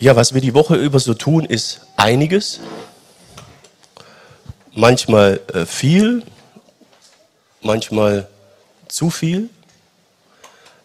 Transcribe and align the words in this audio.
Ja, 0.00 0.16
was 0.16 0.32
wir 0.32 0.40
die 0.40 0.54
Woche 0.54 0.76
über 0.76 0.98
so 0.98 1.12
tun, 1.12 1.44
ist 1.44 1.82
einiges. 1.98 2.60
Manchmal 4.72 5.40
äh, 5.52 5.66
viel, 5.66 6.22
manchmal 7.60 8.26
zu 8.88 9.10
viel. 9.10 9.50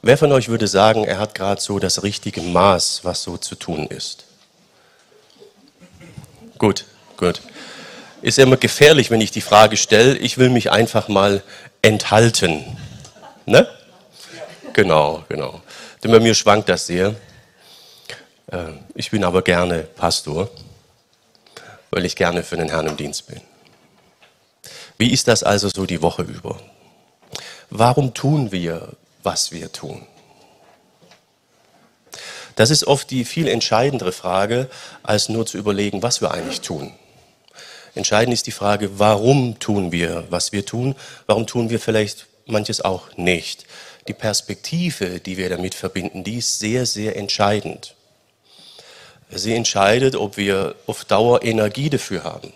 Wer 0.01 0.17
von 0.17 0.33
euch 0.33 0.49
würde 0.49 0.67
sagen, 0.67 1.05
er 1.05 1.17
hat 1.17 1.33
gerade 1.33 1.62
so 1.62 1.79
das 1.79 2.04
richtige 2.04 2.42
Maß, 2.42 3.06
was 3.06 3.24
so 3.24 3.38
zu 3.38 3.56
tun 3.56 3.88
ist? 3.88 4.26
Gut, 6.58 6.84
gut. 7.16 7.42
Ist 8.22 8.38
immer 8.38 8.58
gefährlich, 8.58 9.12
wenn 9.12 9.22
ich 9.22 9.32
die 9.32 9.40
Frage 9.40 9.78
stelle. 9.78 10.18
Ich 10.18 10.38
will 10.38 10.50
mich 10.50 10.72
einfach 10.72 11.08
mal 11.08 11.42
enthalten. 11.82 12.66
Ne? 13.46 13.66
Genau, 14.74 15.24
genau. 15.29 15.62
Denn 16.04 16.12
bei 16.12 16.20
mir 16.20 16.36
schwankt 16.36 16.68
das 16.68 16.88
sehr. 16.88 17.16
Äh, 18.52 18.72
ich 18.94 19.12
bin 19.12 19.23
aber 19.23 19.41
gerne 19.41 19.84
Pastor, 19.84 20.49
weil 21.91 22.05
ich 22.05 22.16
gerne 22.16 22.44
für 22.44 22.58
den 22.58 22.70
Herrn 22.70 22.88
im 22.88 22.98
Dienst 22.98 23.27
bin. 23.27 23.41
Wie 24.98 25.12
ist 25.12 25.27
das 25.27 25.44
also 25.44 25.70
so 25.70 25.86
die 25.86 26.02
Woche 26.02 26.23
über? 26.23 26.59
Warum 27.70 28.13
tun 28.13 28.52
wir, 28.52 28.94
was 29.23 29.52
wir 29.52 29.72
tun? 29.72 30.05
Das 32.55 32.70
ist 32.70 32.88
oft 32.88 33.12
die 33.12 33.26
viel 33.26 33.48
entscheidendere 33.48 34.13
Frage, 34.13 34.70
als 35.03 35.27
nur 35.27 35.45
zu 35.45 35.58
überlegen, 35.58 36.02
was 36.02 36.22
wir 36.22 36.31
eigentlich 36.31 36.62
tun. 36.62 36.94
Entscheidend 37.95 38.34
ist 38.34 38.48
die 38.48 38.52
Frage, 38.52 39.00
warum 39.00 39.59
tun 39.59 39.91
wir, 39.91 40.25
was 40.30 40.52
wir 40.52 40.66
tun? 40.66 40.95
Warum 41.27 41.48
tun 41.48 41.70
wir 41.70 41.80
vielleicht 41.80 42.27
manches 42.45 42.81
auch 42.81 43.16
nicht? 43.17 43.66
Die 44.08 44.14
Perspektive, 44.14 45.20
die 45.20 45.38
wir 45.38 45.50
damit 45.50 45.75
verbinden, 45.75 46.23
die 46.23 46.38
ist 46.38 46.59
sehr, 46.59 46.86
sehr 46.86 47.16
entscheidend. 47.16 47.95
Sie 49.30 49.54
entscheidet, 49.54 50.16
ob 50.16 50.38
wir 50.38 50.76
auf 50.88 51.06
Dauer 51.06 51.44
Energie 51.44 51.90
dafür 51.90 52.23
haben, 52.23 52.54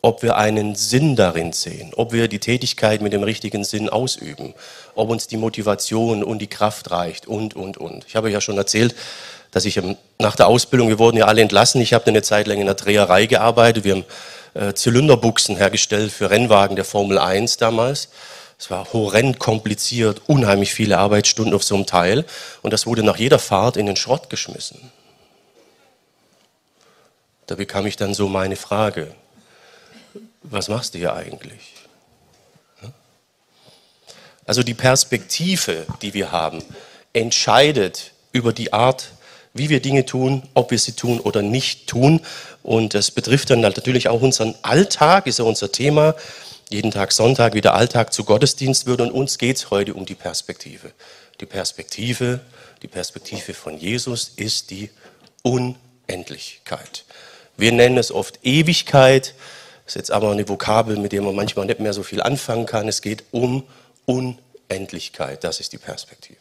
ob 0.00 0.22
wir 0.22 0.36
einen 0.36 0.76
Sinn 0.76 1.16
darin 1.16 1.52
sehen, 1.52 1.92
ob 1.96 2.12
wir 2.12 2.28
die 2.28 2.38
Tätigkeit 2.38 3.02
mit 3.02 3.12
dem 3.12 3.24
richtigen 3.24 3.64
Sinn 3.64 3.88
ausüben, 3.88 4.54
ob 4.94 5.10
uns 5.10 5.26
die 5.26 5.36
Motivation 5.36 6.22
und 6.22 6.38
die 6.38 6.46
Kraft 6.46 6.90
reicht 6.90 7.26
und, 7.26 7.54
und, 7.54 7.78
und. 7.78 8.04
Ich 8.06 8.16
habe 8.16 8.30
ja 8.30 8.40
schon 8.40 8.56
erzählt, 8.56 8.94
dass 9.50 9.64
ich 9.64 9.80
nach 10.18 10.36
der 10.36 10.46
Ausbildung, 10.46 10.88
wir 10.88 10.98
wurden 10.98 11.16
ja 11.16 11.26
alle 11.26 11.42
entlassen, 11.42 11.80
ich 11.80 11.94
habe 11.94 12.06
eine 12.06 12.22
Zeit 12.22 12.46
lang 12.46 12.58
in 12.58 12.66
der 12.66 12.74
Dreherei 12.74 13.26
gearbeitet, 13.26 13.84
wir 13.84 13.96
haben 13.96 14.04
äh, 14.54 14.74
Zylinderbuchsen 14.74 15.56
hergestellt 15.56 16.12
für 16.12 16.30
Rennwagen 16.30 16.76
der 16.76 16.84
Formel 16.84 17.18
1 17.18 17.56
damals. 17.56 18.08
Es 18.58 18.70
war 18.70 18.92
horrend 18.92 19.38
kompliziert, 19.38 20.22
unheimlich 20.26 20.72
viele 20.72 20.98
Arbeitsstunden 20.98 21.54
auf 21.54 21.64
so 21.64 21.74
einem 21.74 21.86
Teil 21.86 22.24
und 22.62 22.72
das 22.72 22.86
wurde 22.86 23.02
nach 23.02 23.18
jeder 23.18 23.38
Fahrt 23.38 23.76
in 23.76 23.86
den 23.86 23.96
Schrott 23.96 24.30
geschmissen. 24.30 24.90
Da 27.46 27.54
bekam 27.54 27.86
ich 27.86 27.96
dann 27.96 28.14
so 28.14 28.28
meine 28.28 28.56
Frage, 28.56 29.14
was 30.42 30.68
machst 30.68 30.94
du 30.94 30.98
hier 30.98 31.14
eigentlich? 31.14 31.74
Also 34.46 34.62
die 34.62 34.74
Perspektive, 34.74 35.86
die 36.02 36.14
wir 36.14 36.30
haben, 36.30 36.62
entscheidet 37.12 38.12
über 38.32 38.52
die 38.52 38.72
Art, 38.72 39.08
wie 39.54 39.70
wir 39.70 39.80
Dinge 39.80 40.04
tun, 40.04 40.42
ob 40.54 40.70
wir 40.70 40.78
sie 40.78 40.92
tun 40.92 41.18
oder 41.18 41.42
nicht 41.42 41.88
tun. 41.88 42.20
Und 42.62 42.94
das 42.94 43.10
betrifft 43.10 43.50
dann 43.50 43.60
natürlich 43.60 44.08
auch 44.08 44.20
unseren 44.20 44.54
Alltag, 44.62 45.26
ist 45.26 45.38
ja 45.38 45.44
unser 45.44 45.72
Thema. 45.72 46.14
Jeden 46.68 46.90
Tag 46.90 47.12
Sonntag, 47.12 47.54
wie 47.54 47.60
der 47.60 47.74
Alltag 47.74 48.12
zu 48.12 48.24
Gottesdienst 48.24 48.86
wird. 48.86 49.00
Und 49.00 49.10
uns 49.10 49.38
geht 49.38 49.56
es 49.56 49.70
heute 49.70 49.94
um 49.94 50.04
die 50.04 50.14
Perspektive. 50.14 50.92
Die 51.40 51.46
Perspektive, 51.46 52.40
die 52.82 52.88
Perspektive 52.88 53.54
von 53.54 53.78
Jesus 53.78 54.32
ist 54.36 54.70
die 54.70 54.90
Unendlichkeit. 55.42 57.05
Wir 57.56 57.72
nennen 57.72 57.98
es 57.98 58.12
oft 58.12 58.40
Ewigkeit. 58.42 59.34
Das 59.84 59.94
ist 59.94 59.96
jetzt 59.96 60.10
aber 60.10 60.30
eine 60.30 60.48
Vokabel, 60.48 60.96
mit 60.96 61.12
der 61.12 61.22
man 61.22 61.34
manchmal 61.34 61.66
nicht 61.66 61.80
mehr 61.80 61.92
so 61.92 62.02
viel 62.02 62.22
anfangen 62.22 62.66
kann. 62.66 62.88
Es 62.88 63.02
geht 63.02 63.24
um 63.30 63.64
Unendlichkeit. 64.04 65.44
Das 65.44 65.60
ist 65.60 65.72
die 65.72 65.78
Perspektive. 65.78 66.38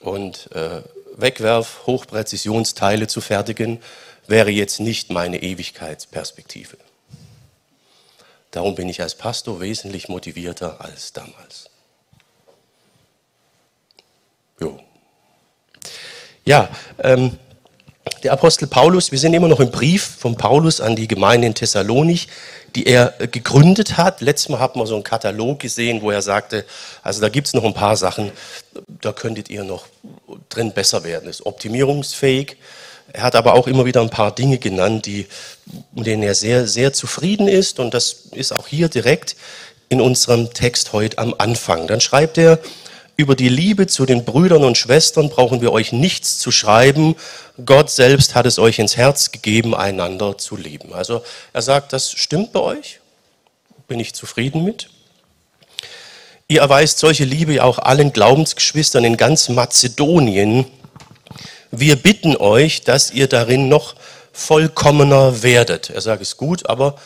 Und 0.00 0.50
äh, 0.52 0.82
Wegwerf, 1.16 1.86
Hochpräzisionsteile 1.86 3.06
zu 3.08 3.20
fertigen, 3.20 3.80
wäre 4.26 4.50
jetzt 4.50 4.80
nicht 4.80 5.10
meine 5.10 5.42
Ewigkeitsperspektive. 5.42 6.76
Darum 8.50 8.74
bin 8.74 8.88
ich 8.88 9.02
als 9.02 9.14
Pastor 9.14 9.60
wesentlich 9.60 10.08
motivierter 10.08 10.80
als 10.80 11.12
damals. 11.12 11.68
Jo. 14.60 14.80
Ja, 16.44 16.68
ähm, 16.98 17.38
der 18.22 18.32
Apostel 18.32 18.66
Paulus, 18.66 19.12
wir 19.12 19.18
sind 19.18 19.34
immer 19.34 19.48
noch 19.48 19.60
im 19.60 19.70
Brief 19.70 20.16
von 20.18 20.36
Paulus 20.36 20.80
an 20.80 20.96
die 20.96 21.08
Gemeinde 21.08 21.46
in 21.46 21.54
Thessalonich, 21.54 22.28
die 22.74 22.86
er 22.86 23.20
äh, 23.20 23.28
gegründet 23.28 23.96
hat. 23.96 24.20
Letztes 24.20 24.48
Mal 24.48 24.58
haben 24.58 24.80
wir 24.80 24.86
so 24.86 24.94
einen 24.94 25.04
Katalog 25.04 25.60
gesehen, 25.60 26.02
wo 26.02 26.10
er 26.10 26.22
sagte, 26.22 26.64
also 27.02 27.20
da 27.20 27.28
gibt 27.28 27.46
es 27.46 27.54
noch 27.54 27.64
ein 27.64 27.74
paar 27.74 27.96
Sachen, 27.96 28.32
da 29.00 29.12
könntet 29.12 29.50
ihr 29.50 29.64
noch 29.64 29.86
drin 30.48 30.72
besser 30.72 31.04
werden. 31.04 31.28
Ist 31.28 31.46
optimierungsfähig. 31.46 32.56
Er 33.12 33.22
hat 33.22 33.36
aber 33.36 33.54
auch 33.54 33.66
immer 33.66 33.84
wieder 33.84 34.00
ein 34.00 34.10
paar 34.10 34.34
Dinge 34.34 34.58
genannt, 34.58 35.06
die, 35.06 35.26
mit 35.94 36.06
denen 36.06 36.22
er 36.22 36.34
sehr, 36.34 36.66
sehr 36.66 36.92
zufrieden 36.92 37.48
ist. 37.48 37.78
Und 37.78 37.94
das 37.94 38.24
ist 38.32 38.52
auch 38.52 38.66
hier 38.66 38.88
direkt 38.88 39.36
in 39.88 40.00
unserem 40.00 40.52
Text 40.52 40.92
heute 40.92 41.18
am 41.18 41.34
Anfang. 41.38 41.86
Dann 41.86 42.00
schreibt 42.00 42.38
er, 42.38 42.58
über 43.16 43.34
die 43.34 43.48
Liebe 43.48 43.86
zu 43.86 44.04
den 44.04 44.24
Brüdern 44.24 44.62
und 44.62 44.76
Schwestern 44.76 45.30
brauchen 45.30 45.60
wir 45.62 45.72
euch 45.72 45.92
nichts 45.92 46.38
zu 46.38 46.50
schreiben. 46.50 47.16
Gott 47.64 47.90
selbst 47.90 48.34
hat 48.34 48.44
es 48.44 48.58
euch 48.58 48.78
ins 48.78 48.96
Herz 48.96 49.32
gegeben, 49.32 49.74
einander 49.74 50.36
zu 50.36 50.56
lieben. 50.56 50.92
Also 50.92 51.22
er 51.52 51.62
sagt, 51.62 51.92
das 51.92 52.12
stimmt 52.12 52.52
bei 52.52 52.60
euch. 52.60 53.00
Bin 53.88 54.00
ich 54.00 54.14
zufrieden 54.14 54.64
mit. 54.64 54.90
Ihr 56.48 56.60
erweist 56.60 56.98
solche 56.98 57.24
Liebe 57.24 57.54
ja 57.54 57.64
auch 57.64 57.78
allen 57.78 58.12
Glaubensgeschwistern 58.12 59.04
in 59.04 59.16
ganz 59.16 59.48
Mazedonien. 59.48 60.66
Wir 61.70 61.96
bitten 61.96 62.36
euch, 62.36 62.82
dass 62.82 63.10
ihr 63.10 63.28
darin 63.28 63.68
noch 63.68 63.94
vollkommener 64.32 65.42
werdet. 65.42 65.90
Er 65.90 66.00
sagt, 66.02 66.22
es 66.22 66.36
gut, 66.36 66.68
aber 66.68 66.96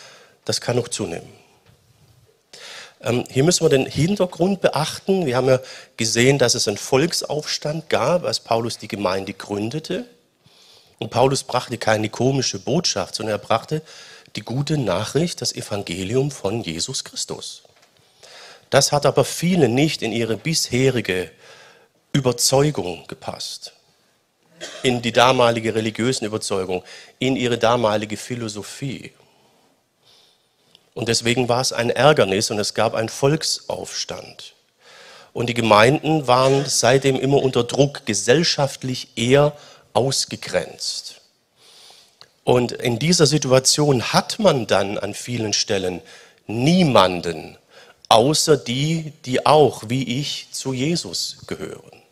das 0.44 0.60
kann 0.60 0.76
noch 0.76 0.88
zunehmen. 0.88 1.39
Ähm, 3.00 3.24
hier 3.30 3.44
müssen 3.44 3.64
wir 3.64 3.70
den 3.70 3.86
Hintergrund 3.86 4.60
beachten. 4.60 5.26
Wir 5.26 5.36
haben 5.36 5.48
ja 5.48 5.60
gesehen, 5.96 6.38
dass 6.38 6.54
es 6.54 6.68
einen 6.68 6.76
Volksaufstand 6.76 7.88
gab, 7.88 8.24
als 8.24 8.40
Paulus 8.40 8.78
die 8.78 8.88
Gemeinde 8.88 9.32
gründete. 9.32 10.06
Und 10.98 11.10
Paulus 11.10 11.42
brachte 11.44 11.78
keine 11.78 12.10
komische 12.10 12.58
Botschaft, 12.58 13.14
sondern 13.14 13.36
er 13.36 13.38
brachte 13.38 13.82
die 14.36 14.42
gute 14.42 14.76
Nachricht, 14.76 15.40
das 15.40 15.54
Evangelium 15.54 16.30
von 16.30 16.62
Jesus 16.62 17.04
Christus. 17.04 17.62
Das 18.68 18.92
hat 18.92 19.06
aber 19.06 19.24
vielen 19.24 19.74
nicht 19.74 20.02
in 20.02 20.12
ihre 20.12 20.36
bisherige 20.36 21.30
Überzeugung 22.12 23.06
gepasst, 23.08 23.72
in 24.82 25.00
die 25.00 25.12
damalige 25.12 25.74
religiösen 25.74 26.26
Überzeugung, 26.26 26.84
in 27.18 27.34
ihre 27.34 27.58
damalige 27.58 28.16
Philosophie. 28.16 29.12
Und 30.94 31.08
deswegen 31.08 31.48
war 31.48 31.60
es 31.60 31.72
ein 31.72 31.90
Ärgernis 31.90 32.50
und 32.50 32.58
es 32.58 32.74
gab 32.74 32.94
einen 32.94 33.08
Volksaufstand. 33.08 34.54
Und 35.32 35.46
die 35.48 35.54
Gemeinden 35.54 36.26
waren 36.26 36.64
seitdem 36.66 37.16
immer 37.16 37.42
unter 37.42 37.64
Druck, 37.64 38.04
gesellschaftlich 38.04 39.08
eher 39.16 39.56
ausgegrenzt. 39.92 41.20
Und 42.42 42.72
in 42.72 42.98
dieser 42.98 43.26
Situation 43.26 44.12
hat 44.12 44.38
man 44.38 44.66
dann 44.66 44.98
an 44.98 45.14
vielen 45.14 45.52
Stellen 45.52 46.02
niemanden, 46.46 47.56
außer 48.08 48.56
die, 48.56 49.12
die 49.24 49.46
auch, 49.46 49.84
wie 49.86 50.18
ich, 50.18 50.48
zu 50.50 50.72
Jesus 50.72 51.38
gehören. 51.46 52.02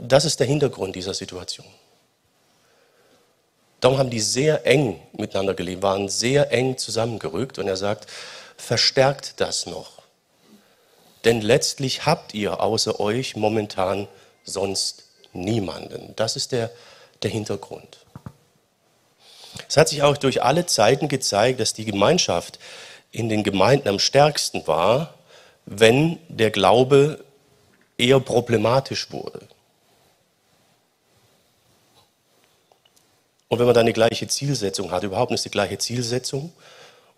Das 0.00 0.24
ist 0.24 0.40
der 0.40 0.46
Hintergrund 0.46 0.96
dieser 0.96 1.14
Situation. 1.14 1.66
Darum 3.82 3.98
haben 3.98 4.10
die 4.10 4.20
sehr 4.20 4.64
eng 4.64 5.00
miteinander 5.12 5.54
gelebt, 5.54 5.82
waren 5.82 6.08
sehr 6.08 6.52
eng 6.52 6.78
zusammengerückt. 6.78 7.58
Und 7.58 7.66
er 7.66 7.76
sagt, 7.76 8.06
verstärkt 8.56 9.40
das 9.40 9.66
noch. 9.66 10.02
Denn 11.24 11.40
letztlich 11.40 12.06
habt 12.06 12.32
ihr 12.32 12.60
außer 12.60 13.00
euch 13.00 13.34
momentan 13.34 14.06
sonst 14.44 15.08
niemanden. 15.32 16.14
Das 16.14 16.36
ist 16.36 16.52
der, 16.52 16.70
der 17.24 17.30
Hintergrund. 17.30 17.98
Es 19.68 19.76
hat 19.76 19.88
sich 19.88 20.02
auch 20.04 20.16
durch 20.16 20.44
alle 20.44 20.64
Zeiten 20.66 21.08
gezeigt, 21.08 21.58
dass 21.58 21.74
die 21.74 21.84
Gemeinschaft 21.84 22.60
in 23.10 23.28
den 23.28 23.42
Gemeinden 23.42 23.88
am 23.88 23.98
stärksten 23.98 24.64
war, 24.68 25.14
wenn 25.66 26.20
der 26.28 26.52
Glaube 26.52 27.24
eher 27.98 28.20
problematisch 28.20 29.10
wurde. 29.10 29.40
Und 33.52 33.58
wenn 33.58 33.66
man 33.66 33.74
dann 33.74 33.84
die 33.84 33.92
gleiche 33.92 34.26
Zielsetzung 34.28 34.92
hat, 34.92 35.02
überhaupt 35.02 35.30
nicht 35.30 35.44
die 35.44 35.50
gleiche 35.50 35.76
Zielsetzung, 35.76 36.54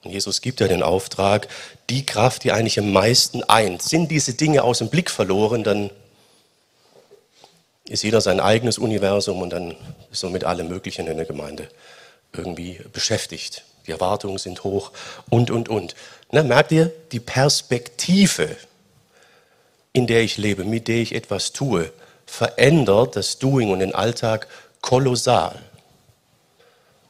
und 0.03 0.11
Jesus 0.11 0.41
gibt 0.41 0.59
ja 0.59 0.67
den 0.67 0.83
Auftrag, 0.83 1.47
die 1.89 2.05
Kraft, 2.05 2.43
die 2.43 2.51
eigentlich 2.51 2.77
am 2.77 2.91
meisten 2.91 3.45
eint, 3.45 3.83
sind 3.83 4.11
diese 4.11 4.35
Dinge 4.35 4.65
aus 4.65 4.79
dem 4.79 4.89
Blick 4.89 5.13
verloren, 5.13 5.63
dann 5.63 5.91
ist 7.89 8.03
jeder 8.03 8.21
sein 8.21 8.41
eigenes 8.41 8.79
Universum 8.79 9.43
und 9.43 9.51
dann 9.51 9.77
ist 10.11 10.25
man 10.25 10.33
mit 10.33 10.43
allem 10.43 10.67
Möglichen 10.67 11.07
in 11.07 11.19
der 11.19 11.25
Gemeinde 11.25 11.69
irgendwie 12.33 12.81
beschäftigt. 12.93 13.63
Die 13.87 13.93
Erwartungen 13.93 14.39
sind 14.39 14.65
hoch 14.65 14.91
und, 15.31 15.53
und, 15.53 15.69
und. 15.69 15.95
Na, 16.33 16.43
merkt 16.43 16.73
ihr, 16.73 16.91
die 17.13 17.21
Perspektive, 17.21 18.57
in 19.93 20.09
der 20.09 20.23
ich 20.23 20.37
lebe, 20.37 20.65
mit 20.65 20.89
der 20.89 20.97
ich 20.97 21.15
etwas 21.15 21.53
tue, 21.53 21.93
verändert 22.27 23.15
das 23.15 23.39
Doing 23.39 23.71
und 23.71 23.79
den 23.79 23.95
Alltag 23.95 24.49
kolossal. 24.81 25.63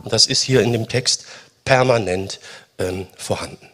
Und 0.04 0.12
das 0.12 0.26
ist 0.26 0.42
hier 0.42 0.60
in 0.60 0.72
dem 0.72 0.88
Text 0.88 1.24
permanent 1.64 2.38
ähm, 2.78 3.06
vorhanden. 3.16 3.68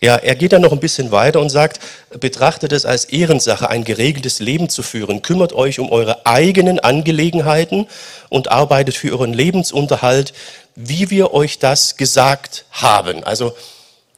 Ja, 0.00 0.16
er 0.16 0.34
geht 0.34 0.52
dann 0.52 0.62
noch 0.62 0.72
ein 0.72 0.80
bisschen 0.80 1.10
weiter 1.10 1.40
und 1.40 1.48
sagt, 1.48 1.80
betrachtet 2.20 2.72
es 2.72 2.84
als 2.84 3.06
Ehrensache, 3.06 3.70
ein 3.70 3.84
geregeltes 3.84 4.40
Leben 4.40 4.68
zu 4.68 4.82
führen. 4.82 5.22
Kümmert 5.22 5.52
euch 5.52 5.78
um 5.78 5.90
eure 5.90 6.26
eigenen 6.26 6.78
Angelegenheiten 6.78 7.86
und 8.28 8.50
arbeitet 8.50 8.94
für 8.94 9.12
euren 9.12 9.32
Lebensunterhalt, 9.32 10.34
wie 10.74 11.10
wir 11.10 11.32
euch 11.32 11.58
das 11.58 11.96
gesagt 11.96 12.66
haben. 12.70 13.24
Also 13.24 13.56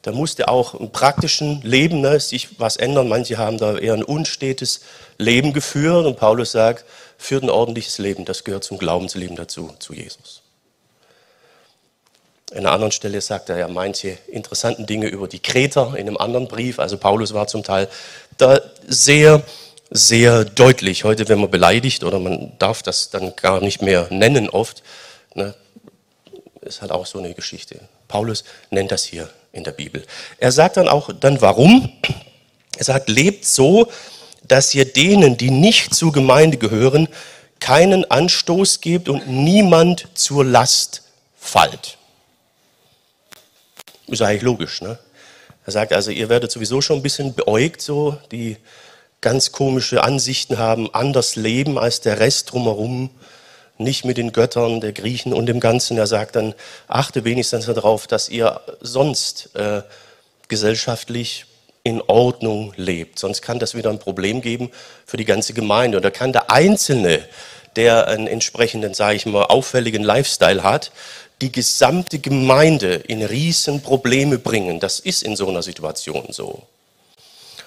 da 0.02 0.12
musste 0.12 0.48
auch 0.48 0.74
im 0.74 0.90
praktischen 0.90 1.62
Leben 1.62 2.00
ne, 2.00 2.18
sich 2.18 2.58
was 2.58 2.76
ändern. 2.76 3.08
Manche 3.08 3.38
haben 3.38 3.58
da 3.58 3.76
eher 3.76 3.94
ein 3.94 4.04
unstetes 4.04 4.80
Leben 5.16 5.52
geführt 5.52 6.06
und 6.06 6.16
Paulus 6.16 6.52
sagt, 6.52 6.84
führt 7.18 7.44
ein 7.44 7.50
ordentliches 7.50 7.98
Leben. 7.98 8.24
Das 8.24 8.44
gehört 8.44 8.64
zum 8.64 8.78
Glaubensleben 8.78 9.36
dazu, 9.36 9.74
zu 9.78 9.92
Jesus. 9.92 10.37
In 12.50 12.58
einer 12.58 12.72
anderen 12.72 12.92
Stelle 12.92 13.20
sagt 13.20 13.50
er 13.50 13.58
ja 13.58 13.68
manche 13.68 14.16
interessanten 14.28 14.86
Dinge 14.86 15.08
über 15.08 15.28
die 15.28 15.40
Kreter 15.40 15.94
in 15.96 16.06
einem 16.06 16.16
anderen 16.16 16.48
Brief. 16.48 16.78
Also 16.78 16.96
Paulus 16.96 17.34
war 17.34 17.46
zum 17.46 17.62
Teil 17.62 17.88
da 18.38 18.60
sehr, 18.86 19.42
sehr 19.90 20.46
deutlich. 20.46 21.04
Heute, 21.04 21.28
wenn 21.28 21.40
man 21.40 21.50
beleidigt 21.50 22.04
oder 22.04 22.18
man 22.18 22.52
darf 22.58 22.82
das 22.82 23.10
dann 23.10 23.36
gar 23.36 23.60
nicht 23.60 23.82
mehr 23.82 24.06
nennen 24.10 24.48
oft, 24.48 24.82
ne, 25.34 25.54
ist 26.62 26.80
halt 26.80 26.90
auch 26.90 27.04
so 27.04 27.18
eine 27.18 27.34
Geschichte. 27.34 27.80
Paulus 28.08 28.44
nennt 28.70 28.92
das 28.92 29.04
hier 29.04 29.28
in 29.52 29.64
der 29.64 29.72
Bibel. 29.72 30.04
Er 30.38 30.52
sagt 30.52 30.78
dann 30.78 30.88
auch 30.88 31.10
dann 31.12 31.42
warum. 31.42 31.92
Er 32.78 32.84
sagt, 32.84 33.10
lebt 33.10 33.44
so, 33.44 33.88
dass 34.46 34.74
ihr 34.74 34.86
denen, 34.86 35.36
die 35.36 35.50
nicht 35.50 35.94
zur 35.94 36.12
Gemeinde 36.12 36.56
gehören, 36.56 37.08
keinen 37.60 38.10
Anstoß 38.10 38.80
gebt 38.80 39.10
und 39.10 39.28
niemand 39.28 40.08
zur 40.14 40.44
Last 40.44 41.02
fallt. 41.36 41.97
Ist 44.08 44.22
eigentlich 44.22 44.42
logisch. 44.42 44.80
Ne? 44.80 44.98
Er 45.66 45.72
sagt 45.72 45.92
also, 45.92 46.10
ihr 46.10 46.28
werdet 46.28 46.50
sowieso 46.50 46.80
schon 46.80 46.98
ein 46.98 47.02
bisschen 47.02 47.34
beäugt, 47.34 47.82
so, 47.82 48.16
die 48.32 48.56
ganz 49.20 49.52
komische 49.52 50.02
Ansichten 50.02 50.58
haben, 50.58 50.92
anders 50.94 51.36
leben 51.36 51.78
als 51.78 52.00
der 52.00 52.20
Rest 52.20 52.52
drumherum, 52.52 53.10
nicht 53.76 54.04
mit 54.04 54.16
den 54.16 54.32
Göttern 54.32 54.80
der 54.80 54.92
Griechen 54.92 55.32
und 55.32 55.46
dem 55.46 55.60
Ganzen. 55.60 55.98
Er 55.98 56.06
sagt 56.06 56.36
dann, 56.36 56.54
achte 56.88 57.24
wenigstens 57.24 57.66
darauf, 57.66 58.06
dass 58.06 58.28
ihr 58.28 58.60
sonst 58.80 59.54
äh, 59.54 59.82
gesellschaftlich 60.48 61.44
in 61.84 62.02
Ordnung 62.02 62.72
lebt. 62.76 63.18
Sonst 63.18 63.42
kann 63.42 63.58
das 63.58 63.74
wieder 63.74 63.90
ein 63.90 63.98
Problem 63.98 64.40
geben 64.40 64.70
für 65.06 65.16
die 65.16 65.24
ganze 65.24 65.52
Gemeinde. 65.52 65.98
Und 65.98 66.02
da 66.02 66.10
kann 66.10 66.32
der 66.32 66.50
Einzelne, 66.50 67.20
der 67.76 68.08
einen 68.08 68.26
entsprechenden, 68.26 68.94
sage 68.94 69.16
ich 69.16 69.26
mal, 69.26 69.44
auffälligen 69.44 70.02
Lifestyle 70.02 70.62
hat, 70.62 70.90
die 71.40 71.52
gesamte 71.52 72.18
Gemeinde 72.18 72.94
in 72.94 73.22
Riesenprobleme 73.22 74.38
bringen. 74.38 74.80
Das 74.80 74.98
ist 74.98 75.22
in 75.22 75.36
so 75.36 75.48
einer 75.48 75.62
Situation 75.62 76.26
so. 76.30 76.62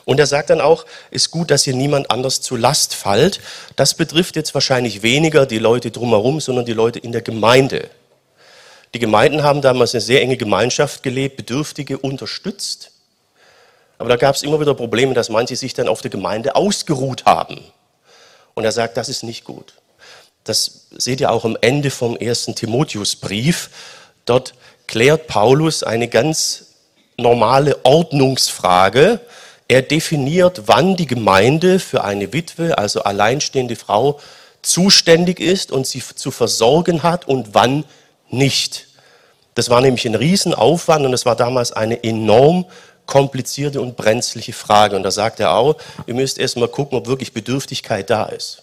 Und 0.03 0.19
er 0.19 0.25
sagt 0.25 0.49
dann 0.49 0.61
auch, 0.61 0.85
ist 1.11 1.31
gut, 1.31 1.51
dass 1.51 1.65
ihr 1.67 1.75
niemand 1.75 2.09
anders 2.09 2.41
zu 2.41 2.55
Last 2.55 2.95
fallt. 2.95 3.39
Das 3.75 3.93
betrifft 3.93 4.35
jetzt 4.35 4.53
wahrscheinlich 4.53 5.03
weniger 5.03 5.45
die 5.45 5.59
Leute 5.59 5.91
drumherum, 5.91 6.41
sondern 6.41 6.65
die 6.65 6.73
Leute 6.73 6.99
in 6.99 7.11
der 7.11 7.21
Gemeinde. 7.21 7.89
Die 8.93 8.99
Gemeinden 8.99 9.43
haben 9.43 9.61
damals 9.61 9.93
eine 9.93 10.01
sehr 10.01 10.21
enge 10.21 10.37
Gemeinschaft 10.37 11.03
gelebt, 11.03 11.37
Bedürftige 11.37 11.97
unterstützt. 11.97 12.91
Aber 13.97 14.09
da 14.09 14.15
gab 14.15 14.35
es 14.35 14.43
immer 14.43 14.59
wieder 14.59 14.73
Probleme, 14.73 15.13
dass 15.13 15.29
manche 15.29 15.55
sich 15.55 15.73
dann 15.73 15.87
auf 15.87 16.01
der 16.01 16.11
Gemeinde 16.11 16.55
ausgeruht 16.55 17.25
haben. 17.25 17.63
Und 18.53 18.65
er 18.65 18.71
sagt, 18.71 18.97
das 18.97 19.07
ist 19.07 19.23
nicht 19.23 19.43
gut. 19.43 19.75
Das 20.43 20.87
seht 20.97 21.21
ihr 21.21 21.31
auch 21.31 21.45
am 21.45 21.57
Ende 21.61 21.91
vom 21.91 22.17
ersten 22.17 22.55
Timotheusbrief. 22.55 23.69
Dort 24.25 24.53
klärt 24.87 25.27
Paulus 25.27 25.83
eine 25.83 26.07
ganz 26.07 26.65
normale 27.17 27.85
Ordnungsfrage. 27.85 29.19
Er 29.67 29.81
definiert, 29.81 30.63
wann 30.65 30.95
die 30.95 31.05
Gemeinde 31.05 31.79
für 31.79 32.03
eine 32.03 32.33
Witwe, 32.33 32.77
also 32.77 33.03
alleinstehende 33.03 33.75
Frau, 33.75 34.19
zuständig 34.61 35.39
ist 35.39 35.71
und 35.71 35.87
sie 35.87 36.03
zu 36.15 36.31
versorgen 36.31 37.03
hat 37.03 37.27
und 37.27 37.53
wann 37.53 37.85
nicht. 38.29 38.87
Das 39.55 39.69
war 39.69 39.81
nämlich 39.81 40.05
ein 40.05 40.15
Riesenaufwand 40.15 41.05
und 41.05 41.13
es 41.13 41.25
war 41.25 41.35
damals 41.35 41.71
eine 41.71 42.03
enorm 42.03 42.65
komplizierte 43.05 43.81
und 43.81 43.97
brenzliche 43.97 44.53
Frage. 44.53 44.95
Und 44.95 45.03
da 45.03 45.11
sagt 45.11 45.39
er 45.39 45.53
auch, 45.53 45.75
ihr 46.05 46.13
müsst 46.13 46.37
erst 46.37 46.57
mal 46.57 46.67
gucken, 46.67 46.97
ob 46.97 47.07
wirklich 47.07 47.33
Bedürftigkeit 47.33 48.09
da 48.09 48.25
ist. 48.25 48.60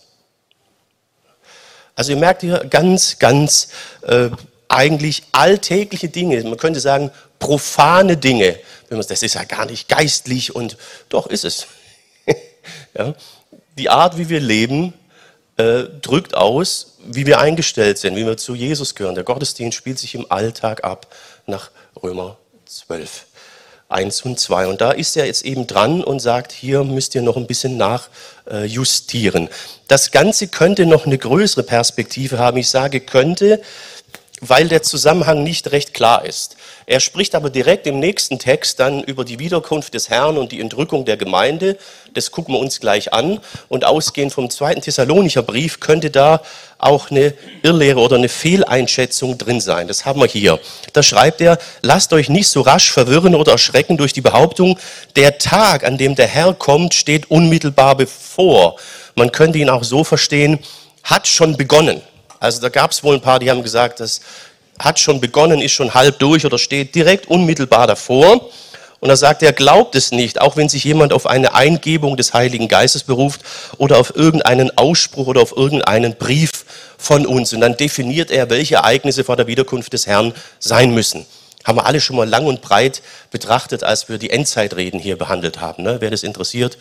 Also 1.98 2.12
ihr 2.12 2.16
merkt 2.16 2.42
hier 2.42 2.64
ganz, 2.70 3.18
ganz 3.18 3.70
äh, 4.02 4.30
eigentlich 4.68 5.24
alltägliche 5.32 6.08
Dinge, 6.08 6.40
man 6.44 6.56
könnte 6.56 6.78
sagen 6.78 7.10
profane 7.40 8.16
Dinge. 8.16 8.56
Das 8.88 9.20
ist 9.20 9.34
ja 9.34 9.42
gar 9.42 9.66
nicht 9.66 9.88
geistlich 9.88 10.54
und 10.54 10.76
doch 11.08 11.26
ist 11.26 11.44
es. 11.44 11.66
ja. 12.96 13.14
Die 13.76 13.90
Art, 13.90 14.16
wie 14.16 14.28
wir 14.28 14.38
leben, 14.38 14.94
äh, 15.56 15.86
drückt 16.00 16.36
aus, 16.36 16.98
wie 17.04 17.26
wir 17.26 17.40
eingestellt 17.40 17.98
sind, 17.98 18.14
wie 18.14 18.24
wir 18.24 18.36
zu 18.36 18.54
Jesus 18.54 18.94
gehören. 18.94 19.16
Der 19.16 19.24
Gottesdienst 19.24 19.76
spielt 19.76 19.98
sich 19.98 20.14
im 20.14 20.30
Alltag 20.30 20.84
ab 20.84 21.12
nach 21.46 21.72
Römer 22.00 22.36
12. 22.66 23.26
1 23.88 24.22
und 24.22 24.38
2. 24.38 24.66
Und 24.66 24.80
da 24.80 24.90
ist 24.90 25.16
er 25.16 25.26
jetzt 25.26 25.44
eben 25.44 25.66
dran 25.66 26.04
und 26.04 26.20
sagt, 26.20 26.52
hier 26.52 26.84
müsst 26.84 27.14
ihr 27.14 27.22
noch 27.22 27.36
ein 27.36 27.46
bisschen 27.46 27.76
nachjustieren. 27.78 29.48
Das 29.88 30.10
Ganze 30.10 30.48
könnte 30.48 30.84
noch 30.84 31.06
eine 31.06 31.16
größere 31.16 31.62
Perspektive 31.62 32.38
haben. 32.38 32.58
Ich 32.58 32.68
sage 32.68 33.00
könnte, 33.00 33.62
weil 34.40 34.68
der 34.68 34.82
Zusammenhang 34.82 35.42
nicht 35.42 35.72
recht 35.72 35.94
klar 35.94 36.24
ist. 36.24 36.56
Er 36.86 37.00
spricht 37.00 37.34
aber 37.34 37.50
direkt 37.50 37.86
im 37.86 38.00
nächsten 38.00 38.38
Text 38.38 38.80
dann 38.80 39.02
über 39.02 39.24
die 39.24 39.38
Wiederkunft 39.38 39.94
des 39.94 40.08
Herrn 40.08 40.38
und 40.38 40.52
die 40.52 40.60
Entrückung 40.60 41.04
der 41.04 41.16
Gemeinde. 41.16 41.76
Das 42.14 42.30
gucken 42.30 42.54
wir 42.54 42.58
uns 42.58 42.80
gleich 42.80 43.12
an. 43.12 43.40
Und 43.68 43.84
ausgehend 43.84 44.32
vom 44.32 44.48
zweiten 44.48 44.80
Thessalonicher 44.80 45.42
Brief 45.42 45.80
könnte 45.80 46.10
da 46.10 46.40
auch 46.78 47.10
eine 47.10 47.34
Irrlehre 47.62 48.00
oder 48.00 48.16
eine 48.16 48.28
Fehleinschätzung 48.28 49.36
drin 49.36 49.60
sein. 49.60 49.88
Das 49.88 50.06
haben 50.06 50.20
wir 50.20 50.28
hier. 50.28 50.60
Da 50.92 51.02
schreibt 51.02 51.40
er, 51.40 51.58
lasst 51.82 52.12
euch 52.12 52.28
nicht 52.28 52.48
so 52.48 52.60
rasch 52.60 52.90
verwirren 52.92 53.34
oder 53.34 53.52
erschrecken 53.52 53.96
durch 53.96 54.12
die 54.12 54.20
Behauptung, 54.20 54.78
der 55.16 55.38
Tag, 55.38 55.84
an 55.84 55.98
dem 55.98 56.14
der 56.14 56.28
Herr 56.28 56.54
kommt, 56.54 56.94
steht 56.94 57.30
unmittelbar 57.30 57.96
bevor. 57.96 58.76
Man 59.14 59.32
könnte 59.32 59.58
ihn 59.58 59.70
auch 59.70 59.84
so 59.84 60.04
verstehen, 60.04 60.60
hat 61.02 61.26
schon 61.26 61.56
begonnen. 61.56 62.00
Also 62.40 62.60
da 62.60 62.68
gab 62.68 62.92
es 62.92 63.02
wohl 63.02 63.14
ein 63.14 63.20
paar, 63.20 63.38
die 63.38 63.50
haben 63.50 63.62
gesagt, 63.62 64.00
das 64.00 64.20
hat 64.78 64.98
schon 64.98 65.20
begonnen, 65.20 65.60
ist 65.60 65.72
schon 65.72 65.94
halb 65.94 66.18
durch 66.18 66.46
oder 66.46 66.58
steht 66.58 66.94
direkt 66.94 67.26
unmittelbar 67.28 67.86
davor. 67.86 68.48
Und 69.00 69.08
da 69.08 69.16
sagt 69.16 69.42
er, 69.42 69.52
glaubt 69.52 69.94
es 69.94 70.10
nicht, 70.10 70.40
auch 70.40 70.56
wenn 70.56 70.68
sich 70.68 70.82
jemand 70.82 71.12
auf 71.12 71.26
eine 71.26 71.54
Eingebung 71.54 72.16
des 72.16 72.34
Heiligen 72.34 72.66
Geistes 72.66 73.04
beruft 73.04 73.42
oder 73.76 73.98
auf 73.98 74.16
irgendeinen 74.16 74.76
Ausspruch 74.76 75.28
oder 75.28 75.40
auf 75.40 75.56
irgendeinen 75.56 76.16
Brief 76.16 76.64
von 76.96 77.24
uns. 77.24 77.52
Und 77.52 77.60
dann 77.60 77.76
definiert 77.76 78.30
er, 78.30 78.50
welche 78.50 78.76
Ereignisse 78.76 79.22
vor 79.22 79.36
der 79.36 79.46
Wiederkunft 79.46 79.92
des 79.92 80.08
Herrn 80.08 80.34
sein 80.58 80.92
müssen. 80.92 81.26
Haben 81.64 81.78
wir 81.78 81.86
alle 81.86 82.00
schon 82.00 82.16
mal 82.16 82.28
lang 82.28 82.46
und 82.46 82.60
breit 82.60 83.02
betrachtet, 83.30 83.84
als 83.84 84.08
wir 84.08 84.18
die 84.18 84.30
Endzeitreden 84.30 84.98
hier 84.98 85.16
behandelt 85.16 85.60
haben. 85.60 85.84
Ne? 85.84 85.96
Wer 86.00 86.10
das 86.10 86.24
interessiert, 86.24 86.76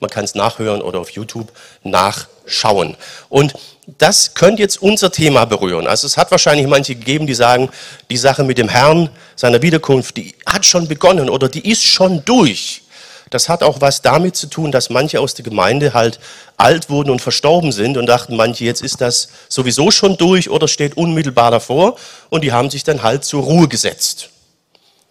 man 0.00 0.10
kann 0.10 0.24
es 0.24 0.34
nachhören 0.34 0.82
oder 0.82 1.00
auf 1.00 1.10
YouTube 1.10 1.52
nachschauen. 1.82 2.96
Und 3.28 3.54
das 3.98 4.34
könnte 4.34 4.62
jetzt 4.62 4.80
unser 4.80 5.10
Thema 5.12 5.44
berühren. 5.44 5.86
Also 5.86 6.06
es 6.06 6.16
hat 6.16 6.30
wahrscheinlich 6.30 6.66
manche 6.66 6.94
gegeben, 6.94 7.26
die 7.26 7.34
sagen, 7.34 7.70
die 8.10 8.16
Sache 8.16 8.44
mit 8.44 8.58
dem 8.58 8.68
Herrn, 8.68 9.10
seiner 9.36 9.62
Wiederkunft, 9.62 10.16
die 10.16 10.34
hat 10.46 10.64
schon 10.64 10.88
begonnen 10.88 11.28
oder 11.28 11.48
die 11.48 11.70
ist 11.70 11.84
schon 11.84 12.24
durch. 12.24 12.82
Das 13.30 13.48
hat 13.48 13.62
auch 13.62 13.80
was 13.80 14.00
damit 14.00 14.36
zu 14.36 14.46
tun, 14.46 14.70
dass 14.70 14.90
manche 14.90 15.18
aus 15.18 15.34
der 15.34 15.44
Gemeinde 15.44 15.92
halt 15.92 16.20
alt 16.56 16.88
wurden 16.88 17.10
und 17.10 17.20
verstorben 17.20 17.72
sind 17.72 17.96
und 17.96 18.06
dachten 18.06 18.36
manche, 18.36 18.64
jetzt 18.64 18.82
ist 18.82 19.00
das 19.00 19.28
sowieso 19.48 19.90
schon 19.90 20.16
durch 20.16 20.50
oder 20.50 20.68
steht 20.68 20.96
unmittelbar 20.96 21.50
davor 21.50 21.96
und 22.30 22.44
die 22.44 22.52
haben 22.52 22.70
sich 22.70 22.84
dann 22.84 23.02
halt 23.02 23.24
zur 23.24 23.42
Ruhe 23.42 23.68
gesetzt. 23.68 24.30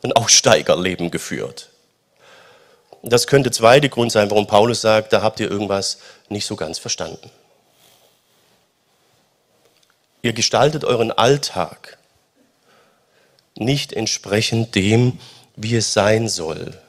Ein 0.04 0.13
Aussteigerleben 0.13 1.12
geführt. 1.12 1.73
Das 3.05 3.27
könnte 3.27 3.51
zweite 3.51 3.89
Grund 3.89 4.13
sein, 4.13 4.31
warum 4.31 4.48
Paulus 4.48 4.79
sagt, 4.79 5.12
da 5.12 5.22
habt 5.22 5.41
ihr 5.41 5.51
irgendwas 5.51 5.98
nicht 6.29 6.45
so 6.45 6.55
ganz 6.55 6.79
verstanden. 6.79 7.29
Ihr 10.22 10.31
gestaltet 10.31 10.86
euren 10.86 11.12
Alltag 11.12 11.98
nicht 13.55 13.91
entsprechend 13.91 14.74
dem, 14.75 15.19
wie 15.57 15.75
es 15.75 15.91
sein 15.93 16.29
soll. 16.29 16.79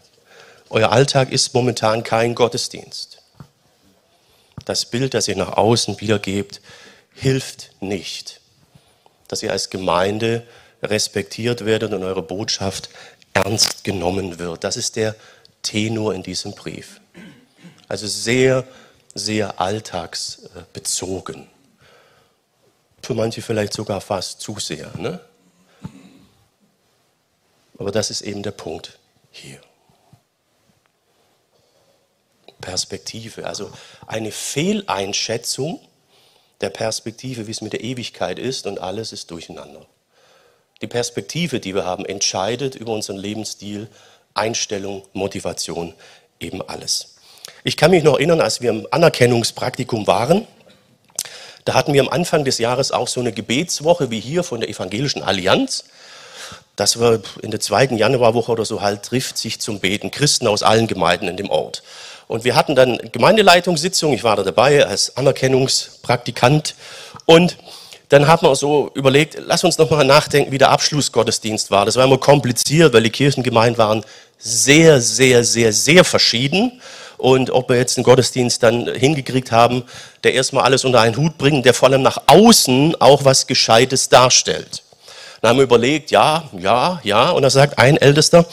Euer 0.70 0.92
Alltag 0.92 1.32
ist 1.32 1.52
momentan 1.52 2.04
kein 2.04 2.34
Gottesdienst. 2.34 3.18
das 4.64 4.86
Bild, 4.86 5.12
das 5.12 5.28
ihr 5.28 5.36
nach 5.36 5.58
außen 5.58 6.00
wiedergebt, 6.00 6.62
hilft 7.12 7.70
nicht, 7.80 8.40
dass 9.28 9.42
ihr 9.42 9.50
als 9.52 9.68
Gemeinde 9.68 10.46
respektiert 10.82 11.66
werdet 11.66 11.92
und 11.92 12.02
eure 12.02 12.22
Botschaft 12.22 12.88
ernst 13.34 13.84
genommen 13.84 14.38
wird. 14.38 14.64
Das 14.64 14.76
ist 14.76 14.96
der 14.96 15.14
Tenor 15.64 16.14
in 16.14 16.22
diesem 16.22 16.52
Brief. 16.52 17.00
Also 17.88 18.06
sehr, 18.06 18.64
sehr 19.14 19.60
alltagsbezogen. 19.60 21.48
Für 23.02 23.14
manche 23.14 23.42
vielleicht 23.42 23.72
sogar 23.72 24.00
fast 24.00 24.40
zu 24.40 24.60
sehr. 24.60 24.96
Ne? 24.96 25.20
Aber 27.78 27.90
das 27.90 28.10
ist 28.10 28.22
eben 28.22 28.42
der 28.42 28.52
Punkt 28.52 28.98
hier. 29.30 29.60
Perspektive, 32.60 33.46
also 33.46 33.70
eine 34.06 34.32
Fehleinschätzung 34.32 35.86
der 36.60 36.70
Perspektive, 36.70 37.46
wie 37.46 37.50
es 37.50 37.60
mit 37.60 37.74
der 37.74 37.84
Ewigkeit 37.84 38.38
ist 38.38 38.66
und 38.66 38.80
alles 38.80 39.12
ist 39.12 39.30
durcheinander. 39.30 39.86
Die 40.80 40.86
Perspektive, 40.86 41.60
die 41.60 41.74
wir 41.74 41.84
haben, 41.84 42.04
entscheidet 42.06 42.74
über 42.74 42.92
unseren 42.92 43.16
Lebensstil, 43.16 43.88
Einstellung, 44.34 45.02
Motivation, 45.12 45.94
eben 46.40 46.60
alles. 46.62 47.14
Ich 47.62 47.76
kann 47.76 47.90
mich 47.90 48.04
noch 48.04 48.14
erinnern, 48.14 48.40
als 48.40 48.60
wir 48.60 48.70
im 48.70 48.86
Anerkennungspraktikum 48.90 50.06
waren, 50.06 50.46
da 51.64 51.72
hatten 51.72 51.94
wir 51.94 52.02
am 52.02 52.08
Anfang 52.08 52.44
des 52.44 52.58
Jahres 52.58 52.92
auch 52.92 53.08
so 53.08 53.20
eine 53.20 53.32
Gebetswoche 53.32 54.10
wie 54.10 54.20
hier 54.20 54.44
von 54.44 54.60
der 54.60 54.68
Evangelischen 54.68 55.22
Allianz. 55.22 55.84
Das 56.76 57.00
war 57.00 57.20
in 57.40 57.50
der 57.50 57.60
zweiten 57.60 57.96
Januarwoche 57.96 58.52
oder 58.52 58.64
so 58.64 58.82
halt 58.82 59.02
trifft 59.04 59.38
sich 59.38 59.60
zum 59.60 59.80
Beten 59.80 60.10
Christen 60.10 60.46
aus 60.46 60.62
allen 60.62 60.86
Gemeinden 60.86 61.28
in 61.28 61.36
dem 61.36 61.48
Ort. 61.48 61.82
Und 62.26 62.44
wir 62.44 62.54
hatten 62.54 62.74
dann 62.74 62.98
Gemeindeleitungssitzung, 63.12 64.12
ich 64.12 64.24
war 64.24 64.36
da 64.36 64.42
dabei 64.42 64.84
als 64.84 65.16
Anerkennungspraktikant 65.16 66.74
und 67.26 67.56
dann 68.14 68.28
haben 68.28 68.46
wir 68.46 68.54
so 68.54 68.92
überlegt, 68.94 69.38
lass 69.44 69.64
uns 69.64 69.76
noch 69.76 69.90
mal 69.90 70.04
nachdenken, 70.04 70.52
wie 70.52 70.58
der 70.58 70.70
Abschlussgottesdienst 70.70 71.72
war. 71.72 71.84
Das 71.84 71.96
war 71.96 72.04
immer 72.04 72.18
kompliziert, 72.18 72.92
weil 72.92 73.02
die 73.02 73.10
Kirchengemeinden 73.10 73.76
waren 73.76 74.04
sehr, 74.38 75.00
sehr, 75.00 75.42
sehr, 75.42 75.72
sehr 75.72 76.04
verschieden. 76.04 76.80
Und 77.18 77.50
ob 77.50 77.68
wir 77.68 77.76
jetzt 77.76 77.98
einen 77.98 78.04
Gottesdienst 78.04 78.62
dann 78.62 78.86
hingekriegt 78.86 79.50
haben, 79.50 79.82
der 80.22 80.34
erstmal 80.34 80.62
alles 80.62 80.84
unter 80.84 81.00
einen 81.00 81.16
Hut 81.16 81.38
bringt, 81.38 81.66
der 81.66 81.74
vor 81.74 81.88
allem 81.88 82.02
nach 82.02 82.18
außen 82.26 82.94
auch 83.00 83.24
was 83.24 83.48
Gescheites 83.48 84.08
darstellt. 84.08 84.84
Dann 85.40 85.50
haben 85.50 85.56
wir 85.56 85.64
überlegt, 85.64 86.12
ja, 86.12 86.44
ja, 86.56 87.00
ja. 87.02 87.30
Und 87.30 87.42
da 87.42 87.50
sagt 87.50 87.78
ein 87.80 87.96
Ältester, 87.96 88.46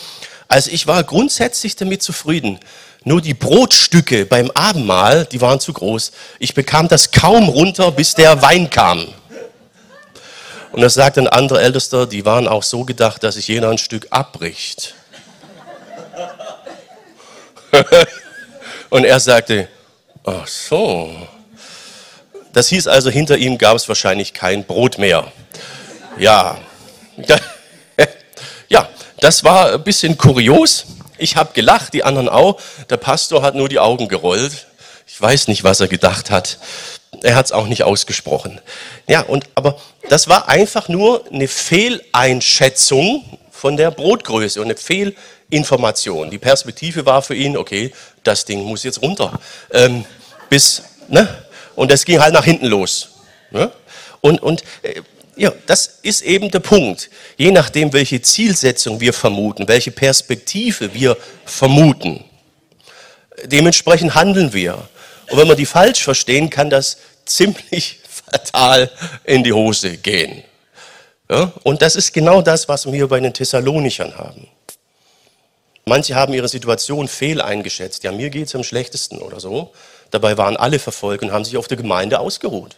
also 0.48 0.72
ich 0.72 0.88
war 0.88 1.04
grundsätzlich 1.04 1.76
damit 1.76 2.02
zufrieden. 2.02 2.60
Nur 3.04 3.22
die 3.22 3.36
Brotstücke 3.36 4.26
beim 4.26 4.50
Abendmahl, 4.52 5.26
die 5.26 5.40
waren 5.40 5.60
zu 5.60 5.72
groß. 5.72 6.12
Ich 6.40 6.56
bekam 6.56 6.88
das 6.88 7.12
kaum 7.12 7.48
runter, 7.48 7.92
bis 7.92 8.16
der 8.16 8.42
Wein 8.42 8.70
kam. 8.72 9.08
Und 10.72 10.82
da 10.82 10.90
sagt 10.90 11.18
ein 11.18 11.28
anderer 11.28 11.62
Ältester, 11.62 12.08
die 12.08 12.26
waren 12.26 12.48
auch 12.48 12.64
so 12.64 12.86
gedacht, 12.86 13.24
dass 13.24 13.36
sich 13.36 13.48
jeder 13.48 13.70
ein 13.70 13.78
Stück 13.78 14.08
abbricht. 14.10 14.96
Und 18.90 19.06
er 19.06 19.20
sagte, 19.20 19.68
ach 20.24 20.48
so. 20.48 21.28
Das 22.54 22.68
hieß 22.68 22.88
also, 22.88 23.10
hinter 23.10 23.38
ihm 23.38 23.58
gab 23.58 23.76
es 23.76 23.88
wahrscheinlich 23.88 24.34
kein 24.34 24.66
Brot 24.66 24.98
mehr. 24.98 25.32
Ja. 26.18 26.58
Ja, 28.70 28.88
das 29.20 29.44
war 29.44 29.74
ein 29.74 29.84
bisschen 29.84 30.18
kurios. 30.18 30.86
Ich 31.18 31.36
habe 31.36 31.52
gelacht, 31.52 31.94
die 31.94 32.06
anderen 32.06 32.30
auch. 32.30 32.58
Der 32.90 32.96
Pastor 32.96 33.42
hat 33.42 33.54
nur 33.54 33.68
die 33.68 33.80
Augen 33.80 34.08
gerollt. 34.08 34.66
Ich 35.06 35.22
weiß 35.22 35.50
nicht, 35.50 35.66
was 35.66 35.82
er 35.82 35.90
gedacht 35.90 36.32
hat. 36.32 36.58
Er 37.22 37.36
hat 37.36 37.46
es 37.46 37.52
auch 37.52 37.68
nicht 37.68 37.84
ausgesprochen. 37.84 38.62
Ja, 39.08 39.22
und 39.22 39.46
aber 39.56 39.80
das 40.10 40.28
war 40.28 40.48
einfach 40.48 40.88
nur 40.88 41.26
eine 41.32 41.48
Fehleinschätzung 41.48 43.38
von 43.52 43.78
der 43.78 43.92
Brotgröße 43.92 44.60
und 44.60 44.68
eine 44.68 44.78
Fehlinformation. 44.78 46.32
Die 46.32 46.40
Perspektive 46.40 47.06
war 47.06 47.22
für 47.22 47.36
ihn, 47.36 47.58
okay, 47.58 47.94
das 48.24 48.46
Ding 48.46 48.64
muss 48.64 48.84
jetzt 48.84 49.02
runter. 49.02 49.40
Ähm, 49.72 50.06
bis, 50.50 50.84
ne? 51.10 51.28
Und 51.76 51.92
das 51.92 52.06
ging 52.06 52.20
halt 52.20 52.34
nach 52.34 52.46
hinten 52.46 52.68
los. 52.68 53.10
Ne? 53.52 53.72
Und, 54.22 54.42
und 54.42 54.64
äh, 54.82 55.02
ja, 55.36 55.52
das 55.66 56.00
ist 56.02 56.22
eben 56.22 56.52
der 56.52 56.60
Punkt. 56.60 57.10
Je 57.38 57.52
nachdem, 57.52 57.94
welche 57.94 58.22
Zielsetzung 58.22 59.00
wir 59.00 59.14
vermuten, 59.14 59.68
welche 59.68 59.92
Perspektive 59.92 60.94
wir 60.94 61.18
vermuten, 61.46 62.24
dementsprechend 63.46 64.16
handeln 64.16 64.54
wir. 64.54 64.88
Und 65.30 65.38
wenn 65.38 65.48
wir 65.48 65.56
die 65.56 65.66
falsch 65.66 66.04
verstehen, 66.04 66.50
kann 66.50 66.70
das 66.70 66.98
ziemlich 67.26 68.00
fatal 68.32 68.90
in 69.24 69.44
die 69.44 69.54
Hose 69.54 69.98
gehen. 69.98 70.44
Ja, 71.30 71.52
und 71.64 71.82
das 71.82 71.96
ist 71.96 72.14
genau 72.14 72.42
das, 72.42 72.68
was 72.68 72.86
wir 72.86 72.94
hier 72.94 73.08
bei 73.08 73.20
den 73.20 73.34
Thessalonichern 73.34 74.18
haben. 74.18 74.48
Manche 75.86 76.16
haben 76.16 76.34
ihre 76.34 76.48
Situation 76.48 77.08
fehl 77.08 77.42
eingeschätzt. 77.42 78.04
Ja, 78.04 78.12
mir 78.12 78.30
geht 78.30 78.48
es 78.48 78.56
am 78.56 78.64
schlechtesten 78.64 79.20
oder 79.20 79.40
so. 79.40 79.72
Dabei 80.12 80.38
waren 80.38 80.58
alle 80.58 80.78
verfolgt 80.78 81.24
und 81.24 81.32
haben 81.32 81.46
sich 81.46 81.58
auf 81.58 81.68
der 81.68 81.78
Gemeinde 81.78 82.20
ausgeruht. 82.20 82.76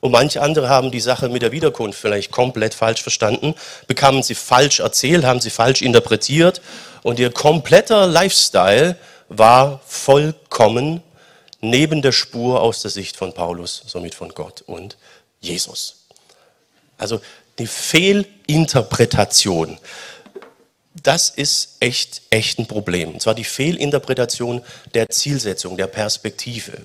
Und 0.00 0.12
manche 0.12 0.40
andere 0.40 0.68
haben 0.68 0.90
die 0.90 1.00
Sache 1.00 1.28
mit 1.28 1.42
der 1.42 1.52
Wiederkunft 1.52 2.00
vielleicht 2.00 2.30
komplett 2.30 2.72
falsch 2.72 3.02
verstanden, 3.02 3.54
bekamen 3.86 4.22
sie 4.22 4.34
falsch 4.34 4.80
erzählt, 4.80 5.24
haben 5.24 5.40
sie 5.40 5.50
falsch 5.50 5.82
interpretiert 5.82 6.62
und 7.02 7.18
ihr 7.18 7.30
kompletter 7.30 8.06
Lifestyle 8.06 8.96
war 9.30 9.80
vollkommen 9.86 11.02
neben 11.62 12.02
der 12.02 12.12
Spur 12.12 12.60
aus 12.60 12.82
der 12.82 12.90
Sicht 12.90 13.16
von 13.16 13.32
Paulus, 13.32 13.82
somit 13.86 14.14
von 14.14 14.30
Gott 14.30 14.62
und 14.62 14.96
Jesus. 15.40 16.04
Also 16.98 17.20
die 17.58 17.66
Fehlinterpretation, 17.66 19.78
das 21.02 21.30
ist 21.30 21.76
echt, 21.80 22.22
echt 22.30 22.58
ein 22.58 22.66
Problem. 22.66 23.14
Und 23.14 23.22
zwar 23.22 23.34
die 23.34 23.44
Fehlinterpretation 23.44 24.62
der 24.94 25.08
Zielsetzung, 25.08 25.76
der 25.76 25.86
Perspektive. 25.86 26.84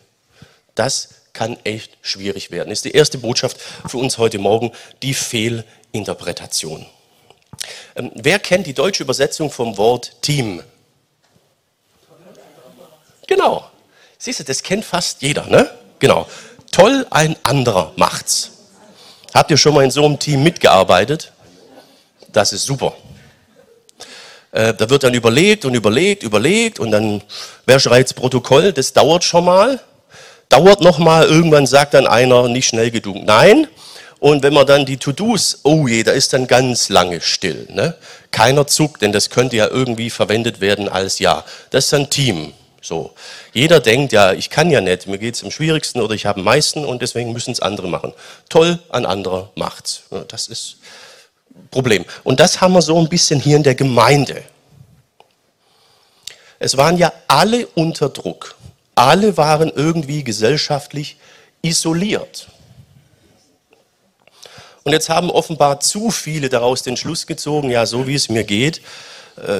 Das 0.76 1.10
kann 1.34 1.58
echt 1.64 1.98
schwierig 2.02 2.52
werden. 2.52 2.72
Ist 2.72 2.86
die 2.86 2.92
erste 2.92 3.18
Botschaft 3.18 3.58
für 3.88 3.98
uns 3.98 4.18
heute 4.18 4.38
Morgen, 4.38 4.72
die 5.02 5.14
Fehlinterpretation. 5.14 6.86
Ähm, 7.96 8.12
wer 8.16 8.40
kennt 8.40 8.68
die 8.68 8.74
deutsche 8.74 9.04
Übersetzung 9.04 9.52
vom 9.52 9.78
Wort 9.78 10.22
Team? 10.22 10.62
Genau. 13.28 13.70
Siehst 14.18 14.40
du, 14.40 14.44
das 14.44 14.64
kennt 14.64 14.86
fast 14.86 15.22
jeder, 15.22 15.46
ne? 15.48 15.70
Genau. 16.00 16.28
Toll, 16.72 17.06
ein 17.10 17.36
anderer 17.44 17.94
macht's. 17.96 18.52
Habt 19.34 19.52
ihr 19.52 19.58
schon 19.58 19.74
mal 19.74 19.84
in 19.84 19.92
so 19.92 20.06
einem 20.06 20.20
Team 20.20 20.44
mitgearbeitet? 20.44 21.32
Das 22.32 22.54
ist 22.54 22.66
super. 22.66 22.94
Äh, 24.52 24.74
da 24.74 24.90
wird 24.90 25.04
dann 25.04 25.14
überlegt 25.14 25.66
und 25.66 25.74
überlegt, 25.74 26.24
überlegt 26.24 26.80
und 26.80 26.92
dann, 26.92 27.22
wer 27.66 27.80
schreibt's 27.80 28.14
Protokoll? 28.14 28.74
Das 28.74 28.94
dauert 28.94 29.24
schon 29.24 29.46
mal 29.46 29.80
dauert 30.50 30.82
noch 30.82 31.00
mal, 31.00 31.26
irgendwann 31.26 31.66
sagt 31.66 31.94
dann 31.94 32.08
einer, 32.08 32.48
nicht 32.48 32.68
schnell 32.68 32.92
genug, 32.92 33.24
nein. 33.24 33.68
Und 34.20 34.42
wenn 34.44 34.54
man 34.54 34.66
dann 34.66 34.86
die 34.86 34.98
To-Dos, 34.98 35.60
oh 35.64 35.88
je, 35.88 36.04
da 36.04 36.12
ist 36.12 36.34
dann 36.34 36.48
ganz 36.48 36.90
lange 36.90 37.22
still. 37.22 37.68
Ne? 37.70 37.96
Keiner 38.32 38.66
zuckt, 38.66 39.02
denn 39.02 39.12
das 39.12 39.30
könnte 39.30 39.56
ja 39.56 39.68
irgendwie 39.68 40.10
verwendet 40.10 40.62
werden 40.62 40.90
als 40.90 41.20
ja. 41.20 41.44
Das 41.70 41.86
ist 41.86 41.94
ein 41.94 42.10
Team. 42.10 42.54
So. 42.86 43.16
Jeder 43.52 43.80
denkt, 43.80 44.14
ja, 44.14 44.34
ich 44.34 44.52
kann 44.52 44.70
ja 44.70 44.80
nicht, 44.80 45.08
mir 45.08 45.18
geht 45.18 45.34
es 45.34 45.44
am 45.44 45.50
schwierigsten 45.50 46.02
oder 46.02 46.14
ich 46.14 46.28
habe 46.28 46.40
am 46.40 46.46
meisten 46.46 46.86
und 46.86 47.02
deswegen 47.02 47.34
müssen 47.34 47.52
es 47.52 47.60
andere 47.60 47.88
machen. 47.88 48.14
Toll, 48.48 48.78
ein 48.90 49.08
anderer 49.08 49.50
macht's. 49.56 50.04
Das 50.28 50.48
ist 50.48 50.78
Problem. 51.72 52.06
Und 52.24 52.40
das 52.40 52.62
haben 52.62 52.74
wir 52.74 52.84
so 52.84 53.00
ein 53.00 53.10
bisschen 53.10 53.40
hier 53.40 53.58
in 53.58 53.64
der 53.64 53.74
Gemeinde. 53.74 54.44
Es 56.60 56.78
waren 56.78 56.98
ja 56.98 57.12
alle 57.28 57.66
unter 57.74 58.10
Druck. 58.10 58.56
Alle 58.94 59.36
waren 59.36 59.72
irgendwie 59.76 60.24
gesellschaftlich 60.24 61.18
isoliert. 61.64 62.48
Und 64.84 64.92
jetzt 64.92 65.10
haben 65.10 65.32
offenbar 65.32 65.80
zu 65.80 66.12
viele 66.12 66.50
daraus 66.50 66.84
den 66.84 66.98
Schluss 66.98 67.26
gezogen, 67.26 67.72
ja, 67.72 67.88
so 67.88 68.06
wie 68.06 68.14
es 68.14 68.30
mir 68.30 68.44
geht, 68.44 68.82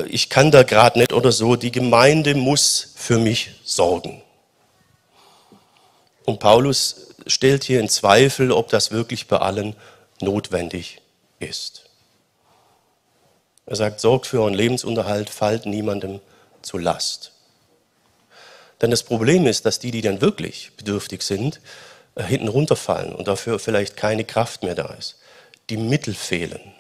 ich 0.08 0.30
kann 0.30 0.52
da 0.52 0.64
gerade 0.64 1.00
nicht 1.00 1.14
oder 1.14 1.32
so, 1.32 1.56
die 1.56 1.72
Gemeinde 1.72 2.36
muss 2.36 2.94
für 2.96 3.18
mich 3.18 3.52
sorgen. 3.64 4.22
Und 6.26 6.40
Paulus 6.40 7.08
stellt 7.28 7.64
hier 7.64 7.80
in 7.80 7.90
Zweifel, 7.90 8.52
ob 8.52 8.70
das 8.70 8.92
wirklich 8.92 9.28
bei 9.28 9.38
allen 9.38 9.76
notwendig 10.22 11.02
ist. 11.40 11.86
Er 13.66 13.76
sagt, 13.76 14.00
sorgt 14.00 14.28
für 14.28 14.42
euren 14.42 14.54
Lebensunterhalt, 14.54 15.30
fallt 15.30 15.66
niemandem 15.66 16.22
zu 16.62 16.78
Last. 16.78 17.32
Denn 18.82 18.92
das 18.92 19.04
Problem 19.04 19.48
ist, 19.48 19.66
dass 19.66 19.80
die, 19.80 19.92
die 19.92 20.02
dann 20.02 20.22
wirklich 20.22 20.72
bedürftig 20.78 21.24
sind, 21.24 21.62
äh, 22.16 22.24
hinten 22.24 22.48
runterfallen 22.48 23.16
und 23.16 23.28
dafür 23.28 23.58
vielleicht 23.60 23.98
keine 23.98 24.26
Kraft 24.26 24.64
mehr 24.64 24.76
da 24.76 24.94
ist. 24.94 25.16
Die 25.70 25.78
Mittel 25.78 26.14
fehlen. 26.14 26.75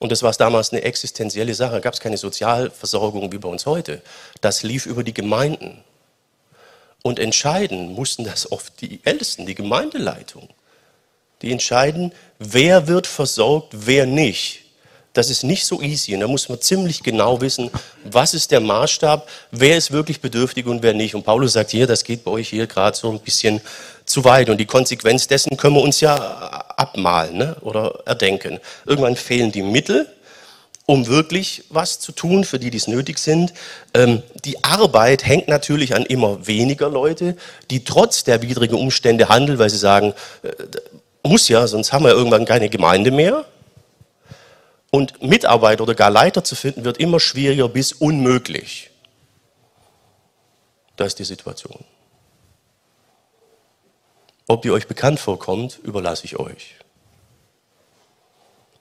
Und 0.00 0.10
das 0.10 0.22
war 0.22 0.32
damals 0.32 0.72
eine 0.72 0.82
existenzielle 0.82 1.54
Sache. 1.54 1.74
Da 1.74 1.80
gab 1.80 1.92
es 1.92 2.00
keine 2.00 2.16
Sozialversorgung 2.16 3.30
wie 3.32 3.38
bei 3.38 3.48
uns 3.48 3.66
heute. 3.66 4.00
Das 4.40 4.62
lief 4.62 4.86
über 4.86 5.04
die 5.04 5.14
Gemeinden. 5.14 5.84
Und 7.02 7.18
entscheiden 7.18 7.92
mussten 7.92 8.24
das 8.24 8.50
oft 8.50 8.80
die 8.80 9.00
Ältesten, 9.04 9.44
die 9.44 9.54
Gemeindeleitung. 9.54 10.48
Die 11.42 11.52
entscheiden, 11.52 12.12
wer 12.38 12.88
wird 12.88 13.06
versorgt, 13.06 13.86
wer 13.86 14.06
nicht. 14.06 14.59
Das 15.12 15.28
ist 15.28 15.42
nicht 15.42 15.66
so 15.66 15.82
easy 15.82 16.14
und 16.14 16.20
da 16.20 16.28
muss 16.28 16.48
man 16.48 16.60
ziemlich 16.60 17.02
genau 17.02 17.40
wissen, 17.40 17.68
was 18.04 18.32
ist 18.32 18.52
der 18.52 18.60
Maßstab, 18.60 19.28
wer 19.50 19.76
ist 19.76 19.90
wirklich 19.90 20.20
bedürftig 20.20 20.66
und 20.66 20.84
wer 20.84 20.94
nicht. 20.94 21.16
Und 21.16 21.24
Paulus 21.24 21.54
sagt 21.54 21.70
hier, 21.70 21.88
das 21.88 22.04
geht 22.04 22.22
bei 22.22 22.30
euch 22.30 22.48
hier 22.48 22.68
gerade 22.68 22.96
so 22.96 23.10
ein 23.10 23.18
bisschen 23.18 23.60
zu 24.04 24.24
weit 24.24 24.50
und 24.50 24.58
die 24.58 24.66
Konsequenz 24.66 25.26
dessen 25.26 25.56
können 25.56 25.74
wir 25.74 25.82
uns 25.82 26.00
ja 26.00 26.14
abmalen 26.76 27.38
ne? 27.38 27.56
oder 27.60 28.00
erdenken. 28.06 28.60
Irgendwann 28.86 29.16
fehlen 29.16 29.50
die 29.50 29.62
Mittel, 29.62 30.06
um 30.86 31.06
wirklich 31.06 31.64
was 31.70 32.00
zu 32.00 32.12
tun, 32.12 32.44
für 32.44 32.58
die, 32.58 32.70
die 32.70 32.78
es 32.78 32.88
nötig 32.88 33.18
sind. 33.18 33.52
Ähm, 33.94 34.22
die 34.44 34.62
Arbeit 34.64 35.24
hängt 35.24 35.48
natürlich 35.48 35.94
an 35.94 36.04
immer 36.04 36.46
weniger 36.46 36.88
Leute, 36.88 37.36
die 37.70 37.84
trotz 37.84 38.24
der 38.24 38.42
widrigen 38.42 38.76
Umstände 38.76 39.28
handeln, 39.28 39.58
weil 39.58 39.70
sie 39.70 39.78
sagen, 39.78 40.14
äh, 40.42 40.50
muss 41.22 41.48
ja, 41.48 41.66
sonst 41.66 41.92
haben 41.92 42.04
wir 42.04 42.12
irgendwann 42.12 42.44
keine 42.44 42.68
Gemeinde 42.68 43.10
mehr. 43.10 43.44
Und 44.90 45.22
Mitarbeiter 45.22 45.84
oder 45.84 45.94
gar 45.94 46.10
Leiter 46.10 46.42
zu 46.42 46.56
finden, 46.56 46.84
wird 46.84 46.98
immer 46.98 47.20
schwieriger 47.20 47.68
bis 47.68 47.92
unmöglich. 47.92 48.90
Das 50.96 51.08
ist 51.08 51.18
die 51.18 51.24
Situation. 51.24 51.84
Ob 54.48 54.62
die 54.62 54.70
euch 54.72 54.88
bekannt 54.88 55.20
vorkommt, 55.20 55.78
überlasse 55.82 56.24
ich 56.24 56.38
euch. 56.38 56.74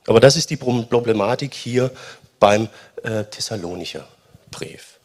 Aber 0.08 0.20
das 0.20 0.36
ist 0.36 0.50
die 0.50 0.58
Problematik 0.58 1.54
hier 1.54 1.92
beim 2.40 2.68
äh, 3.04 3.26
Thessalonicher 3.26 4.08
Brief. 4.50 5.00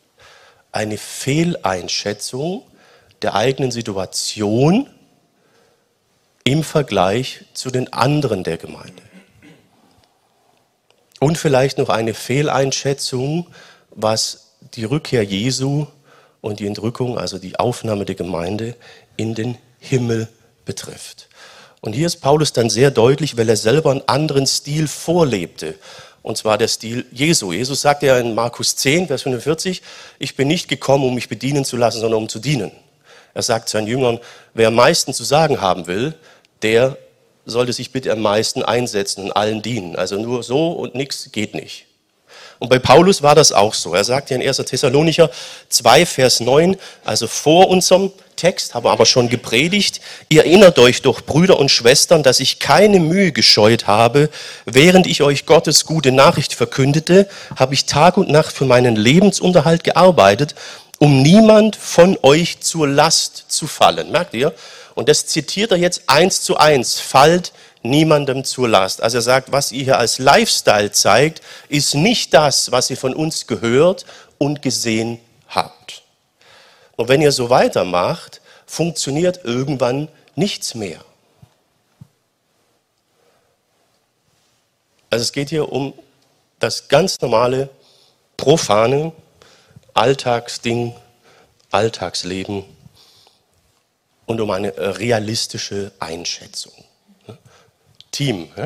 Eine 0.72 0.96
Fehleinschätzung 0.96 2.64
der 3.20 3.34
eigenen 3.34 3.70
Situation 3.70 4.88
im 6.44 6.62
Vergleich 6.62 7.44
zu 7.52 7.70
den 7.70 7.92
anderen 7.92 8.44
der 8.44 8.56
Gemeinde. 8.56 9.02
Und 11.24 11.38
vielleicht 11.38 11.78
noch 11.78 11.88
eine 11.88 12.12
Fehleinschätzung, 12.12 13.46
was 13.88 14.50
die 14.74 14.84
Rückkehr 14.84 15.22
Jesu 15.22 15.86
und 16.42 16.60
die 16.60 16.66
Entrückung, 16.66 17.16
also 17.16 17.38
die 17.38 17.58
Aufnahme 17.58 18.04
der 18.04 18.14
Gemeinde 18.14 18.76
in 19.16 19.34
den 19.34 19.56
Himmel 19.78 20.28
betrifft. 20.66 21.30
Und 21.80 21.94
hier 21.94 22.08
ist 22.08 22.16
Paulus 22.16 22.52
dann 22.52 22.68
sehr 22.68 22.90
deutlich, 22.90 23.38
weil 23.38 23.48
er 23.48 23.56
selber 23.56 23.90
einen 23.90 24.06
anderen 24.06 24.46
Stil 24.46 24.86
vorlebte. 24.86 25.76
Und 26.20 26.36
zwar 26.36 26.58
der 26.58 26.68
Stil 26.68 27.06
Jesu. 27.10 27.54
Jesus 27.54 27.80
sagt 27.80 28.02
ja 28.02 28.18
in 28.18 28.34
Markus 28.34 28.76
10, 28.76 29.06
Vers 29.06 29.22
45, 29.22 29.80
ich 30.18 30.36
bin 30.36 30.46
nicht 30.46 30.68
gekommen, 30.68 31.06
um 31.06 31.14
mich 31.14 31.30
bedienen 31.30 31.64
zu 31.64 31.78
lassen, 31.78 32.00
sondern 32.00 32.20
um 32.20 32.28
zu 32.28 32.38
dienen. 32.38 32.70
Er 33.32 33.40
sagt 33.40 33.70
seinen 33.70 33.86
Jüngern, 33.86 34.20
wer 34.52 34.68
am 34.68 34.74
meisten 34.74 35.14
zu 35.14 35.24
sagen 35.24 35.62
haben 35.62 35.86
will, 35.86 36.16
der 36.60 36.98
sollte 37.46 37.72
sich 37.72 37.92
bitte 37.92 38.12
am 38.12 38.20
meisten 38.20 38.62
einsetzen 38.62 39.24
und 39.24 39.32
allen 39.32 39.62
dienen. 39.62 39.96
Also 39.96 40.16
nur 40.16 40.42
so 40.42 40.72
und 40.72 40.94
nichts 40.94 41.30
geht 41.32 41.54
nicht. 41.54 41.86
Und 42.58 42.68
bei 42.68 42.78
Paulus 42.78 43.22
war 43.22 43.34
das 43.34 43.52
auch 43.52 43.74
so. 43.74 43.94
Er 43.94 44.04
sagt 44.04 44.30
ja 44.30 44.36
in 44.36 44.46
1. 44.46 44.56
Thessalonicher 44.58 45.30
2, 45.68 46.06
Vers 46.06 46.40
9, 46.40 46.76
also 47.04 47.26
vor 47.26 47.68
unserem 47.68 48.12
Text, 48.36 48.74
habe 48.74 48.90
aber 48.90 49.06
schon 49.06 49.28
gepredigt, 49.28 50.00
ihr 50.28 50.44
erinnert 50.44 50.78
euch 50.78 51.02
doch, 51.02 51.20
Brüder 51.20 51.58
und 51.58 51.70
Schwestern, 51.70 52.22
dass 52.22 52.40
ich 52.40 52.58
keine 52.58 53.00
Mühe 53.00 53.32
gescheut 53.32 53.86
habe, 53.86 54.30
während 54.64 55.06
ich 55.06 55.22
euch 55.22 55.46
Gottes 55.46 55.84
gute 55.84 56.10
Nachricht 56.10 56.54
verkündete, 56.54 57.28
habe 57.56 57.74
ich 57.74 57.86
Tag 57.86 58.16
und 58.16 58.30
Nacht 58.30 58.52
für 58.52 58.64
meinen 58.64 58.96
Lebensunterhalt 58.96 59.84
gearbeitet, 59.84 60.54
um 61.04 61.20
niemand 61.20 61.76
von 61.76 62.16
euch 62.22 62.60
zur 62.60 62.88
Last 62.88 63.44
zu 63.48 63.66
fallen. 63.66 64.10
Merkt 64.10 64.32
ihr? 64.32 64.54
Und 64.94 65.10
das 65.10 65.26
zitiert 65.26 65.70
er 65.70 65.76
jetzt 65.76 66.04
eins 66.06 66.40
zu 66.40 66.56
eins. 66.56 66.98
Fallt 66.98 67.52
niemandem 67.82 68.42
zur 68.42 68.70
Last. 68.70 69.02
Also 69.02 69.18
er 69.18 69.22
sagt, 69.22 69.52
was 69.52 69.70
ihr 69.70 69.84
hier 69.84 69.98
als 69.98 70.18
Lifestyle 70.18 70.92
zeigt, 70.92 71.42
ist 71.68 71.94
nicht 71.94 72.32
das, 72.32 72.72
was 72.72 72.88
ihr 72.88 72.96
von 72.96 73.12
uns 73.12 73.46
gehört 73.46 74.06
und 74.38 74.62
gesehen 74.62 75.20
habt. 75.46 76.04
Und 76.96 77.08
wenn 77.08 77.20
ihr 77.20 77.32
so 77.32 77.50
weitermacht, 77.50 78.40
funktioniert 78.64 79.40
irgendwann 79.44 80.08
nichts 80.36 80.74
mehr. 80.74 81.04
Also 85.10 85.22
es 85.22 85.32
geht 85.32 85.50
hier 85.50 85.70
um 85.70 85.92
das 86.60 86.88
ganz 86.88 87.20
normale, 87.20 87.68
profane 88.38 89.12
Alltagsding, 89.94 90.94
Alltagsleben 91.70 92.64
und 94.26 94.40
um 94.40 94.50
eine 94.50 94.98
realistische 94.98 95.92
Einschätzung. 95.98 96.72
Team. 98.10 98.48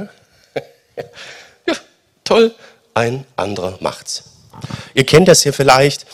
Ja, 1.65 1.75
toll, 2.25 2.53
ein 2.95 3.25
anderer 3.37 3.79
macht's. 3.79 4.25
Ihr 4.95 5.07
kennt 5.07 5.29
das 5.29 5.45
hier 5.45 5.53
vielleicht, 5.53 6.07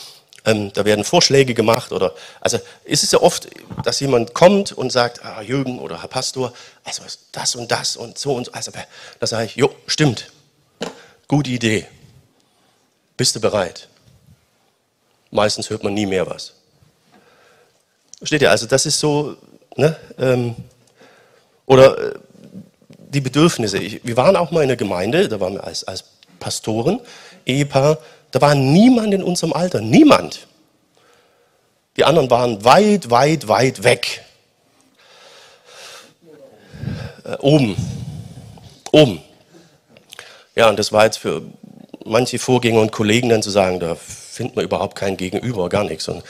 ähm, 0.45 0.71
da 0.73 0.85
werden 0.85 1.03
Vorschläge 1.03 1.55
gemacht 1.55 1.91
oder, 1.91 2.13
also 2.39 2.59
ist 2.83 3.03
es 3.03 3.11
ja 3.11 3.19
oft, 3.19 3.47
dass 3.83 3.99
jemand 3.99 4.35
kommt 4.35 4.71
und 4.71 4.91
sagt, 4.91 5.25
ah, 5.25 5.41
Jürgen 5.41 5.79
oder 5.79 6.01
Herr 6.01 6.07
Pastor, 6.07 6.53
also 6.83 7.01
das 7.31 7.55
und 7.55 7.71
das 7.71 7.95
und 7.95 8.19
so 8.19 8.35
und 8.35 8.45
so, 8.45 8.51
also 8.51 8.71
da 9.19 9.25
sage 9.25 9.45
ich, 9.45 9.55
jo, 9.55 9.73
stimmt, 9.87 10.31
gute 11.27 11.49
Idee, 11.49 11.87
bist 13.17 13.35
du 13.35 13.39
bereit? 13.41 13.87
Meistens 15.35 15.69
hört 15.69 15.83
man 15.83 15.93
nie 15.93 16.05
mehr 16.05 16.25
was. 16.25 16.53
Steht 18.23 18.41
ja, 18.41 18.51
also 18.51 18.65
das 18.67 18.85
ist 18.85 18.97
so, 18.97 19.35
ne, 19.75 19.97
ähm, 20.17 20.55
oder 21.65 21.97
äh, 21.97 22.13
die 22.87 23.19
Bedürfnisse. 23.19 23.77
Ich, 23.77 23.99
wir 24.05 24.15
waren 24.15 24.37
auch 24.37 24.51
mal 24.51 24.61
in 24.61 24.69
der 24.69 24.77
Gemeinde, 24.77 25.27
da 25.27 25.41
waren 25.41 25.55
wir 25.55 25.63
als, 25.65 25.83
als 25.83 26.05
Pastoren, 26.39 27.01
Ehepaar, 27.45 27.97
da 28.31 28.39
war 28.39 28.55
niemand 28.55 29.13
in 29.13 29.21
unserem 29.21 29.51
Alter, 29.51 29.81
niemand. 29.81 30.47
Die 31.97 32.05
anderen 32.05 32.29
waren 32.29 32.63
weit, 32.63 33.09
weit, 33.09 33.49
weit 33.49 33.83
weg. 33.83 34.23
Äh, 37.25 37.35
oben. 37.39 37.75
Oben. 38.93 39.21
Ja, 40.55 40.69
und 40.69 40.79
das 40.79 40.93
war 40.93 41.03
jetzt 41.03 41.17
für 41.17 41.41
manche 42.05 42.39
Vorgänger 42.39 42.79
und 42.79 42.93
Kollegen 42.93 43.27
dann 43.27 43.43
zu 43.43 43.49
sagen, 43.49 43.81
da 43.81 43.97
findet 44.35 44.55
man 44.55 44.65
überhaupt 44.65 44.95
kein 44.95 45.17
Gegenüber, 45.17 45.69
gar 45.69 45.85
nichts. 45.85 46.07
Und 46.07 46.23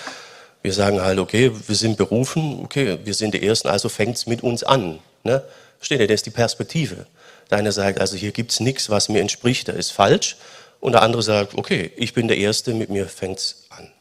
wir 0.62 0.74
sagen 0.74 1.02
halt, 1.02 1.20
okay, 1.20 1.52
wir 1.68 1.76
sind 1.76 1.98
berufen, 1.98 2.62
okay, 2.64 3.00
wir 3.04 3.14
sind 3.14 3.34
die 3.34 3.46
Ersten, 3.46 3.68
also 3.68 3.90
fängt 3.90 4.18
es 4.18 4.28
mit 4.28 4.44
uns 4.44 4.64
an. 4.64 5.00
Ne? 5.24 5.44
Steht 5.80 6.00
ihr, 6.00 6.08
das 6.08 6.16
ist 6.16 6.26
die 6.28 6.32
Perspektive. 6.32 7.08
Der 7.50 7.58
eine 7.58 7.72
sagt, 7.72 8.00
also 8.00 8.16
hier 8.16 8.32
gibt 8.32 8.52
es 8.52 8.60
nichts, 8.60 8.90
was 8.90 9.10
mir 9.10 9.22
entspricht, 9.22 9.68
das 9.68 9.76
ist 9.76 9.92
falsch. 9.92 10.38
Und 10.80 10.94
der 10.94 11.02
andere 11.02 11.24
sagt, 11.24 11.56
okay, 11.56 11.92
ich 11.96 12.14
bin 12.14 12.28
der 12.28 12.38
Erste, 12.38 12.74
mit 12.74 12.90
mir 12.90 13.08
fängt 13.08 13.40
es 13.40 13.66
an. 13.70 13.92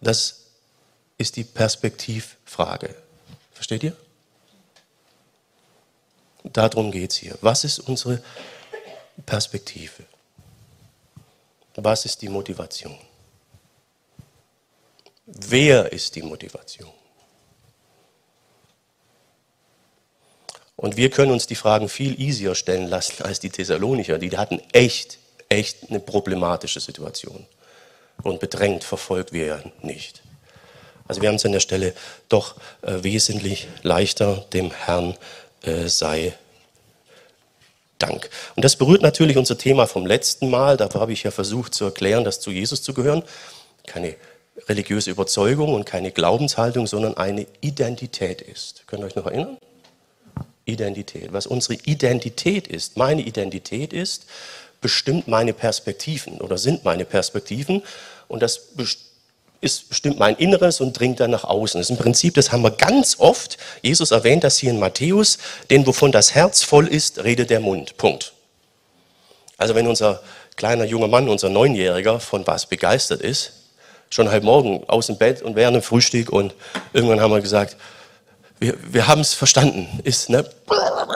Das 0.00 0.42
ist 1.18 1.36
die 1.36 1.44
Perspektivfrage. 1.44 2.94
Versteht 3.52 3.82
ihr? 3.82 3.96
Darum 6.44 6.92
geht 6.92 7.10
es 7.10 7.16
hier. 7.16 7.36
Was 7.40 7.64
ist 7.64 7.80
unsere 7.80 8.22
Perspektive? 9.24 10.04
Was 11.76 12.04
ist 12.04 12.22
die 12.22 12.28
Motivation? 12.28 12.96
Wer 15.26 15.92
ist 15.92 16.14
die 16.14 16.22
Motivation? 16.22 16.90
Und 20.76 20.96
wir 20.96 21.10
können 21.10 21.32
uns 21.32 21.46
die 21.46 21.54
Fragen 21.54 21.88
viel 21.88 22.20
easier 22.20 22.54
stellen 22.54 22.86
lassen 22.86 23.22
als 23.22 23.40
die 23.40 23.50
Thessalonicher. 23.50 24.18
Die 24.18 24.36
hatten 24.36 24.60
echt, 24.72 25.18
echt 25.48 25.90
eine 25.90 26.00
problematische 26.00 26.80
Situation. 26.80 27.46
Und 28.22 28.40
bedrängt 28.40 28.84
verfolgt 28.84 29.32
wir 29.32 29.46
ja 29.46 29.62
nicht. 29.82 30.22
Also 31.08 31.22
wir 31.22 31.28
haben 31.28 31.36
es 31.36 31.46
an 31.46 31.52
der 31.52 31.60
Stelle 31.60 31.94
doch 32.28 32.56
äh, 32.82 33.02
wesentlich 33.02 33.68
leichter, 33.82 34.44
dem 34.52 34.70
Herrn 34.70 35.16
äh, 35.62 35.88
sei 35.88 36.34
Dank. 37.98 38.28
Und 38.56 38.64
das 38.64 38.76
berührt 38.76 39.02
natürlich 39.02 39.36
unser 39.36 39.56
Thema 39.56 39.86
vom 39.86 40.06
letzten 40.06 40.50
Mal. 40.50 40.76
Da 40.76 40.92
habe 40.92 41.12
ich 41.12 41.22
ja 41.22 41.30
versucht 41.30 41.74
zu 41.74 41.86
erklären, 41.86 42.24
dass 42.24 42.40
zu 42.40 42.50
Jesus 42.50 42.82
zu 42.82 42.92
gehören 42.94 43.22
keine 43.86 44.16
religiöse 44.68 45.10
Überzeugung 45.10 45.74
und 45.74 45.84
keine 45.84 46.10
Glaubenshaltung, 46.10 46.86
sondern 46.86 47.16
eine 47.16 47.46
Identität 47.60 48.40
ist. 48.42 48.86
Könnt 48.86 49.02
ihr 49.02 49.06
euch 49.06 49.16
noch 49.16 49.26
erinnern? 49.26 49.58
Identität. 50.64 51.32
Was 51.32 51.46
unsere 51.46 51.74
Identität 51.84 52.66
ist, 52.66 52.96
meine 52.96 53.22
Identität 53.22 53.92
ist, 53.92 54.26
bestimmt 54.80 55.28
meine 55.28 55.52
Perspektiven 55.52 56.40
oder 56.40 56.58
sind 56.58 56.84
meine 56.84 57.04
Perspektiven 57.04 57.82
und 58.28 58.42
das 58.42 58.58
ist 59.60 59.88
bestimmt 59.88 60.18
mein 60.18 60.36
Inneres 60.36 60.80
und 60.80 60.92
dringt 60.92 61.20
dann 61.20 61.30
nach 61.30 61.44
außen. 61.44 61.80
Das 61.80 61.90
ist 61.90 61.96
ein 61.96 62.02
Prinzip, 62.02 62.34
das 62.34 62.52
haben 62.52 62.62
wir 62.62 62.70
ganz 62.70 63.16
oft. 63.18 63.58
Jesus 63.82 64.10
erwähnt 64.10 64.44
das 64.44 64.58
hier 64.58 64.70
in 64.70 64.78
Matthäus, 64.78 65.38
denn 65.70 65.86
wovon 65.86 66.12
das 66.12 66.34
Herz 66.34 66.62
voll 66.62 66.86
ist, 66.86 67.24
redet 67.24 67.50
der 67.50 67.60
Mund. 67.60 67.96
Punkt. 67.96 68.32
Also 69.56 69.74
wenn 69.74 69.86
unser 69.86 70.22
kleiner 70.56 70.84
junger 70.84 71.08
Mann, 71.08 71.28
unser 71.28 71.48
Neunjähriger 71.48 72.20
von 72.20 72.46
was 72.46 72.66
begeistert 72.66 73.20
ist, 73.22 73.52
Schon 74.08 74.30
halb 74.30 74.44
morgen 74.44 74.84
aus 74.88 75.08
dem 75.08 75.18
Bett 75.18 75.42
und 75.42 75.56
während 75.56 75.74
dem 75.74 75.82
Frühstück 75.82 76.30
und 76.30 76.54
irgendwann 76.92 77.20
haben 77.20 77.32
wir 77.32 77.40
gesagt, 77.40 77.76
wir, 78.60 78.74
wir 78.92 79.08
haben 79.08 79.20
es 79.20 79.34
verstanden. 79.34 80.00
Ist, 80.04 80.30
ne? 80.30 80.48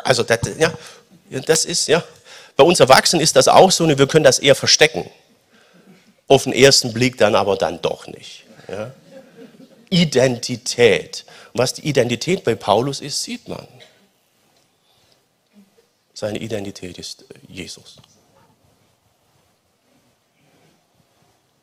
Also 0.04 0.24
das, 0.24 0.40
ja, 0.58 0.72
das 1.46 1.64
ist, 1.64 1.86
ja. 1.86 2.02
Bei 2.56 2.64
uns 2.64 2.80
Erwachsenen 2.80 3.22
ist 3.22 3.36
das 3.36 3.46
auch 3.48 3.70
so, 3.70 3.84
und 3.84 3.96
wir 3.96 4.06
können 4.08 4.24
das 4.24 4.40
eher 4.40 4.56
verstecken. 4.56 5.08
Auf 6.30 6.44
den 6.44 6.52
ersten 6.52 6.92
Blick 6.92 7.18
dann 7.18 7.34
aber 7.34 7.56
dann 7.56 7.82
doch 7.82 8.06
nicht. 8.06 8.44
Ja. 8.68 8.92
Identität. 9.90 11.24
Was 11.54 11.74
die 11.74 11.88
Identität 11.88 12.44
bei 12.44 12.54
Paulus 12.54 13.00
ist, 13.00 13.24
sieht 13.24 13.48
man. 13.48 13.66
Seine 16.14 16.38
Identität 16.38 16.98
ist 16.98 17.24
Jesus. 17.48 17.96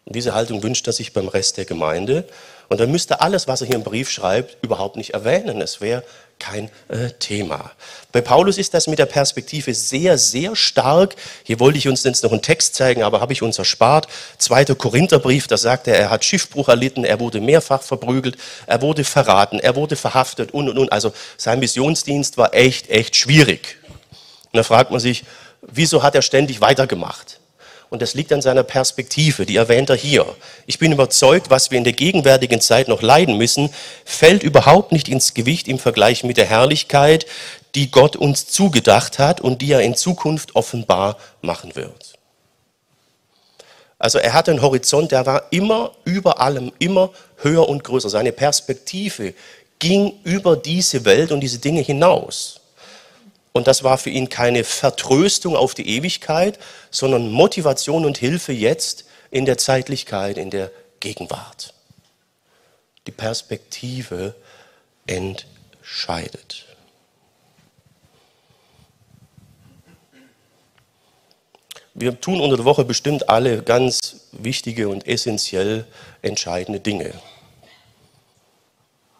Und 0.04 0.18
diese 0.18 0.34
Haltung 0.34 0.62
wünscht 0.62 0.86
er 0.86 0.92
sich 0.92 1.14
beim 1.14 1.30
Rest 1.30 1.56
der 1.56 1.64
Gemeinde. 1.64 2.28
Und 2.68 2.82
er 2.82 2.88
müsste 2.88 3.22
alles, 3.22 3.48
was 3.48 3.62
er 3.62 3.68
hier 3.68 3.78
im 3.78 3.86
Brief 3.86 4.10
schreibt, 4.10 4.62
überhaupt 4.62 4.98
nicht 4.98 5.14
erwähnen. 5.14 5.62
Es 5.62 5.80
wäre 5.80 6.04
kein 6.40 6.70
äh, 6.88 7.10
Thema. 7.20 7.72
Bei 8.12 8.22
Paulus 8.22 8.58
ist 8.58 8.74
das 8.74 8.88
mit 8.88 9.00
der 9.00 9.06
Perspektive 9.06 9.74
sehr, 9.74 10.18
sehr 10.18 10.56
stark. 10.56 11.16
Hier 11.44 11.60
wollte 11.60 11.78
ich 11.78 11.88
uns 11.88 12.04
jetzt 12.04 12.24
noch 12.24 12.32
einen 12.32 12.42
Text 12.42 12.76
zeigen, 12.76 13.04
aber 13.04 13.22
habe 13.22 13.34
ich 13.34 13.42
uns 13.42 13.60
erspart. 13.60 14.08
Zweiter 14.38 14.76
Korintherbrief, 14.76 15.48
da 15.48 15.58
sagt 15.58 15.88
er, 15.88 15.98
er 15.98 16.10
hat 16.10 16.24
Schiffbruch 16.24 16.70
erlitten, 16.70 17.04
er 17.04 17.20
wurde 17.20 17.42
mehrfach 17.42 17.82
verprügelt, 17.82 18.38
er 18.66 18.82
wurde 18.82 19.04
verraten, 19.04 19.60
er 19.60 19.76
wurde 19.76 19.96
verhaftet 19.96 20.52
und, 20.52 20.70
und, 20.70 20.78
und. 20.78 20.92
Also 20.92 21.14
sein 21.38 21.60
Missionsdienst 21.60 22.38
war 22.38 22.54
echt, 22.54 22.90
echt 22.90 23.16
schwierig. 23.16 23.78
Und 24.52 24.58
da 24.58 24.64
fragt 24.64 24.92
man 24.92 25.00
sich, 25.00 25.26
wieso 25.62 26.04
hat 26.04 26.16
er 26.16 26.22
ständig 26.22 26.62
weitergemacht? 26.62 27.40
Und 27.90 28.02
das 28.02 28.14
liegt 28.14 28.34
an 28.34 28.42
seiner 28.42 28.64
Perspektive, 28.64 29.46
die 29.46 29.56
erwähnt 29.56 29.90
er 29.90 29.96
hier. 29.96 30.26
Ich 30.66 30.78
bin 30.78 30.92
überzeugt, 30.92 31.50
was 31.50 31.72
wir 31.72 31.78
in 31.78 31.86
der 31.86 31.94
gegenwärtigen 31.94 32.60
Zeit 32.60 32.88
noch 32.90 33.02
leiden 33.02 33.38
müssen, 33.38 33.70
fällt 34.04 34.44
überhaupt 34.44 34.92
nicht 34.92 35.08
ins 35.08 35.34
Gewicht 35.34 35.68
im 35.68 35.80
Vergleich 35.80 36.24
mit 36.24 36.38
der 36.38 36.46
Herrlichkeit, 36.46 37.26
die 37.76 37.90
Gott 37.90 38.16
uns 38.16 38.48
zugedacht 38.48 39.20
hat 39.20 39.40
und 39.40 39.62
die 39.62 39.72
er 39.72 39.82
in 39.82 39.96
Zukunft 39.96 40.56
offenbar 40.56 41.18
machen 41.42 41.76
wird. 41.76 42.18
Also 44.00 44.20
er 44.20 44.34
hatte 44.34 44.52
einen 44.52 44.62
Horizont, 44.62 45.12
der 45.12 45.26
war 45.26 45.44
immer 45.52 45.92
über 46.04 46.40
allem, 46.40 46.72
immer 46.80 47.12
höher 47.38 47.68
und 47.68 47.84
größer. 47.84 48.10
Seine 48.10 48.32
Perspektive 48.32 49.34
ging 49.80 50.14
über 50.24 50.56
diese 50.56 51.06
Welt 51.06 51.32
und 51.32 51.40
diese 51.40 51.60
Dinge 51.60 51.82
hinaus. 51.82 52.57
Und 53.54 53.68
das 53.68 53.84
war 53.84 53.98
für 53.98 54.10
ihn 54.10 54.30
keine 54.30 54.64
Vertröstung 54.64 55.56
auf 55.56 55.74
die 55.74 55.88
Ewigkeit, 55.90 56.60
sondern 56.92 57.32
Motivation 57.32 58.06
und 58.06 58.18
Hilfe 58.18 58.54
jetzt 58.54 59.06
in 59.32 59.46
der 59.46 59.58
Zeitlichkeit, 59.58 60.38
in 60.38 60.50
der 60.50 60.72
Gegenwart. 61.00 61.74
Die 63.08 63.12
Perspektive 63.12 64.36
entscheidet. 65.08 66.66
Wir 72.00 72.22
tun 72.22 72.40
unter 72.40 72.58
der 72.58 72.66
Woche 72.66 72.86
bestimmt 72.86 73.28
alle 73.28 73.64
ganz 73.64 74.28
wichtige 74.32 74.88
und 74.88 75.08
essentiell 75.08 75.86
entscheidende 76.22 76.80
Dinge. 76.80 77.12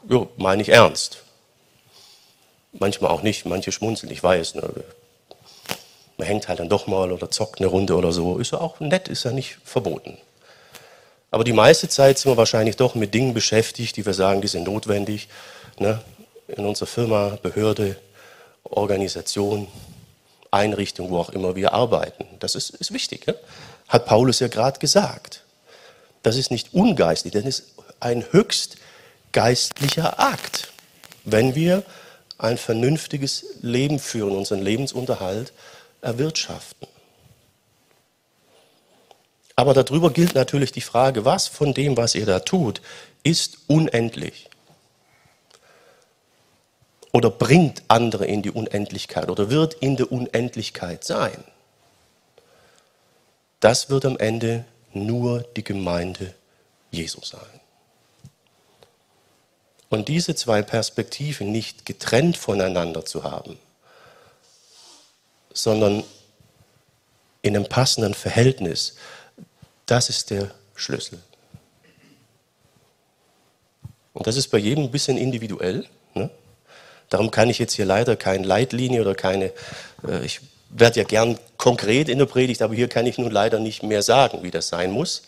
Ja, 0.08 0.28
meine 0.38 0.62
ich 0.62 0.70
ernst. 0.70 1.24
Manchmal 2.80 3.12
auch 3.12 3.24
nicht, 3.24 3.46
manche 3.46 3.72
schmunzeln, 3.72 4.12
ich 4.12 4.22
weiß. 4.22 4.56
Ne? 4.56 4.70
Man 6.18 6.28
hängt 6.28 6.48
halt 6.48 6.60
dann 6.60 6.70
doch 6.70 6.88
mal 6.88 7.12
oder 7.12 7.30
zockt 7.30 7.60
eine 7.60 7.68
Runde 7.68 7.96
oder 7.96 8.12
so. 8.12 8.38
Ist 8.38 8.52
ja 8.52 8.60
auch 8.60 8.80
nett, 8.80 9.08
ist 9.08 9.24
ja 9.24 9.32
nicht 9.32 9.58
verboten. 9.64 10.18
Aber 11.32 11.44
die 11.44 11.54
meiste 11.54 11.90
Zeit 11.90 12.18
sind 12.18 12.32
wir 12.32 12.38
wahrscheinlich 12.38 12.78
doch 12.78 12.96
mit 12.96 13.14
Dingen 13.14 13.34
beschäftigt, 13.34 13.98
die 13.98 14.06
wir 14.06 14.14
sagen, 14.14 14.42
die 14.42 14.48
sind 14.48 14.66
notwendig. 14.66 15.28
Ne? 15.80 16.02
In 16.48 16.66
unserer 16.66 16.88
Firma, 16.88 17.38
Behörde, 17.42 17.98
Organisation, 18.64 19.68
Einrichtung, 20.52 21.10
wo 21.10 21.20
auch 21.20 21.30
immer 21.30 21.56
wir 21.56 21.74
arbeiten. 21.74 22.26
Das 22.40 22.56
ist, 22.56 22.72
ist 22.72 22.94
wichtig. 22.94 23.28
Ne? 23.28 23.36
Hat 23.88 24.06
Paulus 24.06 24.40
ja 24.40 24.48
gerade 24.48 24.80
gesagt. 24.80 25.44
Das 26.24 26.36
ist 26.36 26.52
nicht 26.52 26.74
ungeistlich, 26.74 27.34
das 27.34 27.46
ist 27.46 27.64
ein 28.00 28.26
höchst 28.32 28.78
geistlicher 29.32 30.20
Akt, 30.20 30.72
wenn 31.24 31.56
wir 31.56 31.84
ein 32.38 32.58
vernünftiges 32.58 33.46
Leben 33.62 34.00
führen, 34.00 34.36
unseren 34.36 34.62
Lebensunterhalt 34.62 35.54
erwirtschaften. 36.02 36.88
Aber 39.56 39.74
darüber 39.74 40.12
gilt 40.12 40.36
natürlich 40.36 40.72
die 40.72 40.82
Frage, 40.82 41.26
was 41.26 41.48
von 41.48 41.74
dem, 41.74 41.98
was 41.98 42.14
ihr 42.14 42.28
da 42.28 42.40
tut, 42.40 42.82
ist 43.24 43.58
unendlich 43.68 44.50
oder 47.12 47.32
bringt 47.32 47.82
andere 47.88 48.28
in 48.28 48.44
die 48.44 48.52
Unendlichkeit 48.52 49.30
oder 49.30 49.50
wird 49.50 49.74
in 49.74 49.96
der 49.96 50.12
Unendlichkeit 50.12 51.04
sein. 51.04 51.44
Das 53.60 53.90
wird 53.90 54.06
am 54.06 54.18
Ende 54.20 54.66
nur 54.94 55.42
die 55.56 55.64
Gemeinde 55.64 56.36
Jesu 56.92 57.22
sein. 57.24 57.57
Und 59.90 60.08
diese 60.10 60.36
zwei 60.36 60.62
Perspektiven 60.62 61.52
nicht 61.52 61.86
getrennt 61.86 62.38
voneinander 62.38 63.06
zu 63.06 63.24
haben, 63.24 63.58
sondern 65.54 66.04
in 67.42 67.56
einem 67.56 67.70
passenden 67.70 68.14
Verhältnis, 68.14 68.96
das 69.86 70.10
ist 70.10 70.30
der 70.30 70.52
Schlüssel. 70.76 71.20
Und 74.14 74.28
das 74.28 74.36
ist 74.36 74.50
bei 74.50 74.58
jedem 74.58 74.86
ein 74.86 74.92
bisschen 74.92 75.18
individuell. 75.18 75.86
Ne? 76.16 76.30
Darum 77.10 77.32
kann 77.32 77.50
ich 77.50 77.60
jetzt 77.60 77.74
hier 77.74 77.86
leider 77.86 78.16
keine 78.16 78.46
Leitlinie 78.46 79.02
oder 79.02 79.16
keine, 79.16 79.54
äh, 80.08 80.26
ich 80.26 80.42
werde 80.70 81.00
ja 81.00 81.06
gern 81.06 81.38
konkret 81.58 82.10
in 82.10 82.18
der 82.18 82.26
Predigt, 82.26 82.62
aber 82.62 82.76
hier 82.76 82.90
kann 82.90 83.06
ich 83.06 83.18
nun 83.18 83.32
leider 83.32 83.60
nicht 83.60 83.84
mehr 83.84 84.02
sagen, 84.02 84.44
wie 84.44 84.52
das 84.52 84.68
sein 84.68 84.92
muss. 84.92 85.24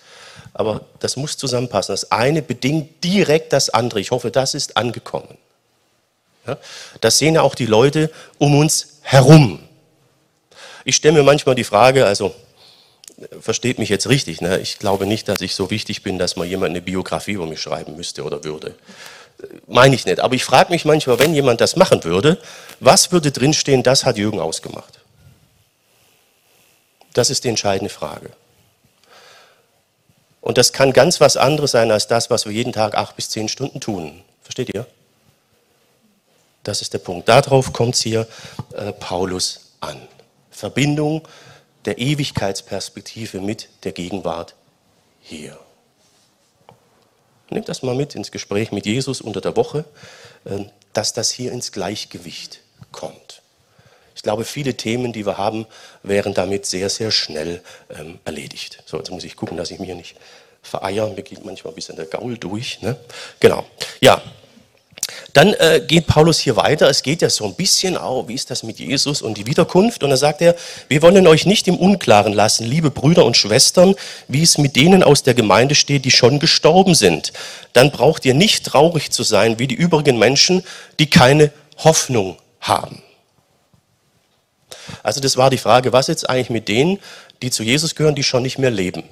Aber 0.54 0.82
das 0.99 1.15
muss 1.15 1.38
zusammenpassen. 1.38 1.93
Das 1.93 2.12
eine 2.12 2.41
bedingt 2.41 3.04
direkt 3.04 3.54
das 3.54 3.69
andere. 3.69 3.99
Ich 3.99 4.12
hoffe, 4.12 4.32
das 4.32 4.54
ist 4.54 4.78
angekommen. 4.78 5.38
Ja? 6.47 6.58
Das 7.02 7.17
sehen 7.17 7.36
ja 7.36 7.41
auch 7.41 7.56
die 7.56 7.65
Leute 7.65 8.12
um 8.38 8.58
uns 8.58 8.99
herum. 9.02 9.60
Ich 10.86 10.95
stelle 10.95 11.15
mir 11.15 11.23
manchmal 11.23 11.56
die 11.56 11.63
Frage, 11.63 12.06
also 12.06 12.34
versteht 13.39 13.80
mich 13.80 13.89
jetzt 13.89 14.08
richtig, 14.08 14.41
ne? 14.41 14.60
ich 14.60 14.80
glaube 14.80 15.06
nicht, 15.06 15.28
dass 15.28 15.41
ich 15.41 15.54
so 15.54 15.69
wichtig 15.69 16.04
bin, 16.04 16.17
dass 16.17 16.36
mal 16.36 16.45
jemand 16.45 16.71
eine 16.71 16.82
Biografie 16.82 17.34
über 17.34 17.45
mich 17.45 17.62
schreiben 17.62 17.95
müsste 17.95 18.23
oder 18.23 18.43
würde. 18.43 18.75
Meine 19.67 19.95
ich 19.95 20.06
nicht. 20.06 20.19
Aber 20.19 20.36
ich 20.36 20.43
frage 20.43 20.71
mich 20.71 20.86
manchmal, 20.86 21.19
wenn 21.19 21.34
jemand 21.34 21.62
das 21.62 21.75
machen 21.75 22.04
würde, 22.04 22.38
was 22.80 23.12
würde 23.12 23.32
drinstehen, 23.32 23.84
das 23.84 24.06
hat 24.06 24.17
Jürgen 24.17 24.39
ausgemacht? 24.39 24.99
Das 27.13 27.30
ist 27.30 27.43
die 27.43 27.49
entscheidende 27.49 27.93
Frage. 27.93 28.32
Und 30.49 30.57
das 30.57 30.73
kann 30.73 30.93
ganz 30.93 31.21
was 31.21 31.38
anderes 31.38 31.69
sein 31.69 31.91
als 31.91 32.07
das, 32.07 32.31
was 32.31 32.45
wir 32.45 32.51
jeden 32.51 32.73
Tag 32.73 32.95
acht 32.95 33.15
bis 33.15 33.29
zehn 33.29 33.47
Stunden 33.49 33.79
tun. 33.79 34.23
Versteht 34.41 34.73
ihr? 34.73 34.88
Das 36.63 36.81
ist 36.81 36.91
der 36.91 36.97
Punkt. 36.97 37.29
Darauf 37.29 37.71
kommt 37.71 37.93
es 37.93 38.01
hier 38.01 38.27
äh, 38.73 38.91
Paulus 38.93 39.75
an. 39.79 40.01
Verbindung 40.49 41.27
der 41.85 41.99
Ewigkeitsperspektive 41.99 43.41
mit 43.41 43.69
der 43.83 43.91
Gegenwart 43.91 44.55
hier. 45.21 45.55
Nehmt 47.51 47.69
das 47.69 47.83
mal 47.83 47.93
mit 47.93 48.15
ins 48.15 48.31
Gespräch 48.31 48.71
mit 48.71 48.88
Jesus 48.88 49.21
unter 49.21 49.41
der 49.41 49.55
Woche, 49.55 49.85
äh, 50.45 50.65
dass 50.93 51.13
das 51.13 51.29
hier 51.29 51.51
ins 51.51 51.71
Gleichgewicht 51.71 52.62
kommt. 52.91 53.43
Ich 54.19 54.23
glaube, 54.23 54.43
viele 54.43 54.73
Themen, 54.73 55.13
die 55.13 55.25
wir 55.25 55.38
haben, 55.38 55.65
wären 56.03 56.34
damit 56.34 56.65
sehr, 56.65 56.89
sehr 56.89 57.10
schnell 57.10 57.62
ähm, 57.97 58.19
erledigt. 58.25 58.84
So, 58.86 58.97
jetzt 58.97 59.12
muss 59.12 59.23
ich 59.23 59.38
gucken, 59.38 59.55
dass 59.55 59.71
ich 59.71 59.79
mir 59.79 59.95
nicht 59.95 60.17
vereiere. 60.62 61.10
Mir 61.12 61.21
geht 61.21 61.45
manchmal 61.45 61.71
ein 61.71 61.75
bisschen 61.75 61.95
der 61.95 62.03
Gaul 62.03 62.38
durch. 62.38 62.82
Ne? 62.82 62.97
Genau. 63.39 63.63
Ja, 64.01 64.21
dann 65.32 65.53
äh, 65.53 65.82
geht 65.88 66.05
Paulus 66.05 66.38
hier 66.38 66.58
weiter. 66.58 66.89
Es 66.89 67.01
geht 67.01 67.21
ja 67.21 67.29
so 67.29 67.45
ein 67.45 67.55
bisschen 67.55 67.95
auch, 67.95 68.27
wie 68.27 68.34
ist 68.34 68.51
das 68.51 68.62
mit 68.63 68.77
Jesus 68.77 69.21
und 69.21 69.38
die 69.38 69.45
Wiederkunft? 69.45 70.03
Und 70.03 70.10
da 70.10 70.17
sagt 70.17 70.41
er, 70.41 70.53
wir 70.89 71.01
wollen 71.01 71.25
euch 71.25 71.45
nicht 71.45 71.69
im 71.69 71.77
Unklaren 71.77 72.34
lassen, 72.34 72.65
liebe 72.65 72.91
Brüder 72.91 73.23
und 73.23 73.38
Schwestern, 73.38 73.95
wie 74.27 74.43
es 74.43 74.58
mit 74.58 74.75
denen 74.75 75.01
aus 75.01 75.23
der 75.23 75.34
Gemeinde 75.34 75.75
steht, 75.75 76.03
die 76.03 76.12
schon 76.12 76.39
gestorben 76.39 76.93
sind. 76.93 77.32
Dann 77.71 77.89
braucht 77.89 78.25
ihr 78.25 78.34
nicht 78.34 78.65
traurig 78.65 79.12
zu 79.12 79.23
sein 79.23 79.60
wie 79.60 79.67
die 79.67 79.75
übrigen 79.75 80.19
Menschen, 80.19 80.65
die 80.99 81.10
keine 81.10 81.53
Hoffnung 81.77 82.36
haben. 82.60 83.01
Also 85.04 85.19
das 85.19 85.38
war 85.38 85.49
die 85.49 85.58
Frage, 85.58 85.93
was 85.93 86.08
jetzt 86.08 86.30
eigentlich 86.30 86.49
mit 86.49 86.67
denen, 86.67 86.99
die 87.41 87.52
zu 87.52 87.63
Jesus 87.63 87.95
gehören, 87.95 88.15
die 88.15 88.23
schon 88.23 88.43
nicht 88.43 88.58
mehr 88.58 88.71
leben? 88.71 89.04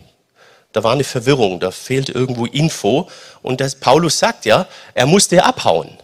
Da 0.74 0.84
war 0.84 0.94
eine 0.94 1.04
Verwirrung, 1.04 1.60
da 1.60 1.72
fehlt 1.72 2.10
irgendwo 2.10 2.46
Info. 2.46 3.10
Und 3.42 3.62
das, 3.62 3.76
Paulus 3.76 4.20
sagt 4.20 4.46
ja, 4.46 4.68
er 4.94 5.06
musste 5.06 5.44
abhauen. 5.44 5.98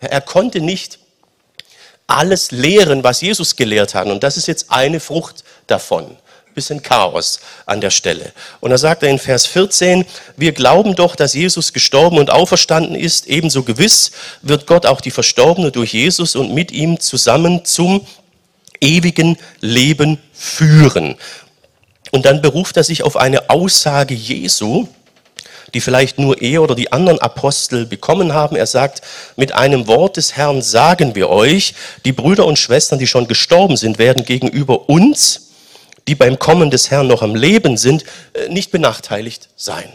Er 0.00 0.20
konnte 0.20 0.60
nicht 0.60 0.98
alles 2.06 2.50
lehren, 2.50 3.04
was 3.04 3.20
Jesus 3.20 3.56
gelehrt 3.56 3.94
hat. 3.94 4.06
Und 4.06 4.22
das 4.22 4.36
ist 4.36 4.48
jetzt 4.48 4.70
eine 4.70 5.00
Frucht 5.00 5.44
davon. 5.66 6.16
bisschen 6.54 6.82
Chaos 6.82 7.38
an 7.66 7.80
der 7.80 7.90
Stelle. 7.90 8.32
Und 8.58 8.70
da 8.70 8.78
sagt 8.78 9.04
er 9.04 9.10
in 9.10 9.20
Vers 9.20 9.46
14, 9.46 10.04
wir 10.36 10.52
glauben 10.52 10.96
doch, 10.96 11.14
dass 11.14 11.34
Jesus 11.34 11.72
gestorben 11.72 12.18
und 12.18 12.30
auferstanden 12.30 12.96
ist. 12.96 13.28
Ebenso 13.28 13.62
gewiss 13.62 14.10
wird 14.42 14.66
Gott 14.66 14.84
auch 14.84 15.00
die 15.00 15.12
Verstorbene 15.12 15.70
durch 15.70 15.92
Jesus 15.92 16.34
und 16.34 16.52
mit 16.52 16.72
ihm 16.72 16.98
zusammen 16.98 17.64
zum 17.64 18.04
ewigen 18.80 19.36
Leben 19.60 20.18
führen. 20.32 21.16
Und 22.10 22.24
dann 22.24 22.42
beruft 22.42 22.76
er 22.76 22.84
sich 22.84 23.02
auf 23.02 23.16
eine 23.16 23.50
Aussage 23.50 24.14
Jesu, 24.14 24.88
die 25.74 25.80
vielleicht 25.80 26.18
nur 26.18 26.40
er 26.40 26.62
oder 26.62 26.74
die 26.74 26.92
anderen 26.92 27.18
Apostel 27.20 27.84
bekommen 27.84 28.32
haben. 28.32 28.56
Er 28.56 28.66
sagt, 28.66 29.02
mit 29.36 29.52
einem 29.52 29.86
Wort 29.86 30.16
des 30.16 30.36
Herrn 30.36 30.62
sagen 30.62 31.14
wir 31.14 31.28
euch, 31.28 31.74
die 32.04 32.12
Brüder 32.12 32.46
und 32.46 32.58
Schwestern, 32.58 32.98
die 32.98 33.06
schon 33.06 33.28
gestorben 33.28 33.76
sind, 33.76 33.98
werden 33.98 34.24
gegenüber 34.24 34.88
uns, 34.88 35.50
die 36.06 36.14
beim 36.14 36.38
Kommen 36.38 36.70
des 36.70 36.90
Herrn 36.90 37.06
noch 37.06 37.20
am 37.20 37.34
Leben 37.34 37.76
sind, 37.76 38.04
äh, 38.32 38.48
nicht 38.48 38.70
benachteiligt 38.70 39.50
sein. 39.56 39.92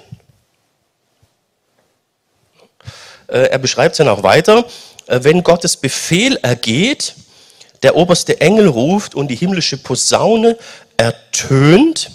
Äh, 3.27 3.47
er 3.49 3.57
beschreibt 3.57 3.93
es 3.93 3.97
dann 3.97 4.09
auch 4.09 4.21
weiter, 4.21 4.65
äh, 5.07 5.19
wenn 5.23 5.41
Gottes 5.41 5.75
Befehl 5.75 6.37
ergeht, 6.43 7.15
der 7.83 7.95
oberste 7.95 8.41
Engel 8.41 8.67
ruft 8.67 9.13
und 9.13 9.27
die 9.27 9.35
himmlische 9.35 9.77
Posaune 9.77 10.57
ertönt, 10.97 12.09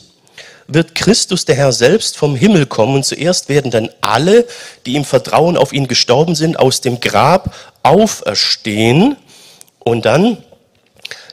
wird 0.66 0.94
Christus, 0.94 1.44
der 1.46 1.57
Herr 1.57 1.72
selbst, 1.72 2.16
vom 2.16 2.37
Himmel 2.37 2.66
kommen. 2.66 2.96
Und 2.96 3.04
zuerst 3.04 3.48
werden 3.48 3.70
dann 3.70 3.88
alle, 4.00 4.46
die 4.87 4.96
im 4.96 5.04
Vertrauen 5.04 5.57
auf 5.57 5.72
ihn 5.72 5.88
gestorben 5.88 6.35
sind, 6.35 6.59
aus 6.59 6.81
dem 6.81 7.00
Grab 7.00 7.54
auferstehen. 7.83 9.16
Und 9.78 10.04
dann, 10.04 10.38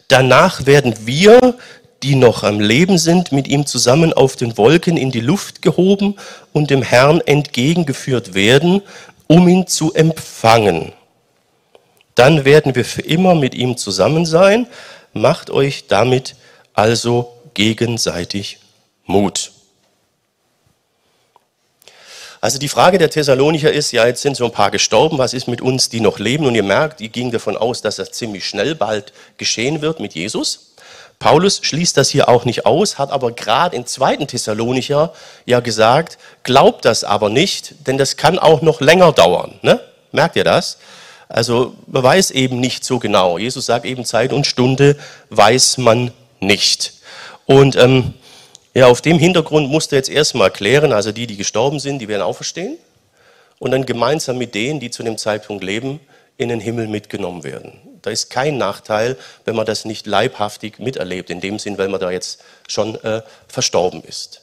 danach 0.07 0.65
werden 0.65 0.95
wir, 1.05 1.55
die 2.01 2.15
noch 2.15 2.43
am 2.43 2.59
Leben 2.59 2.97
sind, 2.97 3.31
mit 3.31 3.47
ihm 3.47 3.65
zusammen 3.65 4.13
auf 4.13 4.35
den 4.35 4.57
Wolken 4.57 4.95
in 4.95 5.11
die 5.11 5.21
Luft 5.21 5.61
gehoben 5.61 6.15
und 6.53 6.69
dem 6.69 6.81
Herrn 6.81 7.19
entgegengeführt 7.19 8.33
werden, 8.33 8.81
um 9.27 9.47
ihn 9.47 9.67
zu 9.67 9.93
empfangen. 9.93 10.93
Dann 12.15 12.45
werden 12.45 12.75
wir 12.75 12.85
für 12.85 13.01
immer 13.01 13.35
mit 13.35 13.53
ihm 13.53 13.77
zusammen 13.77 14.25
sein. 14.25 14.67
Macht 15.13 15.49
euch 15.49 15.87
damit 15.87 16.35
also 16.73 17.33
gegenseitig 17.53 18.59
Mut. 19.05 19.51
Also 22.41 22.59
die 22.59 22.69
Frage 22.69 22.99
der 22.99 23.09
Thessalonicher 23.09 23.71
ist, 23.71 23.91
ja, 23.91 24.05
jetzt 24.05 24.21
sind 24.21 24.37
so 24.37 24.45
ein 24.45 24.51
paar 24.51 24.69
gestorben, 24.69 25.17
was 25.17 25.33
ist 25.33 25.47
mit 25.47 25.61
uns, 25.61 25.89
die 25.89 25.99
noch 25.99 26.19
leben? 26.19 26.45
Und 26.45 26.53
ihr 26.53 26.63
merkt, 26.63 26.99
die 26.99 27.09
gingen 27.09 27.31
davon 27.31 27.57
aus, 27.57 27.81
dass 27.81 27.95
das 27.95 28.11
ziemlich 28.11 28.45
schnell 28.47 28.75
bald 28.75 29.13
geschehen 29.37 29.81
wird 29.81 29.99
mit 29.99 30.13
Jesus. 30.13 30.75
Paulus 31.17 31.59
schließt 31.63 31.97
das 31.97 32.09
hier 32.09 32.29
auch 32.29 32.45
nicht 32.45 32.65
aus, 32.65 32.99
hat 32.99 33.09
aber 33.09 33.31
gerade 33.31 33.75
im 33.75 33.85
zweiten 33.85 34.27
Thessalonicher 34.27 35.13
ja 35.45 35.59
gesagt, 35.59 36.19
glaubt 36.43 36.85
das 36.85 37.03
aber 37.03 37.29
nicht, 37.29 37.87
denn 37.87 37.97
das 37.97 38.15
kann 38.15 38.37
auch 38.37 38.61
noch 38.61 38.79
länger 38.79 39.11
dauern. 39.11 39.57
Ne? 39.63 39.79
Merkt 40.11 40.35
ihr 40.35 40.43
das? 40.43 40.77
Also 41.27 41.75
man 41.87 42.03
weiß 42.03 42.31
eben 42.31 42.59
nicht 42.59 42.85
so 42.85 42.99
genau. 42.99 43.37
Jesus 43.37 43.65
sagt 43.65 43.85
eben 43.85 44.05
Zeit 44.05 44.31
und 44.33 44.45
Stunde 44.45 44.97
weiß 45.29 45.77
man 45.77 46.11
nicht. 46.39 46.93
Und 47.45 47.75
ähm, 47.75 48.13
ja, 48.73 48.87
auf 48.87 49.01
dem 49.01 49.17
Hintergrund 49.17 49.69
musste 49.69 49.95
jetzt 49.95 50.09
erstmal 50.09 50.51
klären, 50.51 50.91
also 50.91 51.11
die, 51.11 51.27
die 51.27 51.37
gestorben 51.37 51.79
sind, 51.79 51.99
die 51.99 52.07
werden 52.07 52.21
auferstehen 52.21 52.77
und 53.59 53.71
dann 53.71 53.85
gemeinsam 53.85 54.37
mit 54.37 54.53
denen, 54.53 54.79
die 54.79 54.91
zu 54.91 55.03
dem 55.03 55.17
Zeitpunkt 55.17 55.63
leben, 55.63 55.99
in 56.37 56.49
den 56.49 56.59
Himmel 56.59 56.87
mitgenommen 56.87 57.43
werden. 57.43 57.79
Da 58.01 58.11
ist 58.11 58.29
kein 58.29 58.57
Nachteil, 58.57 59.17
wenn 59.45 59.55
man 59.55 59.65
das 59.65 59.85
nicht 59.85 60.05
leibhaftig 60.05 60.79
miterlebt, 60.79 61.29
in 61.29 61.39
dem 61.39 61.57
Sinn, 61.57 61.77
weil 61.77 61.87
man 61.87 61.99
da 61.99 62.11
jetzt 62.11 62.41
schon 62.67 63.01
äh, 63.03 63.21
verstorben 63.47 64.03
ist. 64.03 64.41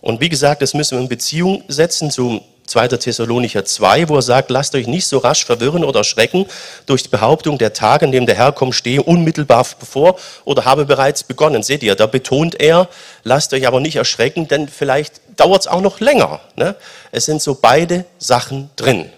Und 0.00 0.20
wie 0.20 0.28
gesagt, 0.28 0.62
das 0.62 0.72
müssen 0.72 0.96
wir 0.96 1.02
in 1.02 1.08
Beziehung 1.08 1.64
setzen 1.68 2.10
zu 2.10 2.40
2. 2.70 2.88
Thessalonicher 2.88 3.64
2, 3.64 4.08
wo 4.08 4.16
er 4.16 4.22
sagt, 4.22 4.50
lasst 4.50 4.74
euch 4.74 4.86
nicht 4.86 5.06
so 5.06 5.18
rasch 5.18 5.44
verwirren 5.44 5.84
oder 5.84 6.00
erschrecken 6.00 6.46
durch 6.86 7.02
die 7.02 7.08
Behauptung, 7.08 7.58
der 7.58 7.72
Tag, 7.72 8.02
an 8.02 8.12
dem 8.12 8.26
der 8.26 8.36
Herr 8.36 8.52
kommt, 8.52 8.74
stehe 8.74 9.02
unmittelbar 9.02 9.66
bevor 9.78 10.16
oder 10.44 10.64
habe 10.64 10.84
bereits 10.84 11.24
begonnen. 11.24 11.62
Seht 11.62 11.82
ihr, 11.82 11.96
da 11.96 12.06
betont 12.06 12.60
er, 12.60 12.88
lasst 13.24 13.52
euch 13.52 13.66
aber 13.66 13.80
nicht 13.80 13.96
erschrecken, 13.96 14.46
denn 14.46 14.68
vielleicht 14.68 15.20
dauert 15.36 15.62
es 15.62 15.66
auch 15.66 15.80
noch 15.80 16.00
länger. 16.00 16.40
Ne? 16.56 16.76
Es 17.10 17.24
sind 17.24 17.42
so 17.42 17.58
beide 17.60 18.04
Sachen 18.18 18.70
drin. 18.76 19.10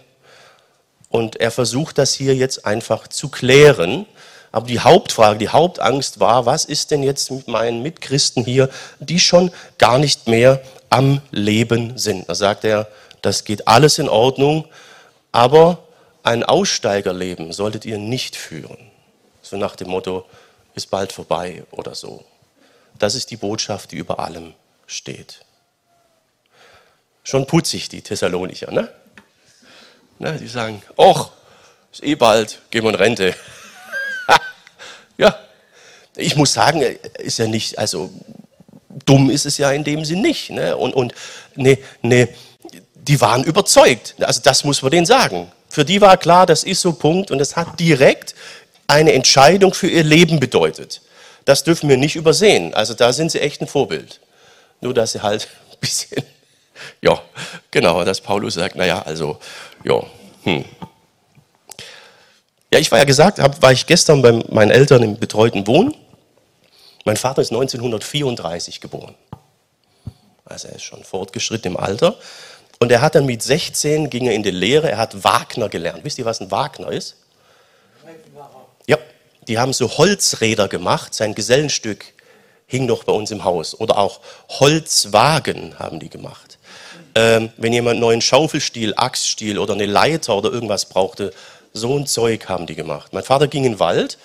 Und 1.10 1.36
er 1.36 1.50
versucht 1.50 1.98
das 1.98 2.14
hier 2.14 2.34
jetzt 2.34 2.64
einfach 2.64 3.06
zu 3.06 3.28
klären. 3.28 4.06
Aber 4.50 4.66
die 4.66 4.80
Hauptfrage, 4.80 5.38
die 5.38 5.50
Hauptangst 5.50 6.20
war, 6.20 6.46
was 6.46 6.64
ist 6.64 6.90
denn 6.90 7.02
jetzt 7.02 7.30
mit 7.30 7.48
meinen 7.48 7.82
Mitchristen 7.82 8.44
hier, 8.44 8.70
die 8.98 9.20
schon 9.20 9.50
gar 9.76 9.98
nicht 9.98 10.26
mehr 10.26 10.62
am 10.88 11.20
Leben 11.30 11.98
sind? 11.98 12.28
Da 12.28 12.34
sagt 12.34 12.64
er, 12.64 12.88
das 13.22 13.44
geht 13.44 13.68
alles 13.68 13.98
in 13.98 14.08
Ordnung, 14.08 14.66
aber 15.30 15.87
ein 16.22 16.44
Aussteigerleben 16.44 17.52
solltet 17.52 17.85
ihr 17.85 17.98
nicht 17.98 18.37
führen. 18.37 18.90
So 19.40 19.56
nach 19.56 19.76
dem 19.76 19.88
Motto, 19.88 20.26
ist 20.74 20.90
bald 20.90 21.12
vorbei 21.12 21.64
oder 21.70 21.94
so. 21.94 22.24
Das 22.98 23.14
ist 23.14 23.30
die 23.30 23.37
Botschaft, 23.37 23.92
die 23.92 23.96
über 23.96 24.18
allem 24.18 24.54
steht. 24.87 25.44
Schon 27.24 27.46
putzig, 27.46 27.88
die 27.88 28.02
Thessalonicher, 28.02 28.70
ne? 28.70 28.92
ne 30.18 30.38
die 30.38 30.48
sagen, 30.48 30.82
och, 30.96 31.30
ist 31.92 32.02
eh 32.02 32.14
bald, 32.14 32.61
gehen 32.70 32.85
wir 32.85 32.90
in 32.90 32.96
Rente. 32.96 33.35
ja, 35.18 35.38
ich 36.16 36.37
muss 36.37 36.52
sagen, 36.52 36.82
ist 37.18 37.38
ja 37.38 37.46
nicht, 37.46 37.78
also 37.78 38.11
dumm 39.06 39.30
ist 39.30 39.46
es 39.46 39.58
ja 39.58 39.70
in 39.72 39.85
dem 39.85 40.04
Sinn 40.04 40.22
nicht. 40.22 40.50
Ne? 40.50 40.76
Und, 40.76 40.94
und 40.94 41.14
ne, 41.54 41.78
ne, 42.02 42.28
die 43.02 43.20
waren 43.20 43.44
überzeugt. 43.44 44.14
Also 44.20 44.40
das 44.42 44.64
muss 44.64 44.82
man 44.82 44.90
denen 44.90 45.06
sagen. 45.06 45.50
Für 45.68 45.84
die 45.84 46.00
war 46.00 46.16
klar, 46.16 46.46
das 46.46 46.64
ist 46.64 46.80
so 46.80 46.92
Punkt 46.92 47.30
und 47.30 47.40
es 47.40 47.56
hat 47.56 47.78
direkt 47.80 48.34
eine 48.86 49.12
Entscheidung 49.12 49.74
für 49.74 49.88
ihr 49.88 50.04
Leben 50.04 50.38
bedeutet. 50.38 51.00
Das 51.44 51.64
dürfen 51.64 51.88
wir 51.88 51.96
nicht 51.96 52.14
übersehen. 52.14 52.74
Also 52.74 52.94
da 52.94 53.12
sind 53.12 53.32
sie 53.32 53.40
echt 53.40 53.60
ein 53.60 53.66
Vorbild. 53.66 54.20
Nur 54.80 54.94
dass 54.94 55.12
sie 55.12 55.22
halt 55.22 55.48
ein 55.72 55.78
bisschen, 55.80 56.22
ja, 57.00 57.20
genau, 57.70 58.04
dass 58.04 58.20
Paulus 58.20 58.54
sagt, 58.54 58.76
naja, 58.76 59.02
also, 59.02 59.38
ja, 59.84 60.02
hm. 60.44 60.64
Ja, 62.72 62.78
ich 62.78 62.90
war 62.90 62.98
ja 62.98 63.04
gesagt, 63.04 63.38
hab, 63.38 63.60
war 63.60 63.72
ich 63.72 63.84
gestern 63.84 64.22
bei 64.22 64.32
meinen 64.32 64.70
Eltern 64.70 65.02
im 65.02 65.18
betreuten 65.18 65.66
Wohnen. 65.66 65.94
Mein 67.04 67.16
Vater 67.16 67.42
ist 67.42 67.50
1934 67.50 68.80
geboren. 68.80 69.14
Also 70.44 70.68
er 70.68 70.76
ist 70.76 70.82
schon 70.82 71.04
fortgeschritten 71.04 71.72
im 71.72 71.76
Alter. 71.76 72.16
Und 72.83 72.90
er 72.90 73.01
hat 73.01 73.14
dann 73.14 73.27
mit 73.27 73.45
16 73.45 74.11
ging 74.11 74.27
er 74.27 74.35
in 74.35 74.42
die 74.42 74.51
Lehre, 74.51 74.90
er 74.90 74.99
hat 74.99 75.23
Wagner 75.23 75.68
gelernt. 75.68 76.01
Wisst 76.03 76.18
ihr, 76.18 76.25
was 76.25 76.40
ein 76.40 76.51
Wagner 76.51 76.90
ist? 76.90 77.14
Ja, 78.88 78.99
die 79.47 79.57
haben 79.57 79.73
so 79.73 79.88
Holzräder 79.88 80.66
gemacht, 80.66 81.14
sein 81.14 81.37
Gesellenstück 81.37 82.05
hing 82.66 82.87
noch 82.87 83.05
bei 83.05 83.12
uns 83.12 83.31
im 83.31 83.45
Haus. 83.45 83.79
Oder 83.79 83.99
auch 83.99 84.18
Holzwagen 84.49 85.79
haben 85.79 86.01
die 86.01 86.09
gemacht. 86.09 86.59
Ähm, 87.14 87.53
wenn 87.57 87.73
jemand 87.73 87.92
einen 87.92 88.01
neuen 88.01 88.21
Schaufelstiel, 88.21 88.95
Axtstiel 88.97 89.61
oder 89.61 89.75
eine 89.75 89.87
Leiter 89.87 90.37
oder 90.37 90.51
irgendwas 90.51 90.87
brauchte, 90.87 91.33
so 91.73 91.97
ein 91.97 92.09
Zeug 92.09 92.49
haben 92.49 92.66
die 92.66 92.75
gemacht. 92.75 93.12
Mein 93.12 93.23
Vater 93.23 93.47
ging 93.47 93.62
in 93.62 93.75
den 93.75 93.79
Wald, 93.79 94.18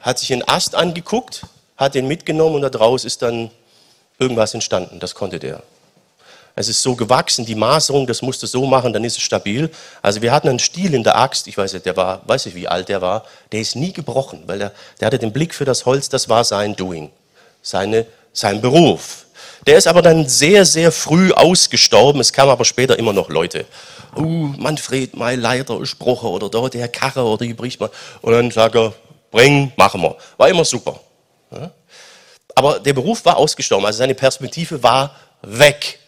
hat 0.00 0.18
sich 0.18 0.32
einen 0.32 0.42
Ast 0.48 0.74
angeguckt, 0.74 1.42
hat 1.76 1.94
den 1.94 2.08
mitgenommen 2.08 2.56
und 2.56 2.62
da 2.62 2.68
draus 2.68 3.04
ist 3.04 3.22
dann 3.22 3.52
irgendwas 4.18 4.54
entstanden. 4.54 4.98
Das 4.98 5.14
konnte 5.14 5.38
der. 5.38 5.62
Es 6.58 6.68
ist 6.68 6.82
so 6.82 6.96
gewachsen, 6.96 7.44
die 7.44 7.54
Maserung, 7.54 8.06
das 8.06 8.22
musst 8.22 8.42
du 8.42 8.46
so 8.46 8.64
machen, 8.64 8.94
dann 8.94 9.04
ist 9.04 9.18
es 9.18 9.22
stabil. 9.22 9.70
Also 10.00 10.22
wir 10.22 10.32
hatten 10.32 10.48
einen 10.48 10.58
Stiel 10.58 10.94
in 10.94 11.04
der 11.04 11.18
Axt, 11.18 11.46
ich 11.46 11.58
weiß 11.58 11.74
nicht, 11.74 11.84
der 11.84 11.96
war, 11.98 12.22
weiß 12.26 12.46
nicht 12.46 12.54
wie 12.54 12.66
alt 12.66 12.88
der 12.88 13.02
war, 13.02 13.24
der 13.52 13.60
ist 13.60 13.76
nie 13.76 13.92
gebrochen, 13.92 14.42
weil 14.46 14.58
der, 14.58 14.72
der 14.98 15.06
hatte 15.06 15.18
den 15.18 15.32
Blick 15.32 15.54
für 15.54 15.66
das 15.66 15.84
Holz, 15.84 16.08
das 16.08 16.30
war 16.30 16.44
sein 16.44 16.74
Doing, 16.74 17.10
seine, 17.60 18.06
sein 18.32 18.62
Beruf. 18.62 19.26
Der 19.66 19.76
ist 19.76 19.86
aber 19.86 20.00
dann 20.00 20.28
sehr, 20.28 20.64
sehr 20.64 20.92
früh 20.92 21.32
ausgestorben. 21.32 22.20
Es 22.20 22.32
kamen 22.32 22.52
aber 22.52 22.64
später 22.64 22.98
immer 22.98 23.12
noch 23.12 23.28
Leute. 23.28 23.66
Oh, 24.14 24.22
Manfred, 24.22 25.16
mein 25.16 25.40
Leiter 25.40 25.80
ist 25.80 25.98
gebrochen 25.98 26.30
oder 26.30 26.48
da 26.48 26.68
der 26.68 26.88
Karre 26.88 27.24
oder 27.24 27.44
die 27.44 27.52
bricht 27.52 27.80
mal. 27.80 27.90
Und 28.22 28.32
dann 28.32 28.50
sagt 28.50 28.76
er, 28.76 28.94
bring, 29.30 29.72
machen 29.76 30.00
wir. 30.02 30.16
War 30.36 30.48
immer 30.48 30.64
super. 30.64 31.00
Aber 32.54 32.80
der 32.80 32.94
Beruf 32.94 33.24
war 33.24 33.36
ausgestorben, 33.36 33.84
also 33.84 33.98
seine 33.98 34.14
Perspektive 34.14 34.82
war 34.82 35.14
weg. 35.42 35.98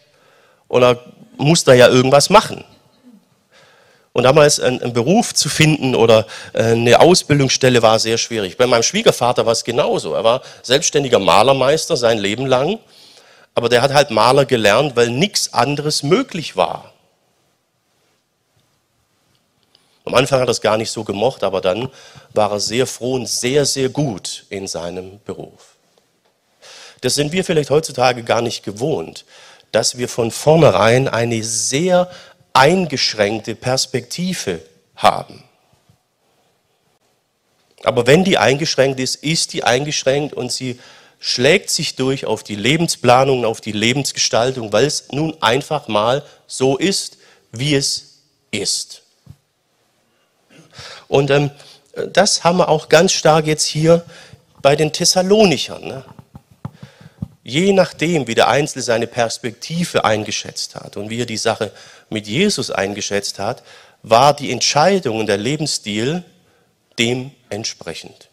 Und 0.69 0.81
da 0.81 0.97
musste 1.35 1.71
er 1.71 1.77
ja 1.77 1.87
irgendwas 1.89 2.29
machen. 2.29 2.63
Und 4.13 4.23
damals 4.23 4.59
einen, 4.59 4.81
einen 4.81 4.93
Beruf 4.93 5.33
zu 5.33 5.49
finden 5.49 5.95
oder 5.95 6.25
äh, 6.53 6.63
eine 6.63 6.99
Ausbildungsstelle 6.99 7.81
war 7.81 7.99
sehr 7.99 8.17
schwierig. 8.17 8.57
Bei 8.57 8.65
meinem 8.65 8.83
Schwiegervater 8.83 9.45
war 9.45 9.53
es 9.53 9.63
genauso. 9.63 10.13
Er 10.13 10.23
war 10.23 10.41
selbstständiger 10.63 11.19
Malermeister 11.19 11.97
sein 11.97 12.17
Leben 12.17 12.45
lang. 12.45 12.79
Aber 13.55 13.69
der 13.69 13.81
hat 13.81 13.93
halt 13.93 14.11
Maler 14.11 14.45
gelernt, 14.45 14.95
weil 14.95 15.09
nichts 15.09 15.53
anderes 15.53 16.03
möglich 16.03 16.55
war. 16.55 16.93
Am 20.05 20.15
Anfang 20.15 20.39
hat 20.39 20.47
er 20.47 20.51
es 20.51 20.61
gar 20.61 20.77
nicht 20.77 20.91
so 20.91 21.03
gemocht, 21.03 21.43
aber 21.43 21.61
dann 21.61 21.89
war 22.33 22.51
er 22.51 22.59
sehr 22.59 22.87
froh 22.87 23.13
und 23.13 23.27
sehr, 23.27 23.65
sehr 23.65 23.89
gut 23.89 24.45
in 24.49 24.65
seinem 24.65 25.19
Beruf. 25.23 25.75
Das 27.01 27.15
sind 27.15 27.31
wir 27.31 27.45
vielleicht 27.45 27.69
heutzutage 27.69 28.23
gar 28.23 28.41
nicht 28.41 28.63
gewohnt, 28.63 29.25
dass 29.71 29.97
wir 29.97 30.09
von 30.09 30.31
vornherein 30.31 31.07
eine 31.07 31.43
sehr 31.43 32.09
eingeschränkte 32.53 33.55
Perspektive 33.55 34.61
haben. 34.95 35.43
Aber 37.83 38.07
wenn 38.07 38.23
die 38.23 38.37
eingeschränkt 38.37 38.99
ist, 38.99 39.15
ist 39.15 39.53
die 39.53 39.63
eingeschränkt 39.63 40.33
und 40.33 40.51
sie 40.51 40.79
schlägt 41.19 41.69
sich 41.69 41.95
durch 41.95 42.25
auf 42.25 42.43
die 42.43 42.55
Lebensplanung, 42.55 43.45
auf 43.45 43.61
die 43.61 43.71
Lebensgestaltung, 43.71 44.71
weil 44.73 44.85
es 44.85 45.11
nun 45.11 45.35
einfach 45.41 45.87
mal 45.87 46.23
so 46.47 46.77
ist, 46.77 47.17
wie 47.51 47.75
es 47.75 48.19
ist. 48.51 49.03
Und 51.07 51.29
ähm, 51.31 51.51
das 52.13 52.43
haben 52.43 52.57
wir 52.57 52.69
auch 52.69 52.89
ganz 52.89 53.11
stark 53.11 53.47
jetzt 53.47 53.65
hier 53.65 54.05
bei 54.61 54.75
den 54.75 54.93
Thessalonichern. 54.93 55.83
Ne? 55.83 56.05
Je 57.49 57.73
nachdem, 57.73 58.27
wie 58.27 58.35
der 58.35 58.47
Einzelne 58.47 58.83
seine 58.83 59.07
Perspektive 59.07 60.05
eingeschätzt 60.05 60.75
hat 60.75 60.97
und 60.97 61.09
wie 61.09 61.21
er 61.21 61.25
die 61.25 61.35
Sache 61.35 61.71
mit 62.11 62.27
Jesus 62.27 62.69
eingeschätzt 62.69 63.39
hat, 63.39 63.63
war 64.03 64.35
die 64.35 64.51
Entscheidung 64.51 65.17
und 65.17 65.25
der 65.25 65.37
Lebensstil 65.37 66.23
dementsprechend. 66.99 68.29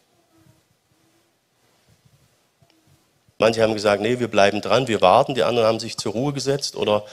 Manche 3.38 3.62
haben 3.62 3.72
gesagt, 3.72 4.02
nee, 4.02 4.18
wir 4.18 4.29
bleiben 4.29 4.61
dran, 4.61 4.87
wir 4.87 5.00
warten, 5.00 5.35
die 5.35 5.44
anderen 5.44 5.66
haben 5.66 5.81
sich 5.81 5.96
zur 5.96 6.12
Ruhe 6.12 6.35
gesetzt 6.35 6.76
oder 6.76 7.07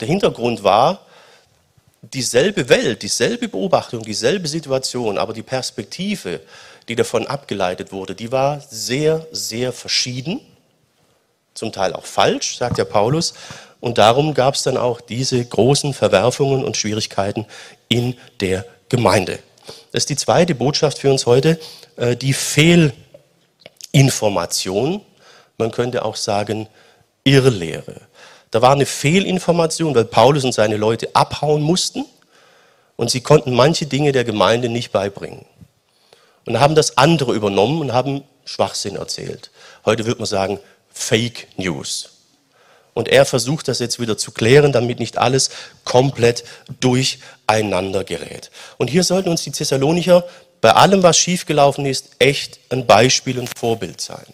der 0.00 0.08
Hintergrund 0.08 0.64
war, 0.64 1.04
dieselbe 2.00 2.70
Welt, 2.70 3.02
dieselbe 3.02 3.48
Beobachtung, 3.48 4.02
dieselbe 4.02 4.48
Situation, 4.48 5.18
aber 5.18 5.34
die 5.34 5.42
Perspektive, 5.42 6.40
die 6.92 6.96
davon 6.96 7.26
abgeleitet 7.26 7.90
wurde, 7.90 8.14
die 8.14 8.30
war 8.32 8.60
sehr, 8.68 9.26
sehr 9.32 9.72
verschieden, 9.72 10.42
zum 11.54 11.72
Teil 11.72 11.94
auch 11.94 12.04
falsch, 12.04 12.58
sagt 12.58 12.76
ja 12.76 12.84
Paulus. 12.84 13.32
Und 13.80 13.96
darum 13.96 14.34
gab 14.34 14.56
es 14.56 14.62
dann 14.62 14.76
auch 14.76 15.00
diese 15.00 15.42
großen 15.42 15.94
Verwerfungen 15.94 16.62
und 16.62 16.76
Schwierigkeiten 16.76 17.46
in 17.88 18.14
der 18.40 18.66
Gemeinde. 18.90 19.38
Das 19.90 20.02
ist 20.02 20.10
die 20.10 20.16
zweite 20.16 20.54
Botschaft 20.54 20.98
für 20.98 21.10
uns 21.10 21.24
heute, 21.24 21.58
äh, 21.96 22.14
die 22.14 22.34
Fehlinformation. 22.34 25.00
Man 25.56 25.70
könnte 25.70 26.04
auch 26.04 26.16
sagen 26.16 26.68
Irrlehre. 27.24 28.02
Da 28.50 28.60
war 28.60 28.72
eine 28.72 28.84
Fehlinformation, 28.84 29.94
weil 29.94 30.04
Paulus 30.04 30.44
und 30.44 30.52
seine 30.52 30.76
Leute 30.76 31.08
abhauen 31.14 31.62
mussten 31.62 32.04
und 32.96 33.10
sie 33.10 33.22
konnten 33.22 33.54
manche 33.54 33.86
Dinge 33.86 34.12
der 34.12 34.24
Gemeinde 34.24 34.68
nicht 34.68 34.92
beibringen. 34.92 35.46
Und 36.44 36.60
haben 36.60 36.74
das 36.74 36.98
andere 36.98 37.34
übernommen 37.34 37.80
und 37.80 37.92
haben 37.92 38.24
Schwachsinn 38.44 38.96
erzählt. 38.96 39.50
Heute 39.84 40.06
würde 40.06 40.20
man 40.20 40.26
sagen 40.26 40.58
Fake 40.92 41.48
News. 41.56 42.10
Und 42.94 43.08
er 43.08 43.24
versucht 43.24 43.68
das 43.68 43.78
jetzt 43.78 44.00
wieder 44.00 44.18
zu 44.18 44.32
klären, 44.32 44.72
damit 44.72 44.98
nicht 44.98 45.16
alles 45.16 45.50
komplett 45.84 46.44
durcheinander 46.80 48.04
gerät. 48.04 48.50
Und 48.76 48.90
hier 48.90 49.02
sollten 49.02 49.30
uns 49.30 49.42
die 49.42 49.50
Thessalonicher 49.50 50.24
bei 50.60 50.72
allem, 50.72 51.02
was 51.02 51.16
schiefgelaufen 51.16 51.86
ist, 51.86 52.10
echt 52.18 52.60
ein 52.70 52.86
Beispiel 52.86 53.38
und 53.38 53.50
Vorbild 53.58 54.00
sein. 54.00 54.26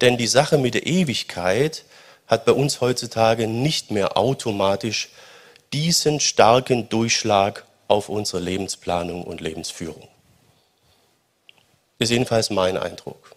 Denn 0.00 0.16
die 0.16 0.26
Sache 0.26 0.58
mit 0.58 0.74
der 0.74 0.86
Ewigkeit 0.86 1.84
hat 2.26 2.44
bei 2.44 2.52
uns 2.52 2.80
heutzutage 2.80 3.46
nicht 3.46 3.90
mehr 3.90 4.16
automatisch 4.16 5.08
diesen 5.72 6.20
starken 6.20 6.88
Durchschlag 6.88 7.64
auf 7.90 8.08
unsere 8.08 8.40
Lebensplanung 8.40 9.24
und 9.24 9.40
Lebensführung. 9.40 10.06
Ist 11.98 12.10
jedenfalls 12.10 12.48
mein 12.50 12.76
Eindruck. 12.76 13.34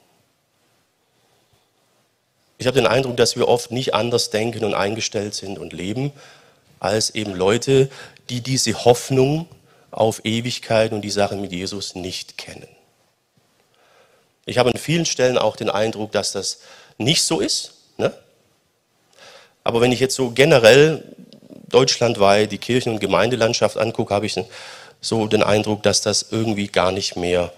Ich 2.60 2.68
habe 2.68 2.76
den 2.76 2.88
Eindruck, 2.88 3.18
dass 3.18 3.36
wir 3.36 3.48
oft 3.48 3.72
nicht 3.72 3.94
anders 3.94 4.30
denken 4.30 4.64
und 4.64 4.76
eingestellt 4.76 5.34
sind 5.34 5.58
und 5.58 5.74
leben, 5.74 6.14
als 6.80 7.10
eben 7.10 7.34
Leute, 7.34 7.90
die 8.30 8.42
diese 8.42 8.86
Hoffnung 8.86 9.48
auf 9.90 10.24
Ewigkeit 10.24 10.92
und 10.94 11.02
die 11.02 11.10
Sache 11.10 11.36
mit 11.36 11.52
Jesus 11.52 11.96
nicht 11.96 12.38
kennen. 12.38 12.68
Ich 14.46 14.60
habe 14.60 14.70
an 14.70 14.78
vielen 14.78 15.06
Stellen 15.06 15.38
auch 15.38 15.56
den 15.56 15.70
Eindruck, 15.70 16.12
dass 16.12 16.32
das 16.32 16.60
nicht 16.98 17.24
so 17.24 17.40
ist. 17.40 17.74
Ne? 17.98 18.14
Aber 19.64 19.82
wenn 19.82 19.92
ich 19.92 20.00
jetzt 20.00 20.16
so 20.16 20.30
generell 20.30 21.04
deutschlandweit 21.74 22.52
die 22.52 22.58
Kirchen- 22.58 22.94
und 22.94 23.00
Gemeindelandschaft 23.00 23.78
angucke, 23.78 24.14
habe 24.14 24.26
ich 24.26 24.40
so 25.02 25.28
den 25.28 25.44
Eindruck, 25.44 25.84
dass 25.84 26.02
das 26.02 26.28
irgendwie 26.32 26.68
gar 26.68 26.92
nicht 26.92 27.16
mehr 27.16 27.52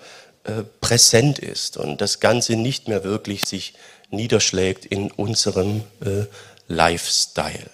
äh, 0.43 0.63
präsent 0.82 1.39
ist 1.39 1.78
und 1.78 2.01
das 2.01 2.19
Ganze 2.19 2.56
nicht 2.56 2.88
mehr 2.88 3.04
wirklich 3.04 3.45
sich 3.45 3.73
niederschlägt 4.10 4.86
in 4.86 5.12
unserem 5.12 5.84
äh, 6.04 6.25
Lifestyle. 6.67 7.69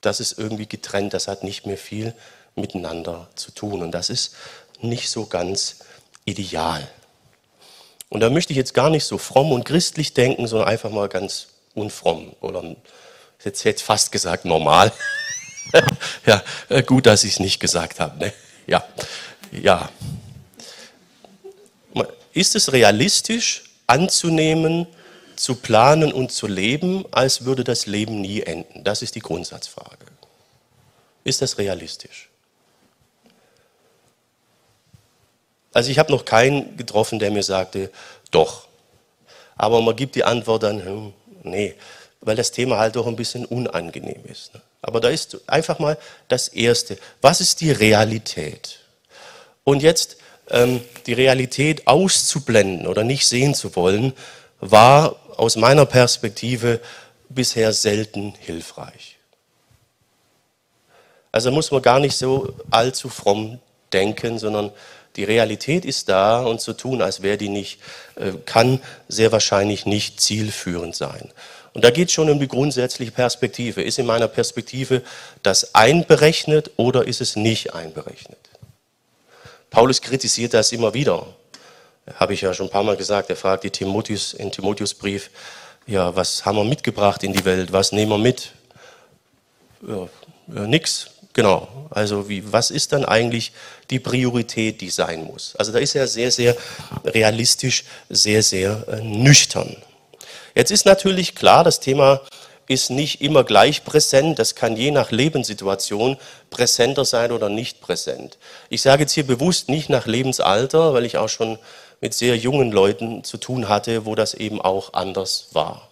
Das 0.00 0.20
ist 0.20 0.38
irgendwie 0.38 0.66
getrennt, 0.66 1.14
das 1.14 1.28
hat 1.28 1.44
nicht 1.44 1.66
mehr 1.66 1.78
viel 1.78 2.14
miteinander 2.54 3.28
zu 3.34 3.50
tun 3.52 3.82
und 3.82 3.92
das 3.92 4.10
ist 4.10 4.34
nicht 4.80 5.10
so 5.10 5.26
ganz 5.26 5.76
ideal. 6.24 6.86
Und 8.08 8.20
da 8.20 8.28
möchte 8.28 8.52
ich 8.52 8.56
jetzt 8.56 8.74
gar 8.74 8.90
nicht 8.90 9.04
so 9.04 9.16
fromm 9.16 9.52
und 9.52 9.64
christlich 9.64 10.12
denken, 10.12 10.46
sondern 10.46 10.68
einfach 10.68 10.90
mal 10.90 11.08
ganz 11.08 11.48
unfromm 11.74 12.32
oder 12.40 12.76
jetzt 13.44 13.64
hätte 13.64 13.82
fast 13.82 14.12
gesagt 14.12 14.44
normal. 14.44 14.92
ja, 16.26 16.42
äh, 16.68 16.82
gut, 16.82 17.06
dass 17.06 17.24
ich 17.24 17.34
es 17.34 17.40
nicht 17.40 17.60
gesagt 17.60 18.00
habe. 18.00 18.18
Ne? 18.18 18.32
Ja, 18.66 18.84
ja. 19.50 19.90
Ist 22.32 22.56
es 22.56 22.72
realistisch 22.72 23.64
anzunehmen, 23.86 24.86
zu 25.36 25.56
planen 25.56 26.12
und 26.12 26.32
zu 26.32 26.46
leben, 26.46 27.04
als 27.10 27.44
würde 27.44 27.64
das 27.64 27.86
Leben 27.86 28.20
nie 28.20 28.40
enden? 28.40 28.84
Das 28.84 29.02
ist 29.02 29.14
die 29.14 29.20
Grundsatzfrage. 29.20 30.06
Ist 31.24 31.42
das 31.42 31.58
realistisch? 31.58 32.30
Also 35.74 35.90
ich 35.90 35.98
habe 35.98 36.12
noch 36.12 36.24
keinen 36.24 36.76
getroffen, 36.76 37.18
der 37.18 37.30
mir 37.30 37.42
sagte, 37.42 37.90
doch. 38.30 38.66
Aber 39.56 39.80
man 39.80 39.96
gibt 39.96 40.14
die 40.14 40.24
Antwort 40.24 40.62
dann, 40.62 40.84
hm, 40.84 41.12
nee, 41.42 41.74
weil 42.22 42.36
das 42.36 42.52
Thema 42.52 42.78
halt 42.78 42.96
doch 42.96 43.06
ein 43.06 43.16
bisschen 43.16 43.44
unangenehm 43.44 44.24
ist. 44.24 44.54
Ne? 44.54 44.62
Aber 44.80 45.00
da 45.00 45.08
ist 45.08 45.36
einfach 45.46 45.78
mal 45.78 45.98
das 46.28 46.48
Erste. 46.48 46.96
Was 47.20 47.40
ist 47.40 47.60
die 47.60 47.70
Realität? 47.72 48.80
Und 49.64 49.82
jetzt 49.82 50.16
ähm, 50.50 50.80
die 51.06 51.12
Realität 51.12 51.86
auszublenden 51.86 52.86
oder 52.86 53.04
nicht 53.04 53.26
sehen 53.26 53.54
zu 53.54 53.76
wollen, 53.76 54.12
war 54.60 55.16
aus 55.36 55.56
meiner 55.56 55.86
Perspektive 55.86 56.80
bisher 57.28 57.72
selten 57.72 58.34
hilfreich. 58.38 59.18
Also 61.32 61.50
muss 61.50 61.70
man 61.70 61.82
gar 61.82 61.98
nicht 61.98 62.16
so 62.16 62.54
allzu 62.70 63.08
fromm 63.08 63.58
denken, 63.92 64.38
sondern 64.38 64.70
die 65.16 65.24
Realität 65.24 65.84
ist 65.84 66.08
da 66.08 66.42
und 66.42 66.60
zu 66.60 66.72
tun, 66.72 67.02
als 67.02 67.22
wäre 67.22 67.36
die 67.36 67.48
nicht, 67.48 67.80
äh, 68.16 68.32
kann 68.44 68.80
sehr 69.08 69.32
wahrscheinlich 69.32 69.86
nicht 69.86 70.20
zielführend 70.20 70.94
sein. 70.94 71.30
Und 71.74 71.84
da 71.84 71.90
geht 71.90 72.08
es 72.08 72.14
schon 72.14 72.28
um 72.28 72.38
die 72.38 72.48
grundsätzliche 72.48 73.12
Perspektive. 73.12 73.82
Ist 73.82 73.98
in 73.98 74.06
meiner 74.06 74.28
Perspektive 74.28 75.02
das 75.42 75.74
einberechnet 75.74 76.70
oder 76.76 77.06
ist 77.06 77.20
es 77.20 77.36
nicht 77.36 77.74
einberechnet? 77.74 78.38
Paulus 79.70 80.02
kritisiert 80.02 80.52
das 80.52 80.70
immer 80.72 80.92
wieder. 80.92 81.26
Habe 82.16 82.34
ich 82.34 82.42
ja 82.42 82.52
schon 82.52 82.66
ein 82.66 82.70
paar 82.70 82.82
Mal 82.82 82.96
gesagt. 82.96 83.30
Er 83.30 83.36
fragt 83.36 83.64
die 83.64 83.70
Timotheus 83.70 84.34
in 84.34 84.50
Timotheusbrief, 84.50 85.30
ja, 85.86 86.14
was 86.14 86.44
haben 86.44 86.56
wir 86.56 86.64
mitgebracht 86.64 87.24
in 87.24 87.32
die 87.32 87.44
Welt? 87.44 87.72
Was 87.72 87.92
nehmen 87.92 88.10
wir 88.10 88.18
mit? 88.18 88.52
Ja, 89.86 90.08
nix. 90.66 91.08
Genau. 91.32 91.88
Also 91.90 92.28
wie, 92.28 92.52
was 92.52 92.70
ist 92.70 92.92
dann 92.92 93.04
eigentlich 93.04 93.52
die 93.90 93.98
Priorität, 93.98 94.80
die 94.80 94.90
sein 94.90 95.24
muss? 95.24 95.56
Also 95.56 95.72
da 95.72 95.78
ist 95.78 95.94
er 95.94 96.06
sehr, 96.06 96.30
sehr 96.30 96.56
realistisch, 97.04 97.84
sehr, 98.10 98.42
sehr 98.42 98.84
äh, 98.88 99.00
nüchtern. 99.00 99.76
Jetzt 100.54 100.70
ist 100.70 100.86
natürlich 100.86 101.34
klar, 101.34 101.64
das 101.64 101.80
Thema 101.80 102.20
ist 102.68 102.90
nicht 102.90 103.20
immer 103.20 103.44
gleich 103.44 103.84
präsent. 103.84 104.38
Das 104.38 104.54
kann 104.54 104.76
je 104.76 104.90
nach 104.90 105.10
Lebenssituation 105.10 106.16
präsenter 106.50 107.04
sein 107.04 107.32
oder 107.32 107.48
nicht 107.48 107.80
präsent. 107.80 108.38
Ich 108.68 108.82
sage 108.82 109.02
jetzt 109.02 109.12
hier 109.12 109.26
bewusst 109.26 109.68
nicht 109.68 109.88
nach 109.88 110.06
Lebensalter, 110.06 110.94
weil 110.94 111.04
ich 111.04 111.18
auch 111.18 111.28
schon 111.28 111.58
mit 112.00 112.14
sehr 112.14 112.36
jungen 112.36 112.72
Leuten 112.72 113.24
zu 113.24 113.36
tun 113.36 113.68
hatte, 113.68 114.06
wo 114.06 114.14
das 114.14 114.34
eben 114.34 114.60
auch 114.60 114.94
anders 114.94 115.48
war. 115.52 115.88